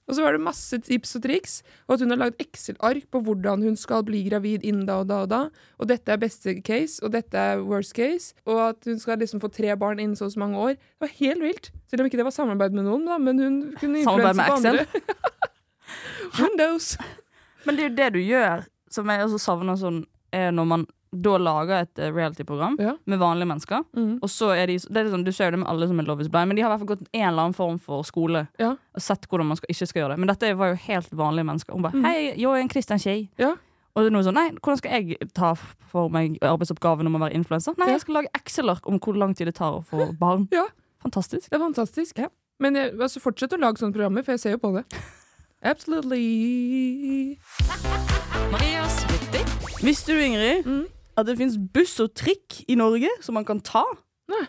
Og 0.08 0.16
så 0.16 0.24
var 0.24 0.36
det 0.36 0.44
masse 0.44 0.78
tips 0.88 1.18
og 1.20 1.24
triks, 1.26 1.56
og 1.88 1.98
at 1.98 2.04
hun 2.04 2.14
har 2.14 2.22
lagd 2.22 2.42
Excel-ark 2.42 3.10
på 3.12 3.22
hvordan 3.26 3.66
hun 3.66 3.76
skal 3.80 4.06
bli 4.08 4.22
gravid 4.30 4.64
innen 4.64 4.86
da 4.88 5.02
og 5.04 5.10
da 5.10 5.20
og 5.26 5.30
da. 5.34 5.42
Og 5.78 5.90
dette 5.92 6.14
er 6.14 6.22
beste 6.22 6.56
case, 6.64 7.02
og 7.04 7.12
dette 7.16 7.36
er 7.38 7.64
worst 7.64 7.96
case. 7.98 8.32
Og 8.48 8.62
at 8.70 8.88
hun 8.88 9.00
skal 9.04 9.20
liksom 9.20 9.44
få 9.44 9.52
tre 9.52 9.76
barn 9.80 10.00
innen 10.00 10.16
så 10.16 10.30
og 10.30 10.34
så 10.36 10.40
mange 10.40 10.58
år. 10.58 10.78
Det 10.80 11.04
var 11.04 11.14
helt 11.20 11.44
vilt. 11.44 11.72
Selv 11.92 12.02
om 12.04 12.10
ikke 12.10 12.22
det 12.22 12.28
var 12.28 12.36
samarbeid 12.36 12.76
med 12.78 12.88
noen, 12.88 13.08
da, 13.08 13.20
men 13.20 13.44
hun 13.44 13.58
kunne 13.80 14.04
influense 14.04 14.48
på 14.48 14.60
andre. 14.62 14.88
Windows. 16.40 16.98
Men 17.66 17.76
det 17.76 17.84
er 17.84 17.90
jo 17.90 17.98
det 18.00 18.12
du 18.16 18.22
gjør, 18.24 18.64
som 18.92 19.10
jeg 19.12 19.28
også 19.28 19.42
savner 19.44 19.80
sånn, 19.80 20.06
er 20.36 20.52
når 20.56 20.72
man 20.72 20.88
da 21.22 21.38
lager 21.38 21.82
et 21.84 22.00
eh, 22.00 22.12
reality-program 22.14 22.76
Ja. 22.80 22.94
med 23.06 23.20
vanlige 23.20 23.48
mennesker. 23.48 23.84
Mm. 23.96 24.20
Og 24.22 24.30
så 24.30 24.52
er 24.56 24.68
de, 24.68 24.78
det 24.78 24.98
er 25.06 25.10
sånn, 25.12 25.24
Du 25.26 25.32
ser 25.32 25.46
jo 25.50 25.52
det 25.58 25.60
med 25.60 25.68
alle 25.70 25.88
som 25.88 26.00
er 26.00 26.04
Love 26.08 26.22
is 26.22 26.30
blind, 26.30 26.48
men 26.50 26.56
de 26.56 26.62
har 26.64 26.70
i 26.70 26.76
hvert 26.78 26.84
fall 26.88 26.96
gått 26.96 27.08
en 27.14 27.28
eller 27.28 27.44
annen 27.48 27.54
form 27.58 27.80
for 27.80 28.04
skole 28.04 28.48
Ja. 28.60 28.72
og 28.96 29.02
sett 29.02 29.28
hvordan 29.30 29.48
man 29.48 29.58
skal, 29.58 29.68
ikke 29.74 29.88
skal 29.88 30.02
gjøre 30.04 30.16
det. 30.16 30.20
Men 30.20 30.28
dette 30.28 30.54
var 30.58 30.70
jo 30.74 30.76
helt 30.88 31.10
vanlige 31.12 31.46
mennesker. 31.46 31.74
Hun 31.74 31.82
bare 31.84 31.94
mm. 31.96 32.04
'Hei, 32.06 32.34
jeg 32.38 32.44
er 32.46 32.56
en 32.62 32.70
kristen 32.70 32.98
skei'. 33.00 33.30
Ja. 33.38 33.54
Og 33.96 34.04
det 34.04 34.08
er 34.08 34.14
noe 34.14 34.24
sånn, 34.24 34.34
nei, 34.36 34.50
hvordan 34.62 34.78
skal 34.78 34.92
jeg 34.92 35.18
ta 35.34 35.54
for 35.56 36.10
meg 36.10 36.38
arbeidsoppgaven 36.42 37.08
om 37.08 37.16
å 37.16 37.20
være 37.26 37.34
influenser? 37.34 37.74
Nei, 37.78 37.88
Ja. 37.88 37.92
jeg 37.94 38.02
skal 38.02 38.14
lage 38.16 38.28
Excel-ark 38.36 38.86
om 38.88 39.00
hvor 39.00 39.16
lang 39.18 39.34
tid 39.36 39.48
det 39.48 39.56
tar 39.56 39.74
å 39.74 39.84
få 39.84 40.12
barn. 40.20 40.48
Ja. 40.52 40.66
Fantastisk. 41.04 41.50
Det 41.50 41.56
er 41.60 41.64
fantastisk. 41.66 42.20
Men 42.60 42.76
jeg, 42.76 42.94
altså, 43.00 43.20
fortsett 43.22 43.54
å 43.54 43.58
lage 43.60 43.78
sånne 43.78 43.94
programmer, 43.94 44.24
for 44.24 44.32
jeg 44.34 44.40
ser 44.40 44.52
jo 44.52 44.58
på 44.58 44.74
det. 44.76 44.84
Absolutely. 45.64 47.38
Marias. 48.52 49.06
Visste 49.82 50.14
du, 50.14 50.22
Ingrid, 50.22 50.66
Mm. 50.66 50.86
At 51.18 51.28
det 51.28 51.38
fins 51.40 51.58
buss 51.74 51.98
og 52.04 52.14
trikk 52.18 52.62
i 52.70 52.78
Norge 52.78 53.10
som 53.26 53.38
man 53.38 53.48
kan 53.48 53.62
ta? 53.66 53.84
Nei. 54.32 54.46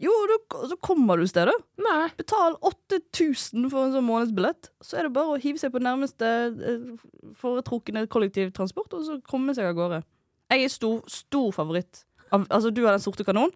Jo, 0.00 0.12
da, 0.30 0.36
så 0.70 0.76
kommer 0.80 1.20
du 1.20 1.26
stedet. 1.28 1.54
Nei. 1.80 2.08
Betal 2.16 2.54
8000 2.64 3.66
for 3.68 3.84
en 3.84 3.92
sånn 3.92 4.06
månedsbillett. 4.06 4.70
Så 4.84 4.96
er 4.96 5.06
det 5.06 5.14
bare 5.16 5.34
å 5.34 5.40
hive 5.40 5.60
seg 5.60 5.74
på 5.74 5.82
nærmeste 5.84 6.30
eh, 6.48 6.86
foretrukne 7.36 8.06
kollektivtransport 8.12 8.96
og 8.96 9.04
så 9.04 9.18
komme 9.28 9.52
seg 9.56 9.68
av 9.68 9.76
gårde. 9.76 10.00
Jeg 10.50 10.64
er 10.64 10.72
stor, 10.72 11.02
stor 11.10 11.52
favoritt. 11.54 12.06
Av, 12.32 12.46
altså, 12.48 12.72
du 12.72 12.80
har 12.86 12.96
den 12.96 13.04
sorte 13.04 13.26
kanon. 13.28 13.52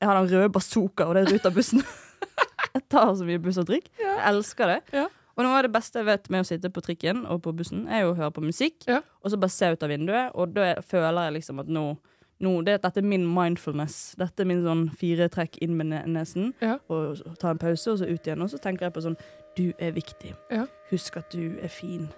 Jeg 0.00 0.08
har 0.08 0.16
den 0.18 0.32
røde 0.32 0.52
bazooka, 0.54 1.06
og 1.06 1.14
det 1.14 1.26
er 1.26 1.36
Ruta-bussen. 1.36 1.84
jeg 2.74 2.86
tar 2.90 3.12
så 3.18 3.28
mye 3.28 3.42
buss 3.42 3.60
og 3.60 3.68
trikk. 3.68 3.92
Jeg 4.00 4.16
elsker 4.32 4.72
det. 4.72 4.80
Ja. 4.96 5.06
Og 5.36 5.44
noe 5.44 5.56
av 5.58 5.62
det 5.62 5.72
beste 5.72 5.98
jeg 5.98 6.06
vet 6.06 6.30
med 6.30 6.42
å 6.44 6.46
sitte 6.46 6.68
på 6.70 6.82
trikken 6.84 7.24
og 7.26 7.42
på 7.42 7.52
bussen, 7.56 7.86
er 7.88 8.02
jo 8.02 8.12
å 8.12 8.16
høre 8.16 8.30
på 8.32 8.42
musikk, 8.44 8.84
Ja. 8.86 9.00
og 9.24 9.30
så 9.30 9.38
bare 9.40 9.50
se 9.50 9.70
ut 9.72 9.82
av 9.82 9.88
vinduet, 9.88 10.30
og 10.34 10.52
da 10.54 10.74
føler 10.82 11.24
jeg 11.30 11.32
liksom 11.40 11.60
at 11.60 11.66
nå, 11.68 11.96
nå 12.40 12.64
det, 12.64 12.82
Dette 12.82 12.98
er 12.98 13.02
min 13.02 13.24
mindfulness. 13.34 14.14
Dette 14.18 14.40
er 14.40 14.44
min 14.44 14.62
sånn 14.62 14.90
fire 14.98 15.28
trekk 15.28 15.56
inn 15.62 15.76
med 15.76 15.86
nesen, 16.06 16.52
Ja. 16.60 16.78
og 16.90 17.20
og 17.26 17.38
ta 17.38 17.50
en 17.50 17.58
pause, 17.58 17.86
og 17.92 17.98
så 17.98 18.08
ut 18.12 18.22
igjen. 18.26 18.42
Og 18.42 18.50
så 18.50 18.58
tenker 18.60 18.80
jeg 18.86 18.92
på 18.94 19.02
sånn 19.02 19.16
Du 19.56 19.72
er 19.78 19.92
viktig. 19.92 20.34
Ja. 20.50 20.66
Husk 20.90 21.16
at 21.18 21.30
du 21.30 21.58
er 21.62 21.68
fin. 21.68 22.08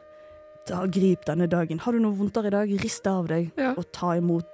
Da, 0.67 0.87
grip 0.87 1.25
denne 1.27 1.49
dagen. 1.49 1.79
Har 1.81 1.93
du 1.93 1.99
noe 1.99 2.15
vondtere 2.17 2.47
i 2.47 2.51
dag, 2.51 2.69
rist 2.83 3.03
det 3.05 3.11
av 3.13 3.27
deg, 3.29 3.51
og 3.77 3.85
ta 3.93 4.13
imot 4.17 4.47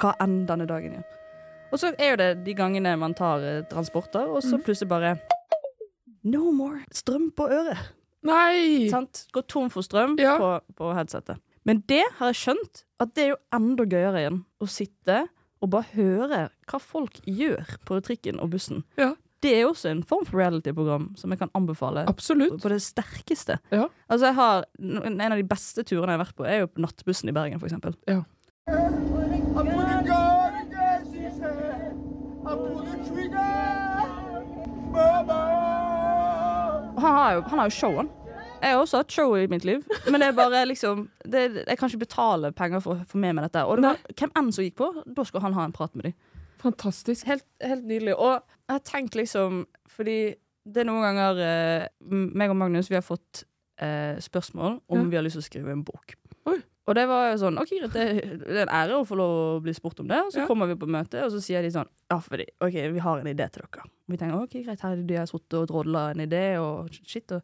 hva 0.00 0.14
enn 0.20 0.46
denne 0.46 0.66
dagen 0.66 0.92
gjør. 0.92 1.04
Og 1.72 1.78
så 1.80 1.94
er 1.98 2.10
jo 2.10 2.16
det 2.16 2.44
de 2.44 2.54
gangene 2.54 2.96
man 2.98 3.12
tar 3.12 3.40
eh, 3.42 3.62
transporter, 3.62 4.24
og 4.28 4.40
så 4.42 4.54
Mhm. 4.56 4.62
plutselig 4.64 4.88
bare 4.88 5.18
No 6.26 6.50
more 6.54 6.82
strøm 6.94 7.28
på 7.36 7.46
øret. 7.52 7.92
Nei! 8.26 8.88
Sant? 8.90 9.26
Gå 9.34 9.42
tom 9.46 9.68
for 9.70 9.86
strøm 9.86 10.16
Ja. 10.18 10.36
på, 10.40 10.48
på 10.78 10.92
headsetet. 10.96 11.38
Men 11.66 11.82
det 11.90 12.02
har 12.18 12.32
jeg 12.32 12.40
skjønt, 12.40 12.84
at 13.02 13.12
det 13.14 13.24
er 13.24 13.28
jo 13.34 13.38
enda 13.54 13.84
gøyere 13.86 14.20
igjen. 14.22 14.40
Å 14.62 14.66
sitte 14.70 15.20
og 15.62 15.70
bare 15.72 15.88
høre 15.94 16.40
hva 16.70 16.80
folk 16.82 17.20
gjør 17.26 17.76
på 17.88 18.00
trikken 18.06 18.38
og 18.42 18.50
bussen. 18.54 18.82
Ja. 18.98 19.14
Det 19.44 19.52
er 19.52 19.60
jo 19.66 19.72
også 19.74 19.90
en 19.92 20.02
form 20.06 20.24
for 20.26 20.40
reality-program 20.40 21.10
som 21.20 21.30
jeg 21.30 21.38
kan 21.42 21.50
anbefale 21.54 22.06
Absolutt. 22.08 22.56
på 22.62 22.70
det 22.72 22.80
sterkeste. 22.82 23.58
Ja. 23.70 23.86
Altså 24.08 24.30
jeg 24.30 24.34
har, 24.38 24.64
En 24.80 25.20
av 25.20 25.36
de 25.36 25.44
beste 25.46 25.84
turene 25.84 26.14
jeg 26.14 26.18
har 26.18 26.24
vært 26.24 26.36
på, 26.38 26.46
er 26.48 26.58
jo 26.64 26.70
på 26.72 26.82
nattbussen 26.86 27.28
i 27.30 27.36
Bergen, 27.36 27.60
for 27.60 27.68
eksempel. 27.68 27.94
Ja. 28.08 28.22
Har 37.16 37.34
jo, 37.36 37.42
han 37.50 37.58
har 37.62 37.70
jo 37.70 37.74
show, 37.76 37.96
han. 38.00 38.08
Jeg 38.62 38.72
har 38.72 38.80
også 38.80 39.00
hatt 39.02 39.12
show 39.12 39.34
i 39.36 39.46
mitt 39.52 39.64
liv, 39.68 39.82
men 40.10 40.20
det 40.22 40.28
er 40.30 40.36
bare 40.36 40.62
liksom 40.66 41.02
det, 41.28 41.42
Jeg 41.68 41.76
kan 41.78 41.90
ikke 41.90 42.00
betale 42.06 42.50
penger 42.56 42.80
for 42.80 42.96
å 42.96 43.04
få 43.08 43.18
med 43.20 43.34
meg 43.36 43.44
dette. 43.46 43.64
Og 43.68 43.76
det 43.80 43.90
var, 43.90 43.98
hvem 44.16 44.32
enn 44.40 44.48
som 44.56 44.64
gikk 44.64 44.78
på, 44.80 44.88
da 45.06 45.24
skulle 45.28 45.44
han 45.44 45.56
ha 45.58 45.66
en 45.68 45.74
prat 45.76 45.92
med 45.98 46.08
dem. 46.08 46.14
Fantastisk. 46.62 47.26
Helt, 47.28 47.44
helt 47.62 47.84
nydelig. 47.84 48.14
Og 48.16 48.40
jeg 48.66 48.72
har 48.72 48.80
tenkt 48.88 49.14
liksom 49.14 49.66
Fordi 49.92 50.34
det 50.66 50.80
er 50.82 50.88
noen 50.88 51.04
ganger 51.04 51.38
eh, 51.44 51.84
meg 52.10 52.50
og 52.50 52.56
Magnus 52.58 52.88
vi 52.90 52.96
har 52.96 53.04
fått 53.06 53.44
eh, 53.78 54.16
spørsmål 54.24 54.80
om 54.88 54.98
Ja. 54.98 55.04
vi 55.12 55.16
har 55.20 55.22
lyst 55.22 55.36
til 55.38 55.44
å 55.44 55.46
skrive 55.46 55.72
en 55.76 55.84
bok. 55.86 56.16
Oi. 56.50 56.56
Og 56.86 56.94
det 56.94 57.02
var 57.10 57.32
jo 57.32 57.38
sånn 57.40 57.56
OK, 57.58 57.70
greit, 57.80 57.92
det, 57.96 58.04
det 58.46 58.60
er 58.60 58.68
en 58.68 58.74
ære 58.78 58.98
å 59.00 59.06
få 59.08 59.16
lov 59.18 59.32
å 59.56 59.60
bli 59.64 59.72
spurt 59.74 59.98
om 60.04 60.06
det. 60.10 60.20
Og 60.22 60.30
så 60.32 60.44
Ja. 60.44 60.46
kommer 60.46 60.68
vi 60.70 60.76
på 60.78 60.86
møte, 60.86 61.18
og 61.26 61.32
så 61.34 61.40
sier 61.42 61.62
de 61.66 61.72
sånn 61.74 61.88
Ja, 62.10 62.20
fordi 62.22 62.46
OK, 62.62 62.76
vi 62.94 63.02
har 63.02 63.18
en 63.18 63.26
idé 63.26 63.48
til 63.50 63.64
dere. 63.66 63.82
Og 63.88 64.14
vi 64.14 64.16
tenker 64.20 64.38
OK, 64.38 64.54
greit, 64.62 64.80
her 64.86 64.92
er 64.94 65.02
de 65.08 65.16
har 65.18 65.26
sittet 65.26 65.58
og 65.58 65.66
drodla 65.72 66.10
en 66.14 66.22
idé, 66.22 66.44
og 66.62 66.88
shit. 67.02 67.26
Og 67.32 67.42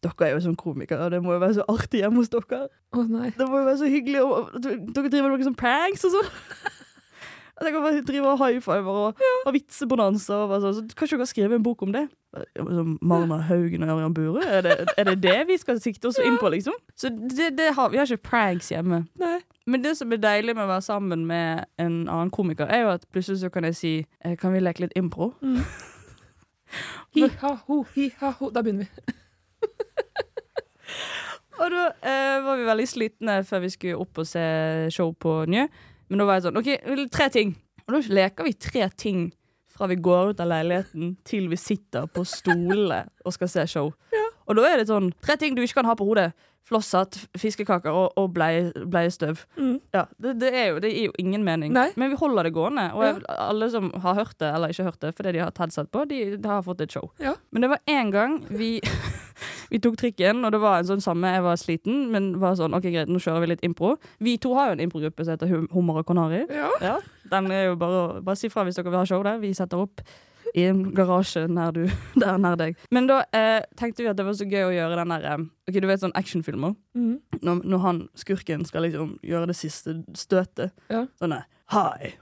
dere 0.00 0.30
er 0.30 0.32
jo 0.32 0.40
som 0.46 0.56
komikere, 0.56 1.04
og 1.04 1.10
det 1.12 1.20
må 1.22 1.34
jo 1.36 1.42
være 1.44 1.58
så 1.60 1.66
artig 1.68 2.00
hjemme 2.00 2.22
hos 2.22 2.32
dere. 2.32 2.62
Å 2.96 3.04
nei. 3.06 3.28
Det 3.36 3.46
må 3.50 3.60
jo 3.60 3.66
være 3.68 3.80
så 3.82 3.90
hyggelig. 3.92 4.22
Og, 4.24 4.54
dere 4.64 5.10
driver 5.12 5.28
med 5.28 5.36
noen 5.36 5.48
sånn 5.50 5.60
pranks 5.60 6.06
og 6.08 6.16
sånn. 6.16 6.30
At 7.60 7.66
jeg 7.68 7.74
kan 7.74 7.82
bare 7.84 8.00
drive 8.08 8.24
og 8.30 8.38
high 8.40 8.60
fiver 8.64 8.88
og 8.88 9.18
ha 9.44 9.50
vitsebonanza. 9.52 10.34
og 10.46 10.62
sånn, 10.62 10.88
Så 10.88 10.94
kan 10.96 11.06
ikke 11.06 11.18
dere 11.20 11.26
skrive 11.28 11.54
en 11.58 11.62
bok 11.62 11.82
om 11.84 11.92
det? 11.92 12.06
Som 12.56 12.98
Marna 13.02 13.36
Haugen 13.44 13.82
og 13.84 13.88
Ørjan 13.98 14.14
Bure? 14.14 14.40
Er 14.46 14.62
det, 14.64 14.76
er 14.96 15.04
det 15.04 15.22
det 15.22 15.46
vi 15.50 15.56
skal 15.60 15.80
sikte 15.80 16.08
oss 16.08 16.18
inn 16.24 16.38
på, 16.40 16.48
liksom? 16.48 16.72
Så 16.96 17.08
det, 17.10 17.58
det 17.58 17.74
har, 17.76 17.88
Vi 17.92 17.98
har 18.00 18.06
ikke 18.08 18.22
pranks 18.30 18.68
hjemme. 18.72 19.04
Nei. 19.20 19.40
Men 19.66 19.82
det 19.84 19.96
som 19.98 20.12
er 20.12 20.16
deilig 20.22 20.56
med 20.56 20.64
å 20.64 20.68
være 20.72 20.82
sammen 20.88 21.26
med 21.28 21.64
en 21.76 22.08
annen 22.08 22.30
komiker, 22.32 22.64
er 22.64 22.80
jo 22.86 22.90
at 22.94 23.04
plutselig 23.12 23.40
så 23.44 23.50
kan 23.52 23.64
jeg 23.68 23.74
si 23.76 24.06
eh, 24.24 24.36
Kan 24.40 24.52
vi 24.56 24.60
leke 24.64 24.80
litt 24.86 24.96
impro? 24.96 25.34
Hi-ha-ho, 27.18 27.82
hi-ha-ho. 27.94 28.50
Da 28.54 28.62
begynner 28.62 28.86
vi. 28.88 29.10
Og 31.60 31.68
da 31.68 31.90
eh, 32.00 32.38
var 32.40 32.56
vi 32.56 32.64
veldig 32.64 32.86
slitne 32.88 33.34
før 33.44 33.60
vi 33.66 33.70
skulle 33.74 33.98
opp 34.00 34.16
og 34.22 34.26
se 34.28 34.40
show 34.94 35.10
på 35.12 35.42
Njø. 35.50 35.66
Men 36.10 36.18
da 36.22 36.26
var 36.28 36.38
jeg 36.40 36.48
sånn 36.48 36.58
OK, 36.60 36.70
tre 37.14 37.28
ting. 37.30 37.54
Og 37.86 37.94
da 37.96 38.00
leker 38.20 38.46
vi 38.46 38.52
tre 38.58 38.88
ting 38.98 39.28
fra 39.70 39.86
vi 39.88 39.96
går 40.02 40.34
ut 40.34 40.40
av 40.42 40.50
leiligheten 40.50 41.14
til 41.24 41.46
vi 41.48 41.56
sitter 41.56 42.06
på 42.10 42.24
stolene 42.28 43.04
og 43.24 43.32
skal 43.38 43.48
se 43.48 43.66
show. 43.70 43.92
Og 44.50 44.56
da 44.58 44.64
er 44.66 44.80
det 44.82 44.88
sånn 44.90 45.12
tre 45.22 45.36
ting 45.38 45.54
du 45.54 45.62
ikke 45.62 45.78
kan 45.78 45.86
ha 45.86 45.94
på 45.94 46.04
hodet. 46.08 46.32
Flosshatt, 46.66 47.16
fiskekaker 47.40 47.94
og, 47.94 48.12
og 48.20 48.32
bleie- 48.34 48.82
bleiestøv. 48.90 49.44
Mm. 49.56 49.76
Ja, 49.94 50.02
det, 50.22 50.34
det, 50.42 50.50
er 50.54 50.66
jo, 50.72 50.80
det 50.82 50.90
gir 50.92 51.06
jo 51.08 51.14
ingen 51.22 51.42
mening. 51.46 51.72
Nei. 51.74 51.86
Men 51.98 52.10
vi 52.12 52.18
holder 52.20 52.46
det 52.46 52.52
gående. 52.54 52.84
Og 52.94 53.04
Ja. 53.06 53.12
jeg, 53.14 53.22
alle 53.46 53.68
som 53.72 53.88
har 54.04 54.18
hørt 54.18 54.34
det 54.42 54.50
eller 54.54 54.74
ikke 54.74 54.84
hørt 54.90 55.00
det 55.06 55.14
fordi 55.16 55.32
de 55.32 55.40
har 55.40 55.48
hatt 55.52 55.62
headset 55.62 55.90
på, 55.94 56.02
de, 56.10 56.18
de 56.36 56.50
har 56.50 56.62
fått 56.66 56.82
et 56.84 56.92
show. 56.94 57.08
Ja. 57.22 57.32
Men 57.50 57.62
det 57.64 57.70
var 57.72 57.80
én 57.90 58.10
gang 58.14 58.36
vi 58.50 58.72
Vi 59.70 59.78
tok 59.82 59.96
trikken, 60.00 60.44
og 60.44 60.52
det 60.52 60.60
var 60.62 60.78
en 60.80 60.88
sånn 60.88 61.00
samme 61.04 61.30
Jeg 61.34 61.42
var 61.46 61.56
sliten, 61.60 62.10
men 62.12 62.32
var 62.40 62.56
sånn 62.58 62.74
OK, 62.76 62.88
greit, 62.90 63.08
nå 63.10 63.18
kjører 63.22 63.40
vi 63.44 63.52
litt 63.54 63.64
impro. 63.66 63.96
Vi 64.20 64.36
to 64.42 64.54
har 64.58 64.70
jo 64.70 64.78
en 64.78 64.84
improgruppe 64.86 65.24
som 65.24 65.36
heter 65.36 65.50
Hummer 65.72 66.00
og 66.02 66.06
Kanari. 66.08 66.44
Ja. 66.50 66.70
Ja, 66.80 66.96
den 67.30 67.50
er 67.52 67.68
jo 67.70 67.76
bare 67.80 68.22
Bare 68.22 68.36
si 68.36 68.48
fra 68.52 68.64
hvis 68.66 68.76
dere 68.80 68.90
vil 68.90 68.98
ha 69.00 69.04
show 69.08 69.22
der. 69.26 69.38
Vi 69.42 69.52
setter 69.54 69.78
opp 69.84 70.00
i 70.54 70.64
en 70.66 70.80
garasje 70.96 71.44
nær 71.46 71.70
du, 71.76 71.84
der 72.18 72.38
nær 72.42 72.56
deg. 72.58 72.74
Men 72.90 73.06
da 73.06 73.20
eh, 73.36 73.60
tenkte 73.78 74.02
vi 74.02 74.08
at 74.10 74.16
det 74.18 74.24
var 74.26 74.34
så 74.34 74.48
gøy 74.50 74.64
å 74.66 74.72
gjøre 74.74 74.96
den 74.98 75.12
der 75.14 75.28
eh, 75.30 75.44
Ok, 75.70 75.76
Du 75.78 75.86
vet 75.86 76.00
sånn 76.02 76.16
actionfilmer? 76.18 76.74
Mm. 76.98 77.20
Når, 77.46 77.60
når 77.70 77.84
han 77.84 78.00
skurken 78.18 78.64
skal 78.66 78.82
liksom 78.88 79.12
gjøre 79.22 79.46
det 79.52 79.54
siste 79.60 80.00
støtet. 80.18 80.72
Ja. 80.90 81.04
Sånn 81.22 81.36
der 81.36 81.46
Hi, 81.70 82.16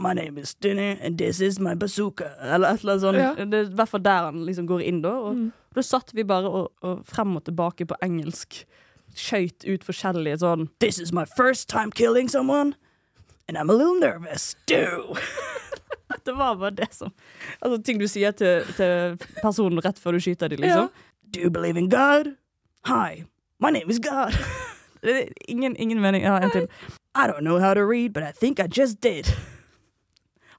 my 0.00 0.14
name 0.16 0.38
is 0.40 0.54
Dinny, 0.54 0.94
and 1.04 1.18
this 1.20 1.42
is 1.44 1.58
my 1.60 1.74
bazooka. 1.76 2.30
Eller 2.40 2.72
et 2.72 2.80
eller 2.86 2.94
annet 2.94 3.04
sånt. 3.04 3.20
Ja. 3.20 3.34
Det 3.44 3.58
er 3.60 3.68
i 3.68 3.76
hvert 3.82 3.90
fall 3.92 4.00
der 4.06 4.30
han 4.30 4.38
liksom 4.48 4.68
går 4.70 4.86
inn, 4.88 5.02
da. 5.04 5.12
Og 5.28 5.34
Mhm. 5.36 5.50
Da 5.78 5.84
satt 5.86 6.12
vi 6.14 6.24
bare 6.26 6.50
og, 6.50 6.68
og 6.84 7.02
frem 7.06 7.36
og 7.38 7.46
tilbake 7.48 7.86
på 7.88 7.98
engelsk. 8.04 8.62
Skøyt 9.18 9.64
ut 9.64 9.86
forskjellige 9.86 10.42
sånn 10.42 10.68
This 10.84 10.98
is 11.00 11.12
my 11.16 11.24
first 11.24 11.68
time 11.72 11.90
killing 11.90 12.28
someone, 12.28 12.74
and 13.48 13.56
I'm 13.56 13.70
a 13.70 13.76
little 13.76 13.98
nervous. 13.98 14.54
Do! 14.66 15.16
det 16.24 16.34
var 16.36 16.56
bare 16.60 16.70
det 16.70 16.88
som 16.92 17.12
Altså 17.60 17.78
ting 17.82 17.98
du 18.00 18.06
sier 18.08 18.32
til, 18.36 18.64
til 18.76 19.16
personen 19.40 19.80
rett 19.84 19.98
før 19.98 20.18
du 20.18 20.22
skyter 20.22 20.52
dem, 20.52 20.62
liksom. 20.64 20.92
Do 21.32 21.40
you 21.40 21.50
believe 21.50 21.80
in 21.80 21.88
God? 21.88 22.34
Hi, 22.88 23.24
my 23.60 23.70
name 23.70 23.90
is 23.90 23.98
God. 23.98 24.36
Det 25.02 25.28
ingen, 25.46 25.76
ingen 25.76 26.00
mening. 26.00 26.24
Ja, 26.24 26.40
en 26.42 26.50
til. 26.50 26.66
I 27.14 27.26
don't 27.30 27.46
know 27.46 27.60
how 27.60 27.74
to 27.74 27.84
read, 27.86 28.12
but 28.12 28.22
I 28.22 28.32
think 28.32 28.58
I 28.58 28.66
just 28.80 29.00
did. 29.00 29.30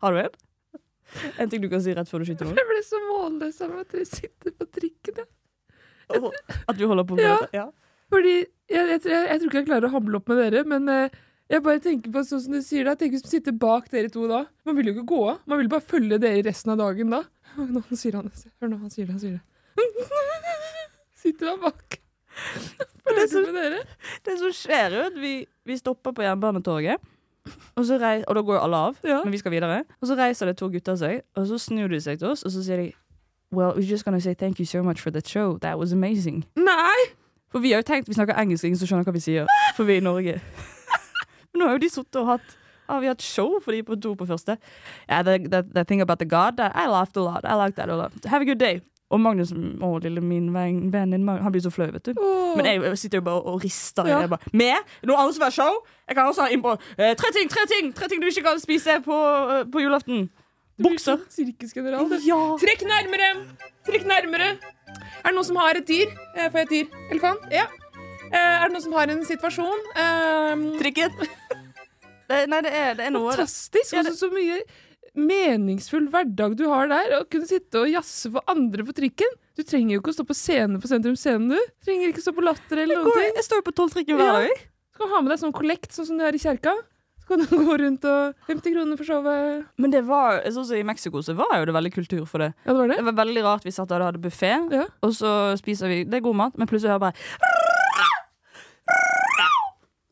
Har 0.01 0.11
du 0.11 0.19
en? 0.19 0.29
En 1.37 1.49
ting 1.49 1.61
du 1.61 1.69
kan 1.69 1.81
si 1.83 1.93
rett 1.95 2.09
før 2.09 2.21
du 2.23 2.29
skyter 2.29 2.45
noen? 2.47 2.57
Jeg 2.59 2.69
ble 2.69 2.81
så 2.85 2.99
målløs 3.03 3.57
av 3.65 3.73
at 3.81 3.93
dere 3.93 4.05
sitter 4.07 4.53
på 4.55 4.67
trikken. 4.77 5.08
At 6.69 6.77
du 6.79 6.85
holder 6.89 7.07
på 7.09 7.15
med 7.19 7.25
Ja. 7.25 7.37
det? 7.41 7.49
Ja. 7.53 7.65
Fordi 8.09 8.35
jeg, 8.39 8.45
jeg, 8.93 9.01
tror- 9.01 9.11
jeg, 9.15 9.25
jeg 9.29 9.39
tror 9.41 9.49
ikke 9.51 9.59
jeg 9.61 9.67
klarer 9.69 9.87
å 9.89 9.93
hamle 9.93 10.17
opp 10.19 10.29
med 10.31 10.39
dere, 10.43 10.63
men 10.69 10.89
eh, 10.89 11.09
jeg 11.49 11.63
bare 11.65 11.79
tenker 11.81 12.11
på 12.13 12.23
sånn 12.25 12.41
som 12.43 12.53
du 12.57 12.61
sier 12.65 12.85
det. 12.85 12.95
Tenker 12.99 13.17
hvis 13.17 13.25
man 13.25 13.33
sitter 13.35 13.55
bak 13.65 13.89
dere 13.93 14.09
to 14.13 14.27
da. 14.29 14.43
Man 14.65 14.75
vil 14.77 14.89
jo 14.91 14.93
ikke 14.97 15.07
gå 15.13 15.19
av. 15.33 15.39
Man 15.49 15.61
vil 15.61 15.69
bare 15.71 15.85
følge 15.85 16.19
dere 16.21 16.43
resten 16.49 16.73
av 16.73 16.81
dagen 16.81 17.09
da. 17.13 17.23
Nå 17.57 17.81
sier 17.97 18.17
han 18.19 18.29
Hør 18.61 18.69
nå, 18.73 18.77
han 18.83 18.89
sier 18.93 19.05
det. 19.09 19.13
Han 19.17 19.21
sier 19.23 19.37
det. 19.37 19.43
Sitter 21.23 21.51
han 21.53 21.61
bak? 21.63 21.99
Det 23.09 23.25
dere? 23.51 23.79
Det 24.23 24.35
som 24.39 24.51
skjer, 24.53 24.93
er 24.93 25.07
at 25.09 25.15
vi, 25.19 25.31
vi 25.67 25.75
stopper 25.79 26.13
på 26.15 26.23
jernbanetoget. 26.23 27.01
Og, 27.75 27.81
så 27.87 27.97
rei, 27.99 28.19
og 28.29 28.35
da 28.37 28.43
går 28.45 28.55
jo 28.59 28.61
alle 28.61 28.79
av, 28.89 28.99
Ja. 29.07 29.17
men 29.25 29.33
vi 29.33 29.39
skal 29.41 29.51
videre. 29.51 29.79
Og 29.99 30.07
så 30.11 30.15
reiser 30.19 30.51
det 30.51 30.57
to 30.59 30.69
gutter 30.71 30.95
seg, 30.99 31.23
og 31.35 31.47
så 31.49 31.57
snur 31.59 31.89
de 31.91 31.99
seg 32.03 32.19
til 32.21 32.29
oss, 32.31 32.43
og 32.45 32.53
så 32.53 32.61
sier 32.63 32.83
de 32.83 32.89
Well, 33.51 33.73
we're 33.75 33.89
just 33.89 34.05
gonna 34.05 34.21
say 34.21 34.33
thank 34.33 34.59
you 34.59 34.65
so 34.65 34.83
much 34.83 35.01
for 35.01 35.11
that 35.11 35.27
show. 35.27 35.57
That 35.57 35.79
was 35.79 35.91
amazing. 35.91 36.45
Nei! 36.55 37.15
For 37.51 37.59
vi 37.59 37.71
har 37.71 37.81
jo 37.81 37.93
tenkt, 37.93 38.07
vi 38.07 38.13
snakker 38.13 38.37
engelsk, 38.37 38.63
ingen 38.63 38.77
som 38.77 38.87
skjønner 38.87 39.07
hva 39.07 39.13
vi 39.15 39.23
sier. 39.25 39.49
For 39.75 39.89
vi 39.89 39.97
er 39.97 40.03
i 40.03 40.05
Norge. 40.05 40.35
Men 41.53 41.57
nå 41.63 41.65
har 41.65 41.79
jo 41.79 41.81
de 41.81 41.89
sittet 41.89 42.21
og 42.21 42.27
hatt 42.35 42.55
har 42.89 43.01
vi 43.01 43.09
hatt 43.09 43.21
show 43.21 43.59
for 43.61 43.73
de 43.73 43.83
på 43.85 43.97
to 44.01 44.15
på 44.17 44.25
første. 44.25 44.57
Yeah, 45.09 45.23
the, 45.23 45.37
the, 45.49 45.63
the 45.73 45.83
thing 45.83 46.01
about 46.01 46.19
the 46.19 46.25
God, 46.25 46.57
that, 46.57 46.71
I 46.75 46.87
laughed 46.87 47.17
a 47.17 47.21
lot. 47.21 47.45
I 47.45 47.53
liked 47.53 47.75
that 47.77 47.89
a 47.89 47.95
lot. 47.95 48.13
Have 48.25 48.41
a 48.41 48.45
good 48.45 48.59
day. 48.59 48.81
Og 49.09 49.17
Magnus, 49.21 49.49
å 49.53 49.89
lille 50.03 50.21
min 50.21 50.51
venn, 50.53 50.91
din, 50.93 51.27
han 51.27 51.53
blir 51.53 51.63
så 51.65 51.71
flau, 51.73 51.87
vet 51.93 52.05
du. 52.05 52.19
Oh. 52.21 52.53
Men 52.57 52.67
jeg 52.69 52.97
sitter 53.01 53.17
jo 53.17 53.25
bare 53.25 53.41
og 53.41 53.63
rister. 53.63 54.05
Ja. 54.05 54.19
Jeg 54.21 54.29
bare, 54.29 54.51
Med 54.53 54.77
noen 55.01 55.23
andre 55.23 55.33
som 55.33 55.45
har 55.47 55.55
show. 55.55 55.79
Jeg 56.05 56.17
kan 56.17 56.29
også 56.29 56.45
ha 56.45 56.53
innpå 56.53 56.75
eh, 56.97 57.15
tre 57.17 57.31
ting, 57.33 57.49
tre 57.49 57.65
ting 57.69 57.89
tre 57.97 58.09
ting 58.09 58.21
du 58.21 58.27
ikke 58.29 58.45
kan 58.45 58.61
spise 58.61 58.99
på, 59.05 59.17
eh, 59.55 59.63
på 59.73 59.81
julaften. 59.81 60.27
Bukser. 60.79 61.17
sånn 61.19 61.25
Sirkusgeneral. 61.35 62.13
Ja. 62.25 62.39
Trekk 62.61 62.85
nærmere! 62.87 63.29
Trekk 63.87 64.05
nærmere! 64.07 64.49
Er 65.19 65.29
det 65.29 65.35
noen 65.35 65.45
som 65.45 65.59
har 65.59 65.75
et 65.75 65.85
dyr? 65.89 66.07
Eh, 66.35 66.49
Får 66.49 66.61
jeg 66.61 66.67
et 66.67 66.73
dyr? 66.75 66.99
Elefant? 67.11 67.47
Ja. 67.51 67.65
Eh, 68.31 68.37
Er 68.39 68.67
det 68.67 68.73
noen 68.75 68.85
som 68.85 68.93
har 68.93 69.09
en 69.11 69.23
situasjon? 69.27 69.81
Eh, 69.95 70.63
Trikken. 70.79 71.11
Det, 72.29 72.43
nei, 72.47 72.61
det 72.61 72.71
er, 72.77 72.93
det 72.95 73.05
er 73.07 73.11
noe 73.15 73.31
Fantastisk! 73.33 73.93
Ja, 73.95 74.03
det- 74.05 74.13
Også 74.13 74.29
så 74.29 74.33
mye 74.33 74.61
meningsfull 75.19 76.05
hverdag 76.13 76.55
du 76.55 76.67
har 76.69 76.87
der. 76.87 77.15
Å 77.19 77.23
kunne 77.29 77.47
sitte 77.49 77.81
og 77.81 77.89
jazze 77.91 78.29
for 78.31 78.45
andre 78.47 78.85
på 78.85 78.93
trikken. 78.95 79.31
Du 79.57 79.63
trenger 79.67 79.95
jo 79.97 80.01
ikke 80.03 80.13
å 80.13 80.17
stå 80.19 80.25
på 80.29 80.35
scene 80.37 80.79
på 80.79 80.87
Sentrum 80.87 81.17
Scene, 81.17 81.49
du. 81.57 81.71
Trenger 81.83 82.11
ikke 82.13 82.21
å 82.21 82.27
stå 82.29 82.35
på 82.37 82.45
Latter 82.45 82.83
eller 82.85 83.01
noe. 83.01 83.15
Ting. 83.17 83.33
Jeg 83.35 83.47
står 83.49 83.59
jo 83.63 83.65
på 83.71 83.73
tolvtrikken 83.81 84.19
hver 84.21 84.31
dag. 84.37 84.47
Ja. 84.53 84.69
Du 84.93 85.01
kan 85.01 85.09
ha 85.15 85.21
med 85.25 85.33
deg 85.33 85.41
sånn 85.41 85.55
kollekt, 85.55 85.91
sånn 85.95 86.05
som 86.07 86.17
du 86.19 86.23
har 86.23 86.35
i 86.37 86.39
kjerka. 86.39 86.75
Kan 87.29 87.43
du 87.45 87.51
gå 87.61 87.75
rundt 87.77 88.05
og 88.09 88.33
50 88.49 88.73
kroner 88.73 88.97
for 88.99 89.05
showet. 89.05 89.65
Men 89.77 89.91
det 89.93 90.01
var, 90.07 90.39
sånn 90.49 90.65
som 90.65 90.79
i 90.79 90.83
Mexico 90.87 91.21
så 91.25 91.35
var 91.37 91.59
jo 91.59 91.67
det 91.69 91.75
veldig 91.77 91.91
kultur 91.93 92.23
for 92.29 92.41
det. 92.41 92.51
Ja, 92.65 92.73
det 92.73 92.79
var 92.81 92.89
det? 92.89 92.97
Det 92.99 93.05
var 93.11 93.17
veldig 93.21 93.43
rart 93.45 93.67
vi 93.69 93.73
satt 93.75 93.91
der 93.93 94.01
og 94.01 94.09
hadde 94.11 94.23
buffé, 94.23 94.51
Ja. 94.73 94.85
og 95.05 95.13
så 95.13 95.33
spiser 95.61 95.87
vi 95.93 96.03
Det 96.09 96.17
er 96.19 96.25
god 96.25 96.35
mat, 96.41 96.57
men 96.57 96.67
plutselig 96.67 96.89
hører 96.89 96.99
jeg 96.99 97.05
bare 97.07 97.17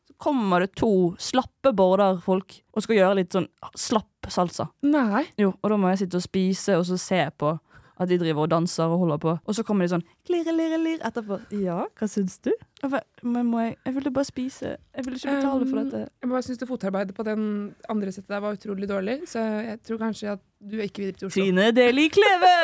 Så 0.08 0.14
kommer 0.18 0.60
det 0.60 0.72
to 0.78 1.14
slappe 1.18 1.72
borderfolk 1.76 2.56
og 2.74 2.82
skal 2.84 2.96
gjøre 2.98 3.18
litt 3.20 3.34
sånn 3.34 3.46
slapp 3.78 4.28
salsa. 4.28 4.68
Nei. 4.82 5.24
Jo, 5.38 5.52
og 5.62 5.70
da 5.72 5.76
må 5.80 5.88
jeg 5.92 6.02
sitte 6.04 6.18
og 6.18 6.24
spise 6.26 6.74
og 6.78 6.84
så 6.88 6.98
se 7.00 7.20
på 7.38 7.52
at 7.98 8.08
de 8.08 8.18
driver 8.20 8.44
og 8.46 8.50
danser 8.52 8.84
og 8.86 8.98
holder 9.02 9.18
på. 9.22 9.32
Og 9.44 9.54
så 9.56 9.62
kommer 9.66 9.84
de 9.86 9.92
sånn 9.96 10.04
lirre, 10.30 10.52
lirre, 10.54 10.78
lir 10.82 11.00
etterpå. 11.06 11.40
Ja, 11.58 11.80
hva 11.98 12.08
syns 12.10 12.36
du? 12.44 12.52
Jeg, 12.82 13.00
men 13.26 13.46
må 13.50 13.60
jeg, 13.64 13.76
jeg 13.84 13.94
ville 13.96 14.12
bare 14.14 14.28
spise. 14.28 14.76
Jeg 14.94 15.04
ville 15.06 15.18
ikke 15.18 15.34
betale 15.40 15.66
for 15.66 15.78
Um, 15.78 15.88
dette. 15.90 16.02
Jeg 16.22 16.30
bare 16.30 16.42
syns 16.46 16.58
det 16.62 16.68
fotarbeidet 16.68 17.14
på 17.16 17.26
den 17.26 17.42
andre 17.90 18.12
settet 18.14 18.28
der 18.36 18.40
var 18.44 18.54
utrolig 18.58 18.88
dårlig, 18.88 19.16
så 19.26 19.42
jeg 19.66 19.80
tror 19.82 19.98
kanskje 20.04 20.30
at 20.36 20.44
du 20.60 20.76
er 20.78 20.86
ikke 20.86 21.02
videre 21.02 21.18
til 21.18 21.26
Oslo. 21.30 21.42
Trine 21.42 21.70
Deli 21.74 22.06
Kleve! 22.14 22.54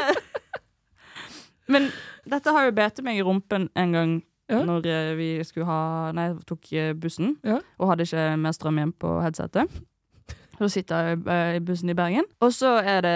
Men 1.72 1.88
dette 2.28 2.52
har 2.52 2.66
jo 2.68 2.74
bete 2.76 3.02
meg 3.06 3.18
i 3.18 3.24
rumpen 3.26 3.68
en 3.74 3.92
gang 3.98 4.14
Ja. 4.52 4.58
når 4.60 4.84
eh, 4.92 5.14
vi 5.16 5.28
skulle 5.48 5.64
ha 5.64 6.10
Nei, 6.12 6.26
tok 6.44 6.66
eh, 6.76 6.90
bussen 6.92 7.38
Ja. 7.42 7.62
og 7.80 7.88
hadde 7.88 8.04
ikke 8.04 8.24
mer 8.36 8.52
strøm 8.52 8.76
igjen 8.76 8.92
på 9.00 9.14
headsetet. 9.24 9.70
Så 10.58 10.68
sitter 10.70 11.08
jeg 11.10 11.20
eh, 11.26 11.56
i 11.58 11.62
bussen 11.64 11.90
i 11.90 11.96
Bergen, 11.98 12.26
og 12.44 12.52
så 12.54 12.76
er 12.80 13.00
det 13.04 13.14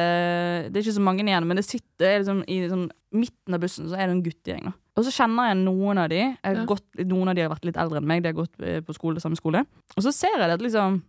Det 0.72 0.80
er 0.80 0.86
ikke 0.86 0.96
så 0.98 1.04
mange 1.04 1.24
igjen, 1.26 1.46
men 1.46 1.56
det 1.60 1.64
sitter 1.68 2.06
er 2.08 2.18
liksom, 2.22 2.42
i 2.48 2.60
liksom, 2.64 2.86
midten 3.12 3.54
av 3.56 3.60
bussen 3.62 3.88
så 3.88 3.96
er 3.98 4.06
det 4.08 4.16
en 4.16 4.24
guttegjeng. 4.24 4.72
Og 4.98 5.06
så 5.06 5.12
kjenner 5.14 5.52
jeg 5.52 5.60
noen 5.62 5.98
av 6.02 6.08
de. 6.10 6.18
Jeg 6.18 6.56
Ja. 6.56 6.64
gått, 6.66 6.84
noen 7.06 7.28
av 7.30 7.36
de 7.38 7.44
har 7.46 7.52
vært 7.52 7.64
litt 7.68 7.76
eldre 7.78 8.00
enn 8.00 8.06
meg. 8.10 8.22
De 8.24 8.32
har 8.32 8.38
gått 8.40 8.58
eh, 8.60 8.80
på 8.82 8.94
skole, 8.96 9.20
samme 9.22 9.38
skole. 9.38 9.62
Og 9.96 10.02
så 10.02 10.12
ser 10.12 10.34
jeg 10.34 10.48
det 10.48 10.58
at 10.58 10.64
liksom 10.66 11.02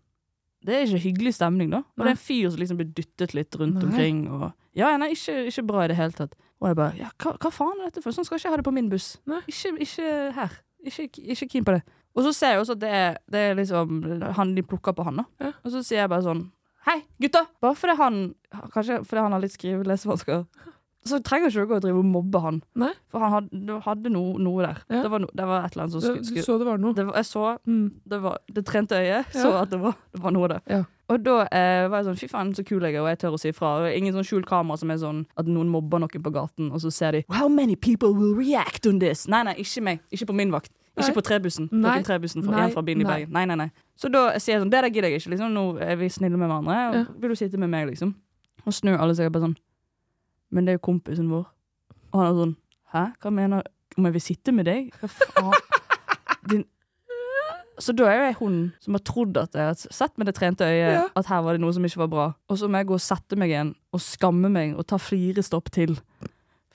det 0.65 0.75
er 0.75 0.85
ikke 0.85 1.03
hyggelig 1.05 1.33
stemning, 1.37 1.69
da. 1.71 1.77
Og 1.95 2.03
det 2.03 2.09
er 2.11 2.17
en 2.17 2.19
fyr 2.19 2.49
som 2.51 2.59
liksom 2.59 2.77
blir 2.81 2.89
dyttet 2.91 3.33
litt 3.33 3.55
rundt 3.55 3.79
Nei. 3.79 3.85
omkring. 3.87 4.17
Og, 4.27 4.51
ja, 4.75 4.89
nei, 4.99 5.13
ikke, 5.15 5.45
ikke 5.47 5.63
bra 5.69 5.85
i 5.85 5.87
det 5.87 5.95
hele 5.95 6.11
tatt. 6.11 6.33
Og 6.59 6.67
jeg 6.67 6.75
bare 6.75 6.97
ja, 6.99 7.09
hva, 7.23 7.31
hva 7.39 7.51
faen 7.55 7.79
er 7.79 7.87
dette 7.87 8.03
for? 8.03 8.11
Sånn 8.11 8.27
skal 8.27 8.35
jeg 8.35 8.43
ikke 8.43 8.51
ha 8.51 8.59
det 8.59 8.65
på 8.67 8.73
min 8.75 8.89
buss. 8.91 9.13
Ikke, 9.47 9.71
ikke 9.85 10.09
her. 10.35 10.57
Ikke, 10.83 11.07
ikke 11.35 11.47
keen 11.55 11.67
på 11.67 11.77
det. 11.77 11.81
Og 12.15 12.23
så 12.25 12.33
ser 12.33 12.55
jeg 12.55 12.63
også 12.63 12.75
at 12.77 12.81
det 12.81 12.89
er, 12.89 13.17
det 13.31 13.43
er 13.51 13.55
liksom 13.59 14.01
han 14.35 14.55
de 14.55 14.63
plukker 14.65 14.95
på 14.97 15.05
han, 15.05 15.21
da. 15.21 15.25
Ja. 15.39 15.51
Og 15.63 15.71
så 15.71 15.83
sier 15.85 16.01
jeg 16.05 16.09
bare 16.09 16.25
sånn 16.25 16.47
Hei, 16.87 17.01
gutta! 17.21 17.43
Bare 17.61 17.75
fordi 17.75 17.95
han 17.99 18.19
Kanskje 18.73 19.01
fordi 19.05 19.21
han 19.21 19.31
har 19.35 19.41
litt 19.43 19.51
skrive- 19.53 19.81
og 19.83 19.89
lesevansker. 19.91 20.45
Så 21.05 21.19
trenger 21.23 21.47
ikke 21.51 21.63
dere 21.67 21.77
og 21.77 21.83
drive 21.83 21.99
og 22.01 22.05
mobbe 22.11 22.39
han. 22.43 22.57
Nei. 22.75 22.89
For 23.11 23.19
han 23.23 23.31
hadde, 23.31 23.75
hadde 23.85 24.09
no, 24.11 24.23
noe 24.41 24.63
der. 24.65 24.79
Ja. 24.89 25.03
Det, 25.05 25.11
var 25.13 25.21
no, 25.23 25.27
det 25.35 25.45
var 25.47 25.63
et 25.67 25.71
eller 25.75 25.83
annet 25.85 25.93
som 25.95 26.01
skulle, 26.03 26.41
du 26.41 26.41
så 26.43 26.57
det 26.59 26.67
var 26.67 26.77
noe. 26.81 26.93
det 26.97 27.05
var, 27.07 27.15
Jeg 27.21 27.25
så 27.29 27.43
Mm. 27.65 27.85
det, 28.09 28.19
var, 28.23 28.37
det 28.51 28.65
trente 28.65 28.95
øyet 28.99 29.09
Ja. 29.35 29.41
så 29.43 29.51
at 29.61 29.69
det 29.71 29.79
var, 29.79 29.95
det 30.11 30.21
var 30.23 30.31
noe 30.35 30.47
der. 30.51 30.59
Ja. 30.67 30.81
Og 31.09 31.23
da 31.25 31.37
eh, 31.51 31.87
var 31.89 32.01
jeg 32.01 32.05
sånn, 32.09 32.19
fy 32.19 32.27
faen 32.29 32.51
så 32.55 32.63
kul 32.67 32.83
jeg 32.83 32.95
er, 32.95 33.01
og 33.01 33.07
jeg 33.09 33.19
tør 33.19 33.37
å 33.37 33.39
si 33.39 33.49
ifra. 33.49 33.71
Ingen 33.95 34.13
sånn 34.13 34.27
skjult 34.27 34.45
kamera 34.49 34.77
som 34.77 34.91
er 34.91 34.99
sånn 35.01 35.23
at 35.39 35.47
noen 35.47 35.71
mobber 35.71 35.99
noen 36.03 36.21
på 36.25 36.33
gaten, 36.35 36.71
og 36.71 36.81
så 36.83 36.91
ser 36.91 37.11
de 37.15 37.23
How 37.31 37.47
many 37.47 37.75
people 37.75 38.11
will 38.13 38.35
react 38.35 38.85
on 38.85 38.99
this? 38.99 39.27
Nei, 39.27 39.43
nei, 39.43 39.55
ikke 39.63 39.81
meg. 39.81 39.99
Ikke 40.11 40.27
på 40.29 40.35
min 40.35 40.51
vakt. 40.51 40.71
Ikke 40.97 41.13
på 41.13 41.21
trebussen. 41.21 41.69
Nei. 41.71 41.91
Klokken 41.99 42.03
trebussen 42.05 42.43
for 42.43 42.51
Nei. 42.51 42.69
fra 42.71 42.81
bilen 42.81 43.01
i 43.01 43.03
Nei. 43.03 43.13
Bergen. 43.13 43.31
Nei, 43.33 43.45
nei, 43.45 43.55
nei. 43.55 43.69
Så 43.95 44.09
da 44.11 44.31
sier 44.39 44.55
jeg 44.57 44.61
sånn, 44.63 44.71
det 44.71 44.81
der 44.83 44.89
gidder 44.89 45.09
jeg 45.09 45.21
ikke. 45.21 45.29
liksom, 45.35 45.53
Nå 45.53 45.63
er 45.81 45.95
vi 45.95 46.09
snille 46.09 46.37
med 46.37 46.49
hverandre. 46.49 46.77
Og 46.89 46.95
Ja. 46.95 47.05
Vil 47.19 47.29
du 47.29 47.35
sitte 47.35 47.57
med 47.57 47.69
meg, 47.69 47.87
liksom? 47.87 48.15
Og 48.65 48.73
snur 48.73 48.97
alle 48.99 49.15
seg 49.15 49.31
bare 49.31 49.43
sånn 49.43 49.55
Men 50.51 50.65
det 50.65 50.71
er 50.73 50.77
jo 50.79 50.91
kompisen 50.91 51.29
vår. 51.29 51.45
Og 52.13 52.19
han 52.19 52.25
er 52.27 52.39
sånn 52.45 52.55
Hæ? 52.93 53.13
Hva 53.21 53.31
mener? 53.31 53.63
Om 53.97 54.05
jeg 54.05 54.13
vil 54.13 54.21
sitte 54.21 54.51
med 54.51 54.65
deg? 54.65 54.91
Hva 54.99 55.07
faen? 55.07 55.53
Din 56.49 56.65
så 57.79 57.93
da 57.95 58.03
er 58.11 58.17
jo 58.17 58.23
jeg 58.25 58.35
hun 58.41 58.55
som 58.83 58.93
har 58.93 58.99
trodd 59.07 59.37
at 59.37 59.53
jeg 59.55 59.63
har 59.63 59.73
sett 59.73 60.17
med 60.17 60.27
det 60.27 60.35
trente 60.35 60.65
øyet 60.67 60.91
Ja. 60.97 61.07
at 61.15 61.25
her 61.27 61.39
var 61.41 61.53
det 61.53 61.61
noe 61.61 61.71
som 61.71 61.81
ikke 61.85 61.95
var 62.01 62.07
bra. 62.11 62.33
Og 62.49 62.57
så 62.59 62.67
må 62.67 62.75
jeg 62.75 62.87
gå 62.87 62.93
og 62.93 62.99
sette 62.99 63.37
meg 63.39 63.49
igjen 63.53 63.73
og 63.93 64.01
skamme 64.01 64.49
meg 64.51 64.75
og 64.75 64.85
ta 64.85 64.97
fire 64.97 65.39
stopp 65.41 65.71
til. 65.71 65.95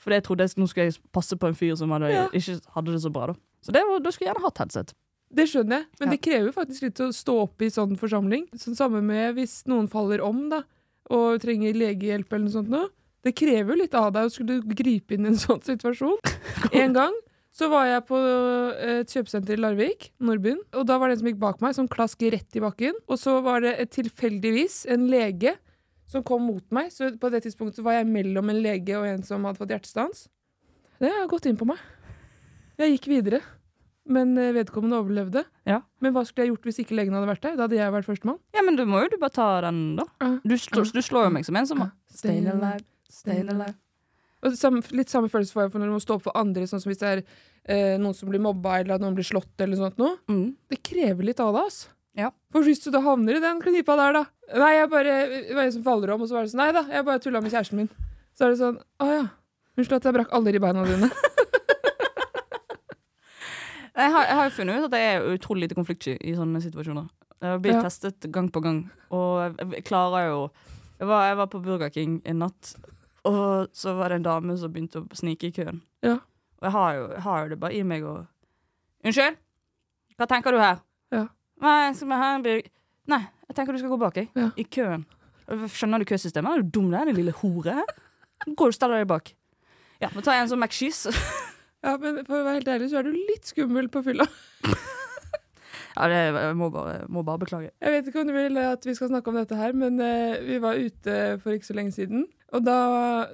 For 0.00 0.10
jeg 0.16 0.22
trodde 0.24 0.40
jeg, 0.48 0.56
nå 0.56 0.66
skulle 0.66 0.86
jeg 0.88 0.96
passe 1.12 1.36
på 1.36 1.46
en 1.46 1.54
fyr 1.54 1.76
som 1.76 1.90
hadde, 1.90 2.08
Ja. 2.10 2.28
ikke 2.32 2.56
hadde 2.72 2.92
det 2.92 3.02
så 3.02 3.12
bra. 3.12 3.26
Da 3.26 3.34
Så 3.64 3.72
det 3.72 3.82
da 3.82 4.12
skulle 4.12 4.28
jeg 4.28 4.34
gjerne 4.34 4.44
hatt 4.44 4.60
headset. 4.62 4.92
Det 5.34 5.48
skjønner 5.50 5.80
jeg, 5.80 5.86
men 5.98 6.08
Ja. 6.08 6.12
det 6.14 6.20
krever 6.22 6.52
faktisk 6.54 6.82
litt 6.84 7.00
å 7.02 7.08
stå 7.16 7.34
opp 7.42 7.62
i 7.64 7.70
sånn 7.72 7.96
forsamling. 7.98 8.44
Sånn 8.60 8.76
samme 8.78 9.00
med 9.02 9.34
hvis 9.38 9.64
noen 9.66 9.88
faller 9.90 10.20
om 10.22 10.48
da, 10.52 10.62
og 11.10 11.40
trenger 11.42 11.74
legehjelp 11.74 12.30
eller 12.32 12.44
noe 12.46 12.54
sånt 12.54 12.70
nå. 12.70 12.84
Det 13.24 13.32
krever 13.34 13.72
jo 13.72 13.80
litt 13.80 13.94
av 13.96 14.12
deg 14.12 14.28
å 14.28 14.30
skulle 14.32 14.60
gripe 14.62 15.16
inn 15.16 15.24
i 15.26 15.32
en 15.32 15.40
sånn 15.46 15.62
situasjon. 15.64 16.18
En 16.84 16.92
gang 16.92 17.14
så 17.54 17.68
var 17.70 17.86
jeg 17.86 18.04
på 18.06 18.18
eh, 18.18 19.00
et 19.00 19.10
kjøpesenter 19.14 19.54
i 19.56 19.60
Larvik, 19.62 20.08
Nordbyen, 20.20 20.60
og 20.74 20.86
da 20.86 20.98
var 20.98 21.08
det 21.08 21.16
en 21.16 21.22
som 21.22 21.28
gikk 21.32 21.40
bak 21.42 21.60
meg, 21.62 21.74
som 21.76 21.88
klask 21.88 22.22
rett 22.34 22.56
i 22.58 22.62
bakken. 22.62 22.94
Og 23.08 23.18
så 23.18 23.36
var 23.42 23.60
det 23.64 23.76
tilfeldigvis 23.94 24.84
en 24.90 25.08
lege 25.10 25.54
som 26.10 26.22
kom 26.26 26.42
mot 26.46 26.64
meg, 26.74 26.90
så 26.92 27.10
på 27.18 27.30
det 27.32 27.42
tidspunktet 27.46 27.82
var 27.86 27.96
jeg 27.98 28.06
mellom 28.10 28.50
en 28.52 28.60
lege 28.62 28.94
og 28.98 29.06
en 29.08 29.22
som 29.26 29.44
hadde 29.48 29.58
fått 29.58 29.70
hjertestans. 29.72 30.26
Det 31.00 31.10
har 31.10 31.26
gått 31.30 31.46
inn 31.50 31.56
på 31.58 31.66
meg. 31.66 31.78
Jeg 32.80 32.96
gikk 32.96 33.06
videre. 33.12 33.40
Men 34.04 34.34
eh, 34.36 34.50
vedkommende 34.52 34.98
overlevde. 35.00 35.44
Ja. 35.64 35.78
Men 36.04 36.12
hva 36.12 36.24
skulle 36.28 36.44
jeg 36.44 36.52
gjort 36.52 36.66
hvis 36.68 36.80
ikke 36.82 36.96
legen 36.98 37.14
hadde 37.16 37.30
vært 37.30 37.44
der? 37.46 37.54
Da 37.56 37.64
hadde 37.64 37.78
jeg 37.78 37.92
vært 37.94 38.08
førstemann. 38.10 38.36
Ja, 38.52 38.60
men 38.66 38.76
du 38.76 38.82
må 38.88 39.00
jo 39.04 39.08
du 39.14 39.16
bare 39.22 39.32
ta 39.32 39.46
den, 39.64 39.78
da. 39.96 40.04
Du, 40.44 40.52
slår- 40.60 40.90
du 40.92 41.00
slår 41.04 41.28
jo 41.30 41.32
meg 41.38 41.46
som 41.48 41.56
en 41.56 41.68
som. 41.70 41.80
Staying 42.12 42.50
alive, 42.52 42.84
stay 43.08 43.40
alive. 43.40 43.72
Og 44.44 44.52
samme, 44.60 44.82
litt 44.92 45.08
samme 45.08 45.30
følelse 45.32 45.56
får 45.56 45.62
jeg 45.64 45.72
for 45.72 45.80
når 45.80 45.88
du 45.88 45.94
må 45.96 46.02
stå 46.04 46.18
opp 46.18 46.26
for 46.26 46.36
andre, 46.36 46.66
sånn 46.68 46.82
som 46.82 46.90
hvis 46.92 47.00
det 47.00 47.08
er 47.14 47.22
eh, 47.24 47.94
noen 47.96 48.12
som 48.18 48.28
blir 48.28 48.42
mobba, 48.44 48.74
eller 48.82 48.98
at 48.98 49.00
noen 49.06 49.16
blir 49.16 49.24
slått, 49.24 49.54
eller 49.64 49.80
sånt 49.80 49.96
noe. 50.02 50.18
Mm. 50.28 50.50
Det 50.68 50.82
krever 50.84 51.24
litt 51.30 51.40
av 51.40 51.54
deg, 51.56 51.70
altså. 51.70 51.88
Ja. 52.20 52.28
For 52.52 52.62
hvis 52.68 52.84
du 52.84 52.90
da 52.94 53.00
havner 53.02 53.38
i 53.40 53.42
den 53.42 53.58
knipa 53.64 53.96
der, 53.98 54.20
da 54.20 54.26
Nei, 54.60 54.68
jeg 54.76 54.86
bare 54.92 55.14
Det 55.32 55.54
var 55.56 55.64
en 55.64 55.72
som 55.74 55.82
faller 55.82 56.12
om, 56.14 56.20
og 56.22 56.28
så 56.30 56.36
var 56.36 56.44
det 56.44 56.52
sånn 56.52 56.60
Nei 56.60 56.68
da, 56.76 56.84
jeg 56.92 57.06
bare 57.08 57.22
tulla 57.24 57.40
med 57.42 57.50
kjæresten 57.50 57.80
min. 57.80 57.88
Så 58.38 58.44
er 58.46 58.52
det 58.52 58.60
sånn 58.60 58.76
Å 59.02 59.08
ja. 59.10 59.24
Unnskyld 59.74 59.96
at 59.96 60.06
jeg 60.06 60.14
brakk 60.20 60.36
alle 60.36 60.52
ribbeina 60.54 60.84
dine. 60.86 61.08
Jeg 63.94 64.10
har, 64.10 64.24
jeg 64.26 64.34
har 64.38 64.44
jo 64.48 64.54
funnet 64.56 64.78
ut 64.80 64.86
at 64.88 64.98
jeg 64.98 65.14
er 65.16 65.28
utrolig 65.36 65.62
lite 65.68 65.76
konfliktsky 65.78 66.16
i 66.18 66.34
sånne 66.34 66.60
situasjoner. 66.64 67.06
Jeg 67.40 67.50
har 67.50 67.58
blitt 67.62 67.76
Ja. 67.76 67.82
testet 67.82 68.26
gang 68.32 68.48
på 68.50 68.60
gang, 68.62 68.90
og 69.10 69.58
jeg, 69.58 69.84
klarer 69.84 70.28
jo 70.30 70.50
jeg 70.98 71.08
var, 71.08 71.26
jeg 71.28 71.36
var 71.36 71.46
på 71.46 71.60
Burger 71.62 71.88
King 71.90 72.22
en 72.24 72.38
natt, 72.38 72.74
og 73.24 73.68
så 73.72 73.94
var 73.98 74.08
det 74.08 74.16
en 74.16 74.22
dame 74.26 74.56
som 74.58 74.72
begynte 74.72 75.02
å 75.02 75.08
snike 75.14 75.44
i 75.50 75.52
køen. 75.52 75.82
Ja. 76.02 76.14
Og 76.60 76.62
jeg 76.68 76.72
har 76.72 76.94
jo, 76.94 77.08
jeg 77.12 77.22
har 77.22 77.42
jo 77.42 77.48
det 77.48 77.60
bare 77.60 77.74
i 77.74 77.82
meg 77.82 78.02
å 78.02 78.26
Unnskyld? 79.04 79.36
Hva 80.16 80.26
tenker 80.26 80.54
du 80.54 80.58
her? 80.58 80.78
Ja. 81.12 81.26
Nei, 81.60 81.92
jeg. 81.92 82.70
Nei, 83.06 83.20
jeg 83.48 83.56
tenker 83.56 83.72
du 83.72 83.78
skal 83.78 83.90
gå 83.92 83.98
bak, 84.00 84.16
jeg. 84.16 84.30
Ja. 84.34 84.48
I 84.56 84.64
køen. 84.64 85.04
Skjønner 85.68 86.00
du 86.00 86.06
køsystemet? 86.08 86.54
Er 86.56 86.62
du 86.62 86.70
dum, 86.80 86.90
den 86.90 87.12
lille 87.14 87.32
hore? 87.32 87.82
Går 88.46 88.56
du 88.56 88.72
og 88.72 88.74
steller 88.74 89.02
deg 89.02 89.08
bak. 89.08 89.34
Ja, 90.00 90.08
tar 90.08 90.32
jeg 90.38 90.46
en 90.46 90.48
sånn 90.54 90.62
McSheese. 90.64 91.12
Ja, 91.84 91.98
men 92.00 92.22
for 92.24 92.40
å 92.40 92.44
være 92.46 92.60
helt 92.62 92.70
ærlig, 92.72 92.90
så 92.92 93.00
er 93.02 93.08
du 93.08 93.12
litt 93.14 93.50
skummel 93.52 93.90
på 93.92 94.04
fylla. 94.06 94.26
Ja, 95.94 96.08
det, 96.10 96.16
jeg 96.34 96.54
må 96.58 96.66
bare, 96.74 97.04
må 97.06 97.22
bare 97.22 97.38
beklage. 97.44 97.68
Jeg 97.78 97.92
vet 97.94 98.08
ikke 98.10 98.22
om 98.24 98.30
du 98.30 98.34
vil 98.34 98.58
at 98.58 98.82
vi 98.86 98.94
skal 98.98 99.12
snakke 99.12 99.30
om 99.30 99.36
dette 99.38 99.54
her, 99.54 99.74
men 99.78 100.00
eh, 100.02 100.40
vi 100.42 100.56
var 100.62 100.74
ute 100.74 101.18
for 101.42 101.54
ikke 101.54 101.68
så 101.68 101.76
lenge 101.78 101.94
siden. 101.94 102.24
Og 102.50 102.64
da 102.66 102.78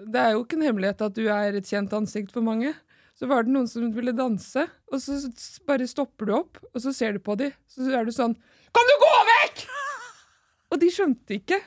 Det 0.05 0.21
er 0.21 0.35
jo 0.35 0.43
ikke 0.45 0.59
en 0.59 0.67
hemmelighet 0.69 1.05
at 1.07 1.17
du 1.17 1.23
er 1.33 1.57
et 1.57 1.71
kjent 1.71 1.95
ansikt 1.97 2.35
for 2.37 2.45
mange. 2.45 2.75
så 3.17 3.29
var 3.29 3.45
det 3.45 3.53
noen 3.53 3.69
som 3.69 3.89
ville 3.93 4.13
danse, 4.17 4.67
og 4.93 5.01
så 5.01 5.17
bare 5.69 5.89
stopper 5.89 6.29
du 6.29 6.35
opp, 6.37 6.61
og 6.73 6.81
så 6.81 6.93
ser 6.97 7.17
du 7.17 7.21
på 7.25 7.35
dem, 7.37 7.53
så 7.69 7.89
er 7.93 8.05
du 8.05 8.13
sånn 8.17 8.37
Kan 8.77 8.89
du 8.89 8.95
gå 9.03 9.11
vekk?! 9.33 9.65
Og 10.73 10.79
de 10.81 10.89
skjønte 10.95 11.35
ikke. 11.41 11.59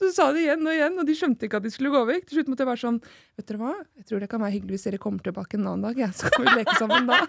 Så 0.00 0.08
du 0.08 0.12
sa 0.16 0.30
det 0.32 0.40
igjen 0.46 0.64
og 0.64 0.72
igjen, 0.72 0.94
og 0.96 1.04
de 1.04 1.12
skjønte 1.18 1.44
ikke 1.44 1.58
at 1.60 1.64
de 1.66 1.70
skulle 1.74 1.90
gå 1.92 2.00
vekk. 2.08 2.22
Til 2.30 2.38
slutt 2.38 2.48
måtte 2.48 2.64
jeg 2.64 2.70
være 2.70 2.80
sånn 2.80 3.00
Vet 3.36 3.44
dere 3.50 3.58
hva, 3.60 3.72
jeg 4.00 4.06
tror 4.08 4.22
det 4.24 4.28
kan 4.32 4.40
være 4.40 4.54
hyggelig 4.54 4.78
hvis 4.78 4.86
dere 4.88 5.00
kommer 5.02 5.20
tilbake 5.26 5.58
en 5.58 5.66
annen 5.68 5.84
dag, 5.84 5.98
ja. 6.00 6.08
så 6.16 6.30
kan 6.32 6.46
vi 6.46 6.54
leke 6.56 6.72
sammen 6.80 7.10
da. 7.10 7.18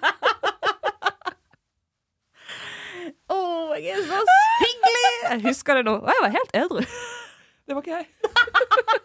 Å, 3.32 3.38
jeg 3.80 3.91
er 3.97 4.05
så 4.07 4.22
hyggelig! 4.61 5.11
Jeg 5.32 5.43
husker 5.49 5.80
det 5.80 5.84
nå. 5.88 5.97
Og 5.99 6.09
jeg 6.11 6.24
var 6.26 6.34
helt 6.38 6.55
edru. 6.63 6.82
Det 7.67 7.76
var 7.78 7.86
ikke 7.86 7.99
jeg. 7.99 8.07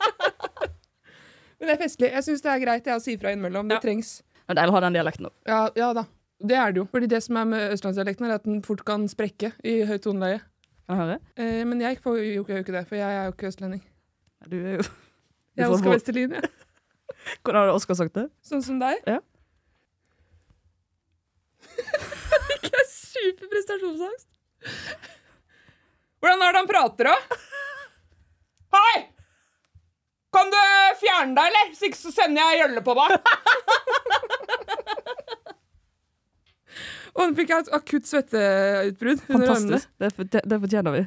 Men 1.60 1.68
det 1.68 1.74
er 1.74 1.80
festlig. 1.80 2.08
Jeg 2.14 2.24
syns 2.26 2.42
det 2.42 2.50
er 2.50 2.62
greit 2.62 2.88
jeg, 2.88 2.96
å 2.98 3.02
si 3.04 3.14
fra 3.20 3.30
innimellom. 3.34 3.68
Det 3.70 3.76
Ja. 3.76 3.82
trengs. 3.84 4.08
Er 4.48 4.56
deilig 4.58 4.72
å 4.72 4.76
ha 4.78 4.82
den 4.86 4.96
dialekten 4.96 5.28
òg. 5.28 5.34
Ja, 5.46 5.60
ja 5.76 5.90
da. 5.94 6.06
Det 6.38 6.56
er 6.58 6.72
det 6.74 6.80
jo. 6.82 6.86
Fordi 6.90 7.06
det 7.10 7.20
som 7.24 7.38
er 7.40 7.46
med 7.50 7.74
østlandsdialekten, 7.76 8.26
er 8.26 8.34
at 8.38 8.46
den 8.48 8.62
fort 8.66 8.82
kan 8.88 9.06
sprekke 9.10 9.52
i 9.66 9.76
høyt 9.88 10.02
toneleie. 10.06 10.40
Kan 10.86 10.94
jeg 10.94 11.02
høre? 11.02 11.18
Eh, 11.42 11.62
men 11.66 11.80
jeg 11.82 11.98
får 12.02 12.18
jo 12.20 12.42
ikke, 12.44 12.60
ikke 12.62 12.74
det, 12.76 12.84
for 12.86 12.94
jeg 12.94 13.16
er 13.16 13.24
jo 13.26 13.32
ikke 13.34 13.48
østlending. 13.50 13.82
Du 14.46 14.56
er 14.56 14.76
jo 14.76 14.84
Jeg 15.56 15.64
er 15.64 15.72
Oskar 15.74 15.90
Vestelin, 15.96 16.36
jeg. 16.36 16.50
Hvordan 17.42 17.60
hadde 17.60 17.74
Oskar 17.74 17.98
sagt 17.98 18.14
det? 18.14 18.28
Sånn 18.46 18.62
som 18.62 18.78
deg. 18.78 19.00
Ja. 19.08 19.18
ikke 22.54 22.70
er 22.70 22.86
super 22.92 23.50
prestasjonsangst. 23.50 24.28
Hvordan 26.22 26.46
er 26.46 26.54
det 26.54 26.62
han 26.62 26.70
prater, 26.70 27.10
da? 27.10 27.42
Hei! 28.76 28.96
Kan 30.36 30.52
du 30.52 30.58
fjerne 31.00 31.34
deg, 31.34 31.50
eller? 31.50 31.70
Hvis 31.72 31.82
ikke 31.88 31.98
så 31.98 32.14
sender 32.14 32.44
jeg 32.44 32.62
gjølle 32.62 32.82
på 32.86 32.94
deg. 33.00 33.32
Og 37.16 37.22
hun 37.24 37.36
fikk 37.36 37.52
et 37.56 37.70
akutt 37.72 38.08
svetteutbrudd. 38.08 39.22
Fantastisk. 39.30 39.88
Det, 39.98 40.42
det, 40.44 40.58
fortjener 40.60 40.96
vi. 40.98 41.04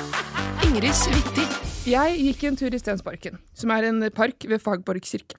Ingrid 0.66 0.96
Svitti. 0.96 1.44
Jeg 1.84 2.16
gikk 2.16 2.46
en 2.48 2.56
tur 2.56 2.72
i 2.72 2.80
Stensparken, 2.80 3.36
som 3.52 3.72
er 3.74 3.90
en 3.90 4.00
park 4.16 4.46
ved 4.48 4.62
Fagborg 4.64 5.04
kirke. 5.04 5.36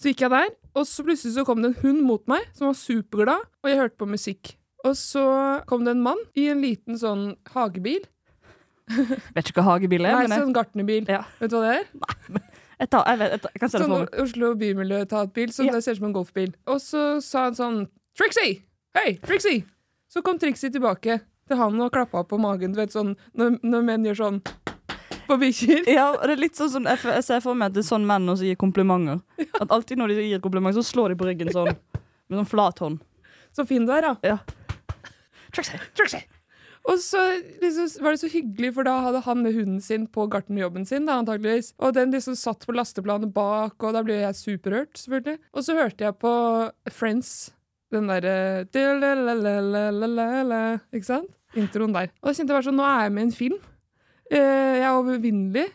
Så 0.00 0.10
gikk 0.10 0.24
jeg 0.24 0.32
der, 0.32 0.48
og 0.72 0.86
så 0.88 1.04
plutselig 1.04 1.36
så 1.36 1.44
kom 1.46 1.60
det 1.60 1.74
en 1.74 1.80
hund 1.82 2.00
mot 2.08 2.24
meg, 2.30 2.46
som 2.56 2.70
var 2.70 2.78
superglad, 2.80 3.44
og 3.62 3.68
jeg 3.70 3.78
hørte 3.82 4.00
på 4.00 4.08
musikk. 4.08 4.54
Og 4.82 4.96
så 4.98 5.22
kom 5.68 5.84
det 5.86 5.92
en 5.94 6.02
mann 6.02 6.24
i 6.34 6.48
en 6.50 6.64
liten 6.64 6.96
sånn 6.98 7.36
hagebil. 7.52 8.00
Vet 9.36 9.52
ikke 9.52 9.60
hva 9.60 9.76
hagebil 9.76 10.08
er, 10.08 10.16
Nei, 10.16 10.26
men 10.32 10.46
sånn 10.48 10.56
gartnerbil. 10.56 11.06
Ja. 11.12 11.22
Vet 11.38 11.52
du 11.52 11.60
hva 11.60 11.68
det 11.68 11.76
er? 11.76 11.86
jeg, 12.80 12.90
tar, 12.96 13.06
jeg, 13.12 13.20
vet, 13.20 13.48
jeg, 13.52 13.60
kan 13.60 13.70
se 13.70 13.76
det 13.76 13.84
Sånn 13.84 13.94
for 13.94 14.08
meg. 14.08 14.18
Oslo 14.24 14.52
bymiljø 14.64 15.04
tar 15.12 15.28
et 15.28 15.36
bil, 15.36 15.54
som 15.54 15.68
Ja. 15.68 15.76
det 15.76 15.84
ser 15.84 15.94
ut 15.94 16.02
som 16.02 16.10
en 16.10 16.16
golfbil. 16.16 16.56
Og 16.72 16.82
så 16.82 17.06
sa 17.22 17.46
han 17.50 17.60
sånn 17.60 17.82
Trixie! 18.18 18.62
Hei, 18.92 19.14
Trixie! 19.16 19.64
Så 20.12 20.20
kom 20.20 20.36
Trixie 20.38 20.68
tilbake 20.68 21.14
til 21.48 21.56
han 21.56 21.80
og 21.80 21.94
klappa 21.94 22.20
på 22.28 22.36
magen, 22.36 22.74
du 22.74 22.80
vet 22.82 22.92
sånn 22.92 23.14
når, 23.32 23.54
når 23.64 23.86
menn 23.86 24.02
gjør 24.04 24.18
sånn 24.18 24.40
på 25.24 25.38
bikkjer. 25.40 25.86
Ja, 25.96 26.10
det 26.20 26.34
er 26.34 26.42
litt 26.42 26.60
sånn 26.60 26.68
som 26.74 26.88
jeg, 26.90 27.00
ser 27.24 27.40
for 27.40 27.56
meg 27.56 27.70
at 27.70 27.78
det 27.78 27.80
er 27.86 27.88
sånn 27.88 28.04
menn 28.08 28.28
også 28.28 28.44
gir 28.44 28.58
komplimenter. 28.60 29.22
At 29.62 29.72
alltid 29.72 29.96
når 29.96 30.12
de 30.12 30.26
gir 30.26 30.42
komplimenter, 30.44 30.82
så 30.82 30.90
slår 30.90 31.14
de 31.14 31.16
på 31.22 31.30
ryggen 31.30 31.52
sånn 31.54 31.72
med 31.72 32.36
sånn 32.42 32.50
flat 32.50 32.82
hånd. 32.84 33.00
Så 33.56 33.64
fin 33.68 33.88
du 33.88 33.94
er, 33.96 34.10
da. 34.10 34.34
Ja. 34.34 34.36
Trixie! 35.56 36.22
Og 36.82 37.00
så 37.00 37.22
liksom, 37.62 37.88
var 38.04 38.12
det 38.12 38.20
så 38.26 38.30
hyggelig, 38.34 38.74
for 38.76 38.84
da 38.84 38.98
hadde 39.06 39.24
han 39.24 39.40
med 39.44 39.56
hunden 39.56 39.80
sin 39.80 40.04
på 40.10 40.26
gartnerjobben 40.28 40.84
sin. 40.84 41.08
da, 41.08 41.16
antageligvis. 41.22 41.72
Og 41.80 41.96
den 41.96 42.12
liksom 42.12 42.36
satt 42.36 42.68
på 42.68 42.76
lasteplanet 42.76 43.32
bak, 43.32 43.78
og 43.80 43.96
da 43.96 44.04
ble 44.04 44.20
jeg 44.20 44.40
superhørt, 44.40 44.92
selvfølgelig. 45.00 45.38
Og 45.56 45.64
så 45.64 45.80
hørte 45.80 46.10
jeg 46.10 46.18
på 46.20 46.32
Friends, 46.92 47.52
den 47.92 48.08
derre 48.10 48.66
Ikke 50.92 51.08
sant? 51.08 51.30
Introen 51.58 51.92
der. 51.92 52.08
Og 52.22 52.30
da 52.30 52.32
kjente 52.32 52.48
jeg 52.48 52.56
bare 52.56 52.66
sånn, 52.70 52.78
nå 52.80 52.86
er 52.88 53.02
jeg 53.04 53.12
med 53.12 53.22
i 53.22 53.26
en 53.28 53.36
film. 53.36 53.58
Eh, 54.32 54.74
jeg 54.80 54.86
er 54.88 54.96
overvinnelig. 54.96 55.66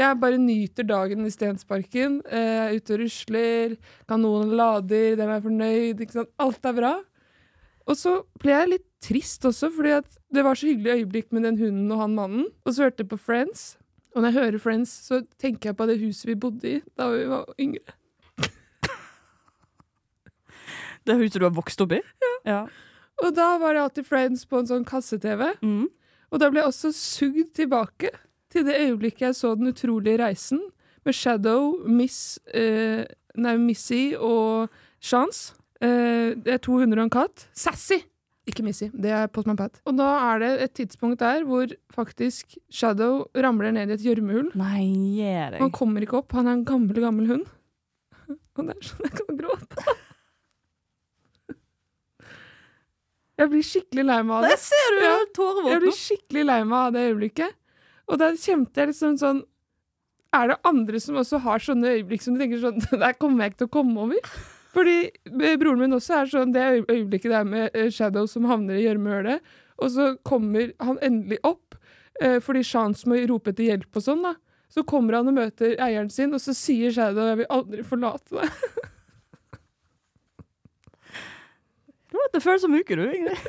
Jeg 0.00 0.18
bare 0.22 0.38
nyter 0.38 0.86
dagen 0.86 1.26
i 1.26 1.30
Stensparken. 1.34 2.20
Eh, 2.26 2.48
Jeg 2.50 2.64
er 2.66 2.76
ute 2.80 2.94
og 2.96 3.00
rusler, 3.04 3.76
kanonen 4.10 4.54
lader, 4.58 5.16
den 5.18 5.28
er 5.30 5.40
fornøyd. 5.44 6.00
ikke 6.02 6.16
sant? 6.18 6.32
Alt 6.38 6.66
er 6.66 6.72
bra. 6.74 6.92
Og 7.86 7.96
så 7.98 8.16
ble 8.42 8.52
jeg 8.54 8.68
litt 8.74 8.86
trist 9.02 9.46
også, 9.48 9.70
fordi 9.74 9.96
det 10.34 10.44
var 10.46 10.54
så 10.58 10.66
hyggelig 10.68 10.98
øyeblikk 11.00 11.30
med 11.32 11.42
den 11.48 11.58
hunden 11.58 11.90
og 11.94 12.02
han 12.04 12.14
mannen. 12.14 12.46
Og 12.66 12.74
så 12.74 12.84
hørte 12.86 13.02
jeg 13.04 13.10
på 13.10 13.18
Friends. 13.18 13.76
Og 14.14 14.22
når 14.22 14.32
jeg 14.32 14.42
hører 14.42 14.58
Friends, 14.62 14.90
så 15.06 15.22
tenker 15.38 15.70
jeg 15.70 15.76
på 15.78 15.86
det 15.86 16.00
huset 16.02 16.26
vi 16.26 16.34
bodde 16.34 16.66
i 16.66 16.82
da 16.98 17.08
vi 17.14 17.24
var 17.30 17.46
yngre. 17.58 17.94
Det 21.10 21.18
huset 21.18 21.40
du 21.42 21.46
har 21.48 21.56
vokst 21.56 21.82
opp 21.82 21.96
i? 21.96 22.00
Ja. 22.46 22.64
Og 23.20 23.34
da 23.36 23.52
var 23.60 23.74
det 23.74 23.84
alltid 23.84 24.06
Friends 24.08 24.46
på 24.48 24.60
en 24.60 24.68
sånn 24.70 24.86
kasse-TV. 24.88 25.48
Mm. 25.60 25.88
Og 26.30 26.42
da 26.42 26.50
ble 26.50 26.62
jeg 26.62 26.70
også 26.70 26.92
sugd 26.94 27.54
tilbake 27.58 28.12
til 28.50 28.66
det 28.66 28.78
øyeblikket 28.80 29.28
jeg 29.28 29.38
så 29.38 29.54
Den 29.58 29.70
utrolige 29.70 30.20
reisen 30.22 30.62
med 31.06 31.16
Shadow, 31.16 31.80
Miss 31.88 32.38
eh, 32.54 33.04
Nei, 33.40 33.56
Missy 33.60 34.12
og 34.18 34.70
Chance. 35.00 35.54
Eh, 35.80 36.36
det 36.36 36.56
er 36.56 36.62
to 36.62 36.78
hunder 36.80 37.00
og 37.00 37.08
en 37.08 37.14
katt. 37.20 37.46
Sassy! 37.56 38.02
Ikke 38.48 38.64
Missy, 38.66 38.88
det 38.96 39.12
er 39.14 39.28
Postman 39.30 39.58
Pat. 39.58 39.78
Og 39.86 39.94
da 39.98 40.08
er 40.32 40.40
det 40.42 40.50
et 40.64 40.72
tidspunkt 40.80 41.20
der 41.20 41.44
hvor 41.46 41.70
faktisk 41.94 42.56
Shadow 42.72 43.26
ramler 43.36 43.74
ned 43.76 43.92
i 43.92 43.98
et 43.98 44.04
gjørmehull. 44.04 44.50
Han 45.60 45.72
kommer 45.76 46.02
ikke 46.04 46.18
opp. 46.22 46.34
Han 46.34 46.48
er 46.48 46.58
en 46.58 46.66
gammel, 46.66 47.02
gammel 47.04 47.28
hund. 47.30 47.46
Og 48.56 48.66
det 48.66 48.74
er 48.74 48.88
sånn 48.88 49.06
jeg 49.06 49.18
kan 49.20 49.38
gråte. 49.38 49.96
Jeg 53.40 53.48
blir 53.48 53.64
skikkelig 53.64 54.04
lei 54.04 54.18
meg 54.26 54.36
av 54.36 54.44
det. 54.44 54.52
Der 54.52 54.60
ser 54.60 54.90
du! 54.92 55.00
Ja. 55.04 55.16
Tårevåt 55.36 55.72
Jeg 55.72 55.82
blir 55.84 55.96
skikkelig 55.96 56.44
lei 56.50 56.60
meg 56.68 56.78
av 56.80 56.94
det 56.96 57.04
øyeblikket. 57.08 57.56
Og 58.10 58.20
da 58.20 58.30
kjente 58.34 58.82
jeg 58.82 58.90
liksom 58.90 59.16
sånn 59.20 59.44
Er 60.36 60.50
det 60.50 60.56
andre 60.66 61.00
som 61.02 61.18
også 61.20 61.40
har 61.44 61.62
sånne 61.62 61.94
øyeblikk 61.96 62.24
som 62.24 62.36
de 62.36 62.42
tenker 62.44 62.60
sånn 62.62 62.82
Det 62.84 62.98
der 63.00 63.16
kommer 63.18 63.44
jeg 63.44 63.54
ikke 63.54 63.62
til 63.62 63.70
å 63.70 63.76
komme 63.78 64.04
over? 64.06 64.34
Fordi 64.70 64.96
broren 65.58 65.80
min 65.80 65.96
også 65.96 66.20
er 66.20 66.30
sånn 66.30 66.52
det 66.54 66.66
øyeblikket 66.84 67.32
der 67.32 67.48
med 67.48 67.74
eh, 67.74 67.88
Shadow 67.90 68.28
som 68.30 68.46
havner 68.46 68.78
i 68.78 68.84
gjørmehølet, 68.84 69.42
og 69.82 69.90
så 69.90 70.12
kommer 70.26 70.70
han 70.78 71.00
endelig 71.02 71.40
opp, 71.42 71.74
eh, 72.22 72.36
fordi 72.44 72.62
Chance 72.68 73.08
må 73.10 73.18
rope 73.26 73.50
etter 73.50 73.66
hjelp 73.66 73.98
og 73.98 74.04
sånn, 74.04 74.22
da. 74.28 74.36
Så 74.70 74.84
kommer 74.86 75.18
han 75.18 75.26
og 75.32 75.34
møter 75.40 75.74
eieren 75.82 76.12
sin, 76.14 76.30
og 76.36 76.38
så 76.44 76.54
sier 76.54 76.94
Shadow 76.94 77.26
'jeg 77.26 77.40
vil 77.40 77.50
aldri 77.50 77.82
forlate 77.82 78.30
deg'. 78.30 78.86
Du 82.09 82.09
vet, 82.24 82.34
Det 82.36 82.42
føles 82.44 82.64
som 82.64 82.74
uke, 82.74 82.96
du. 82.98 83.06
Ingrid. 83.06 83.46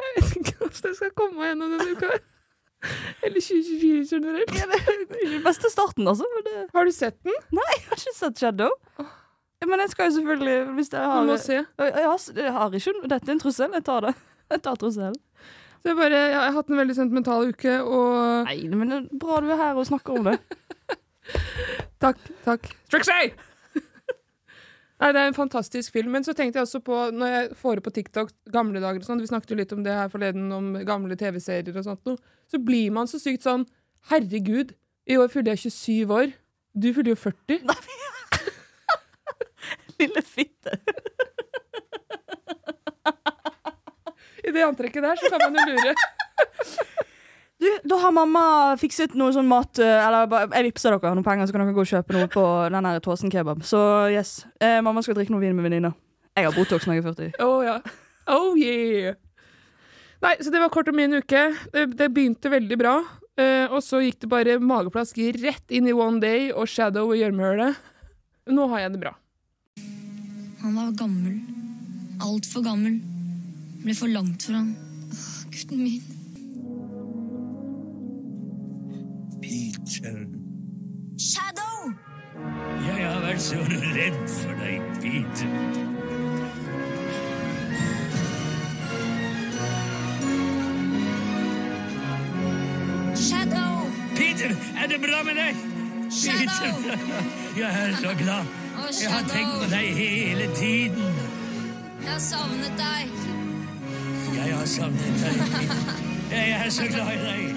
Jeg 0.00 0.12
vet 0.16 0.36
ikke 0.40 0.56
hvordan 0.58 0.90
jeg 0.90 0.98
skal 0.98 1.16
komme 1.18 1.40
meg 1.40 1.50
gjennom 1.50 1.74
denne 1.76 1.96
uka. 1.96 2.20
Eller 3.26 3.44
2024 3.44 4.04
generelt. 4.08 4.52
Ja, 4.56 4.68
det 4.70 4.78
er 4.80 5.32
den 5.34 5.42
beste 5.44 5.70
starten, 5.72 6.08
altså. 6.08 6.28
Det... 6.46 6.54
Har 6.74 6.88
du 6.88 6.92
sett 6.96 7.18
den? 7.26 7.36
Nei, 7.52 7.66
jeg 7.76 7.88
har 7.90 8.00
ikke 8.00 8.14
sett 8.16 8.40
Shadow. 8.40 8.72
Ja, 9.60 9.68
men 9.68 9.82
jeg 9.84 9.90
skal 9.92 10.08
jo 10.08 10.14
selvfølgelig 10.14 10.54
Hvis 10.78 10.88
jeg 10.94 11.04
Du 11.04 11.26
må 11.28 11.36
se. 11.36 11.58
Jeg, 11.58 11.66
jeg, 11.92 12.04
har, 12.08 12.22
jeg 12.40 12.52
har 12.52 12.76
ikke 12.78 12.94
Dette 13.12 13.28
er 13.28 13.34
en 13.34 13.42
trussel. 13.42 13.74
Jeg 13.76 13.84
tar 13.84 14.06
det. 14.08 14.14
Jeg 14.50 14.62
tar 14.64 14.78
trusselen. 14.80 15.18
Så 15.80 15.88
jeg, 15.88 15.96
bare, 15.96 16.16
jeg 16.16 16.34
har 16.36 16.50
hatt 16.52 16.72
en 16.72 16.76
veldig 16.76 16.94
sentimental 16.96 17.52
uke, 17.54 17.76
og 17.80 18.48
Nei, 18.48 18.56
men 18.68 18.90
det 18.90 18.96
er 18.98 19.20
bra 19.22 19.38
du 19.40 19.46
er 19.48 19.60
her 19.60 19.78
og 19.78 19.86
snakker 19.88 20.18
om 20.18 20.26
det. 20.26 20.34
Takk. 22.04 22.18
takk. 22.44 22.66
Strixie! 22.90 23.30
Nei, 25.00 25.12
Det 25.14 25.20
er 25.20 25.30
en 25.30 25.36
fantastisk 25.36 25.94
film. 25.94 26.12
Men 26.12 26.24
så 26.26 26.34
tenkte 26.36 26.60
jeg 26.60 26.68
også 26.68 26.82
på, 26.84 26.96
når 27.16 27.32
jeg 27.32 27.56
får 27.56 27.78
det 27.78 27.84
på 27.86 27.92
TikTok, 27.96 28.32
gamle 28.52 28.82
dager 28.82 29.00
og 29.00 29.08
sånn, 29.08 29.22
vi 29.22 29.30
snakket 29.30 29.54
jo 29.54 29.60
litt 29.62 29.72
om 29.72 29.84
det 29.86 29.96
her 29.96 30.12
forleden, 30.12 30.50
om 30.52 30.74
gamle 30.86 31.16
TV-serier 31.16 31.76
og 31.76 31.86
sånt 31.86 32.04
noe, 32.08 32.20
så 32.50 32.60
blir 32.60 32.92
man 32.92 33.08
så 33.08 33.20
sykt 33.22 33.46
sånn 33.46 33.66
Herregud, 34.10 34.74
i 35.10 35.16
år 35.20 35.28
fyller 35.32 35.56
jeg 35.56 35.72
27 35.72 36.12
år. 36.16 36.30
Du 36.72 36.88
fyller 36.96 37.12
jo 37.12 37.18
40. 37.20 37.60
Lille 40.00 40.22
fitte. 40.24 40.76
I 44.40 44.54
det 44.56 44.64
antrekket 44.64 45.04
der 45.04 45.20
så 45.20 45.32
kan 45.32 45.44
man 45.44 45.60
jo 45.60 45.76
lure. 45.76 45.94
Du, 47.60 47.66
da 47.84 47.96
har 48.00 48.12
mamma 48.16 48.42
fikset 48.80 49.12
noe 49.20 49.34
sånn 49.36 49.44
mat 49.50 49.76
eh, 49.84 49.98
Eller 50.00 50.30
jeg 50.54 50.64
vippser 50.70 50.94
dere 50.96 51.10
noen 51.12 51.26
penger, 51.26 51.44
så 51.44 51.52
kan 51.52 51.60
dere 51.66 51.74
gå 51.76 51.82
og 51.84 51.90
kjøpe 51.90 52.14
noe 52.16 52.28
på 52.32 52.44
den 52.72 52.86
her 52.88 53.00
Tåsen 53.04 53.32
kebab. 53.32 53.60
Så 53.68 53.80
yes. 54.14 54.46
Eh, 54.64 54.78
mamma 54.84 55.02
skal 55.04 55.18
drikke 55.18 55.34
noe 55.34 55.42
vin 55.44 55.52
med 55.58 55.66
venninner. 55.68 55.92
Jeg 56.38 56.46
har 56.46 56.54
Botox 56.56 56.86
når 56.88 56.96
jeg 56.96 57.02
er 57.04 57.08
40. 57.10 57.42
Oh 57.44 57.58
ja. 57.66 57.74
Oh 58.32 58.54
yeah. 58.56 59.18
Nei, 60.24 60.34
så 60.40 60.52
det 60.52 60.60
var 60.62 60.72
kort 60.72 60.88
om 60.88 60.96
min 60.96 61.16
uke. 61.20 61.42
Det, 61.74 61.84
det 62.00 62.08
begynte 62.16 62.52
veldig 62.52 62.78
bra. 62.80 62.94
eh, 63.40 63.66
og 63.68 63.82
så 63.84 64.00
gikk 64.04 64.22
det 64.24 64.30
bare 64.32 64.56
mageplask 64.60 65.20
rett 65.40 65.72
inn 65.76 65.88
i 65.88 65.92
One 65.96 66.20
Day 66.20 66.48
og 66.52 66.68
Shadow 66.68 67.12
og 67.12 67.18
gjørmehølet. 67.20 67.76
Nå 68.52 68.66
har 68.72 68.86
jeg 68.86 68.94
det 68.96 69.02
bra. 69.04 69.12
Han 70.62 70.76
var 70.76 70.92
gammel. 70.96 71.36
Altfor 72.24 72.64
gammel. 72.64 72.98
Ble 73.84 73.96
for 73.96 74.12
langt 74.12 74.44
for 74.48 74.56
han. 74.56 74.72
Åh, 75.12 75.28
gutten 75.52 75.84
min. 75.84 76.19
Shadow! 79.90 81.90
Jeg 82.86 83.06
har 83.10 83.24
vært 83.24 83.42
så 83.42 83.56
redd 83.66 84.20
for 84.30 84.52
deg, 84.60 84.84
Peter. 85.02 85.48
Shadow! 93.16 93.90
Peter, 94.14 94.50
er 94.82 94.86
det 94.86 95.00
bra 95.02 95.22
med 95.26 95.34
deg? 95.42 95.54
Shadow! 96.10 96.82
Peter, 96.82 96.98
jeg 97.56 97.70
er 97.82 97.96
så 97.96 98.14
glad. 98.22 98.44
Jeg 99.02 99.10
har 99.10 99.24
tenkt 99.28 99.58
på 99.58 99.66
deg 99.74 99.86
hele 99.98 100.46
tiden. 100.54 101.02
Jeg 102.02 102.12
har 102.12 102.18
savnet 102.30 102.72
deg. 102.78 103.04
Jeg 104.38 104.54
har 104.54 104.66
savnet 104.66 105.24
deg, 105.24 105.34
Jeg 106.30 106.50
er 106.66 106.70
så 106.70 106.82
glad 106.94 107.12
i 107.14 107.16
deg. 107.26 107.49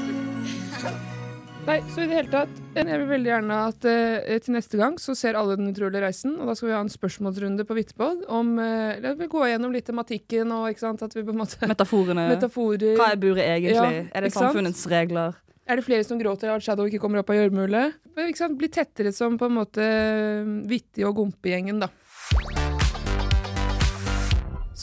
Nei, 1.64 1.78
så 1.94 2.02
i 2.04 2.08
det 2.12 2.18
hele 2.18 2.28
tatt 2.28 2.58
Jeg 2.76 2.98
vil 3.00 3.06
veldig 3.08 3.30
gjerne 3.30 3.58
at 3.70 3.86
eh, 3.88 4.34
til 4.44 4.56
neste 4.58 4.76
gang 4.76 4.98
så 5.00 5.14
ser 5.16 5.38
alle 5.40 5.56
Den 5.56 5.70
utrolige 5.72 6.02
reisen, 6.04 6.34
og 6.36 6.50
da 6.50 6.56
skal 6.60 6.68
vi 6.68 6.74
ha 6.76 6.82
en 6.84 6.92
spørsmålsrunde 6.92 7.64
på 7.70 7.78
Vittpod 7.78 8.26
om 8.28 8.58
eh, 8.60 8.98
eller 8.98 9.16
Vi 9.22 9.30
går 9.32 9.54
gjennom 9.54 9.72
litt 9.72 9.88
tematikken 9.88 10.52
og 10.52 10.68
ikke 10.74 10.84
sant, 10.84 11.06
at 11.08 11.16
vi 11.16 11.24
på 11.24 11.32
en 11.32 11.40
måte 11.40 11.70
Metaforene. 11.72 12.28
Metaforer. 12.34 12.98
Hva 13.00 13.14
er 13.14 13.22
buret 13.22 13.48
egentlig? 13.48 13.78
Ja, 13.80 14.04
er 14.12 14.28
det 14.28 14.34
samfunnets 14.36 14.84
regler? 14.92 15.40
Er 15.64 15.80
det 15.80 15.86
flere 15.88 16.04
som 16.04 16.20
gråter 16.20 16.52
av 16.52 16.60
at 16.60 16.66
Shadow 16.66 16.90
ikke 16.90 17.00
kommer 17.00 17.22
opp 17.24 17.32
av 17.32 17.40
sant, 18.36 18.60
Bli 18.60 18.68
tettere 18.68 19.16
som 19.16 19.40
på 19.40 19.48
en 19.48 19.56
måte 19.62 19.88
Vittig 20.68 21.08
og 21.08 21.16
gompegjengen, 21.22 21.80
da. 21.80 21.88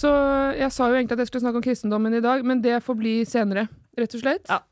Så 0.01 0.09
jeg 0.57 0.73
sa 0.73 0.89
jo 0.89 0.97
egentlig 0.97 1.19
at 1.19 1.27
jeg 1.27 1.29
skulle 1.29 1.45
snakke 1.45 1.61
om 1.61 1.65
kristendommen 1.67 2.17
i 2.17 2.25
dag, 2.25 2.41
men 2.47 2.65
det 2.65 2.81
får 2.87 2.97
bli 2.97 3.15
senere, 3.29 3.67
rett 4.01 4.17
og 4.17 4.23
slett. 4.25 4.49
Ja. 4.49 4.63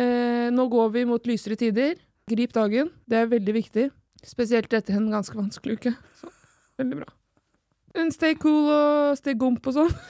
Eh, 0.00 0.48
nå 0.54 0.68
går 0.72 0.92
vi 0.94 1.04
mot 1.08 1.26
lysere 1.28 1.56
tider. 1.60 1.96
Grip 2.30 2.52
dagen. 2.56 2.90
Det 3.08 3.18
er 3.18 3.26
veldig 3.32 3.54
viktig. 3.58 3.88
Spesielt 4.24 4.72
etter 4.72 4.94
en 4.96 5.10
ganske 5.12 5.34
vanskelig 5.36 5.80
uke. 5.80 5.92
Så 6.20 6.30
veldig 6.80 7.00
bra. 7.02 7.08
Men 7.96 8.12
stay 8.14 8.34
cool 8.40 8.70
og 8.72 9.18
stay 9.18 9.34
gomp 9.36 9.66
og 9.68 9.74
sånn. 9.76 9.90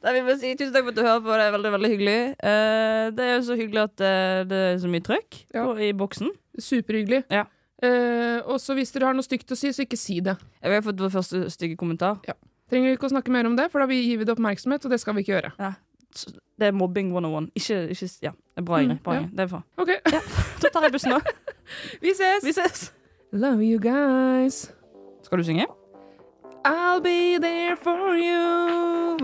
Vi 0.00 0.20
må 0.24 0.34
si 0.40 0.52
Tusen 0.56 0.72
takk 0.72 0.86
for 0.86 0.92
at 0.92 0.98
du 0.98 1.02
hører 1.04 1.22
på. 1.24 1.32
Det 1.36 1.46
er 1.46 1.54
veldig 1.56 1.72
veldig 1.74 1.90
hyggelig. 1.92 2.18
Eh, 2.50 3.06
det 3.16 3.24
er 3.26 3.32
jo 3.34 3.46
så 3.48 3.56
hyggelig 3.58 3.82
at 3.88 4.04
eh, 4.06 4.42
det 4.48 4.60
er 4.68 4.78
så 4.82 4.90
mye 4.92 5.04
trøkk 5.06 5.40
Ja. 5.56 5.64
i 5.76 5.90
boksen. 5.96 6.30
Superhyggelig. 6.60 7.24
Ja. 7.32 7.44
Eh, 7.82 8.38
og 8.44 8.60
så 8.62 8.76
hvis 8.76 8.92
dere 8.94 9.08
har 9.10 9.16
noe 9.16 9.26
stygt 9.26 9.50
å 9.52 9.58
si, 9.58 9.72
så 9.74 9.84
ikke 9.84 9.98
si 10.00 10.20
det. 10.24 10.36
Jeg 10.62 10.76
har 10.76 10.84
fått 10.86 11.00
vår 11.02 11.12
første 11.16 11.42
stygge 11.52 11.78
kommentar. 11.80 12.20
Trenger 12.70 12.94
ikke 12.94 13.08
å 13.08 13.12
snakke 13.16 13.32
mer 13.34 13.48
om 13.50 13.56
det, 13.58 13.66
for 13.72 13.82
da 13.82 13.88
gir 13.90 14.20
vi 14.20 14.26
det 14.28 14.34
oppmerksomhet, 14.36 14.84
og 14.86 14.92
det 14.94 15.00
skal 15.02 15.16
vi 15.16 15.24
ikke 15.24 15.34
gjøre. 15.34 15.52
Ja. 15.58 15.72
Det 16.60 16.66
er 16.68 16.72
mobbing 16.76 17.08
101. 17.16 17.50
Ikke, 17.56 17.78
ikke 17.94 18.08
Ja, 18.22 18.30
det 18.30 18.60
er 18.60 18.62
bra, 18.68 18.76
Mm, 18.76 18.82
Ingrid. 18.90 18.98
Bra. 19.04 19.14
Ingrid. 19.16 19.30
Det 19.32 19.40
er 19.40 19.46
bra. 19.48 19.60
OK, 19.76 19.88
Da 20.62 20.68
tar 20.72 20.82
jeg 20.82 20.92
bussen 20.92 21.10
nå. 21.14 21.20
vi 22.04 22.12
ses! 22.14 22.44
Vi 22.44 22.52
ses. 22.52 22.92
Love 23.32 23.62
you 23.64 23.78
guys. 23.80 24.70
Skal 25.22 25.38
du 25.38 25.44
synge? 25.44 25.66
I'll 26.66 27.00
be 27.00 27.38
there 27.40 27.76
for 27.76 28.12
you. 28.14 29.16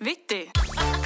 Vittig. 0.00 1.05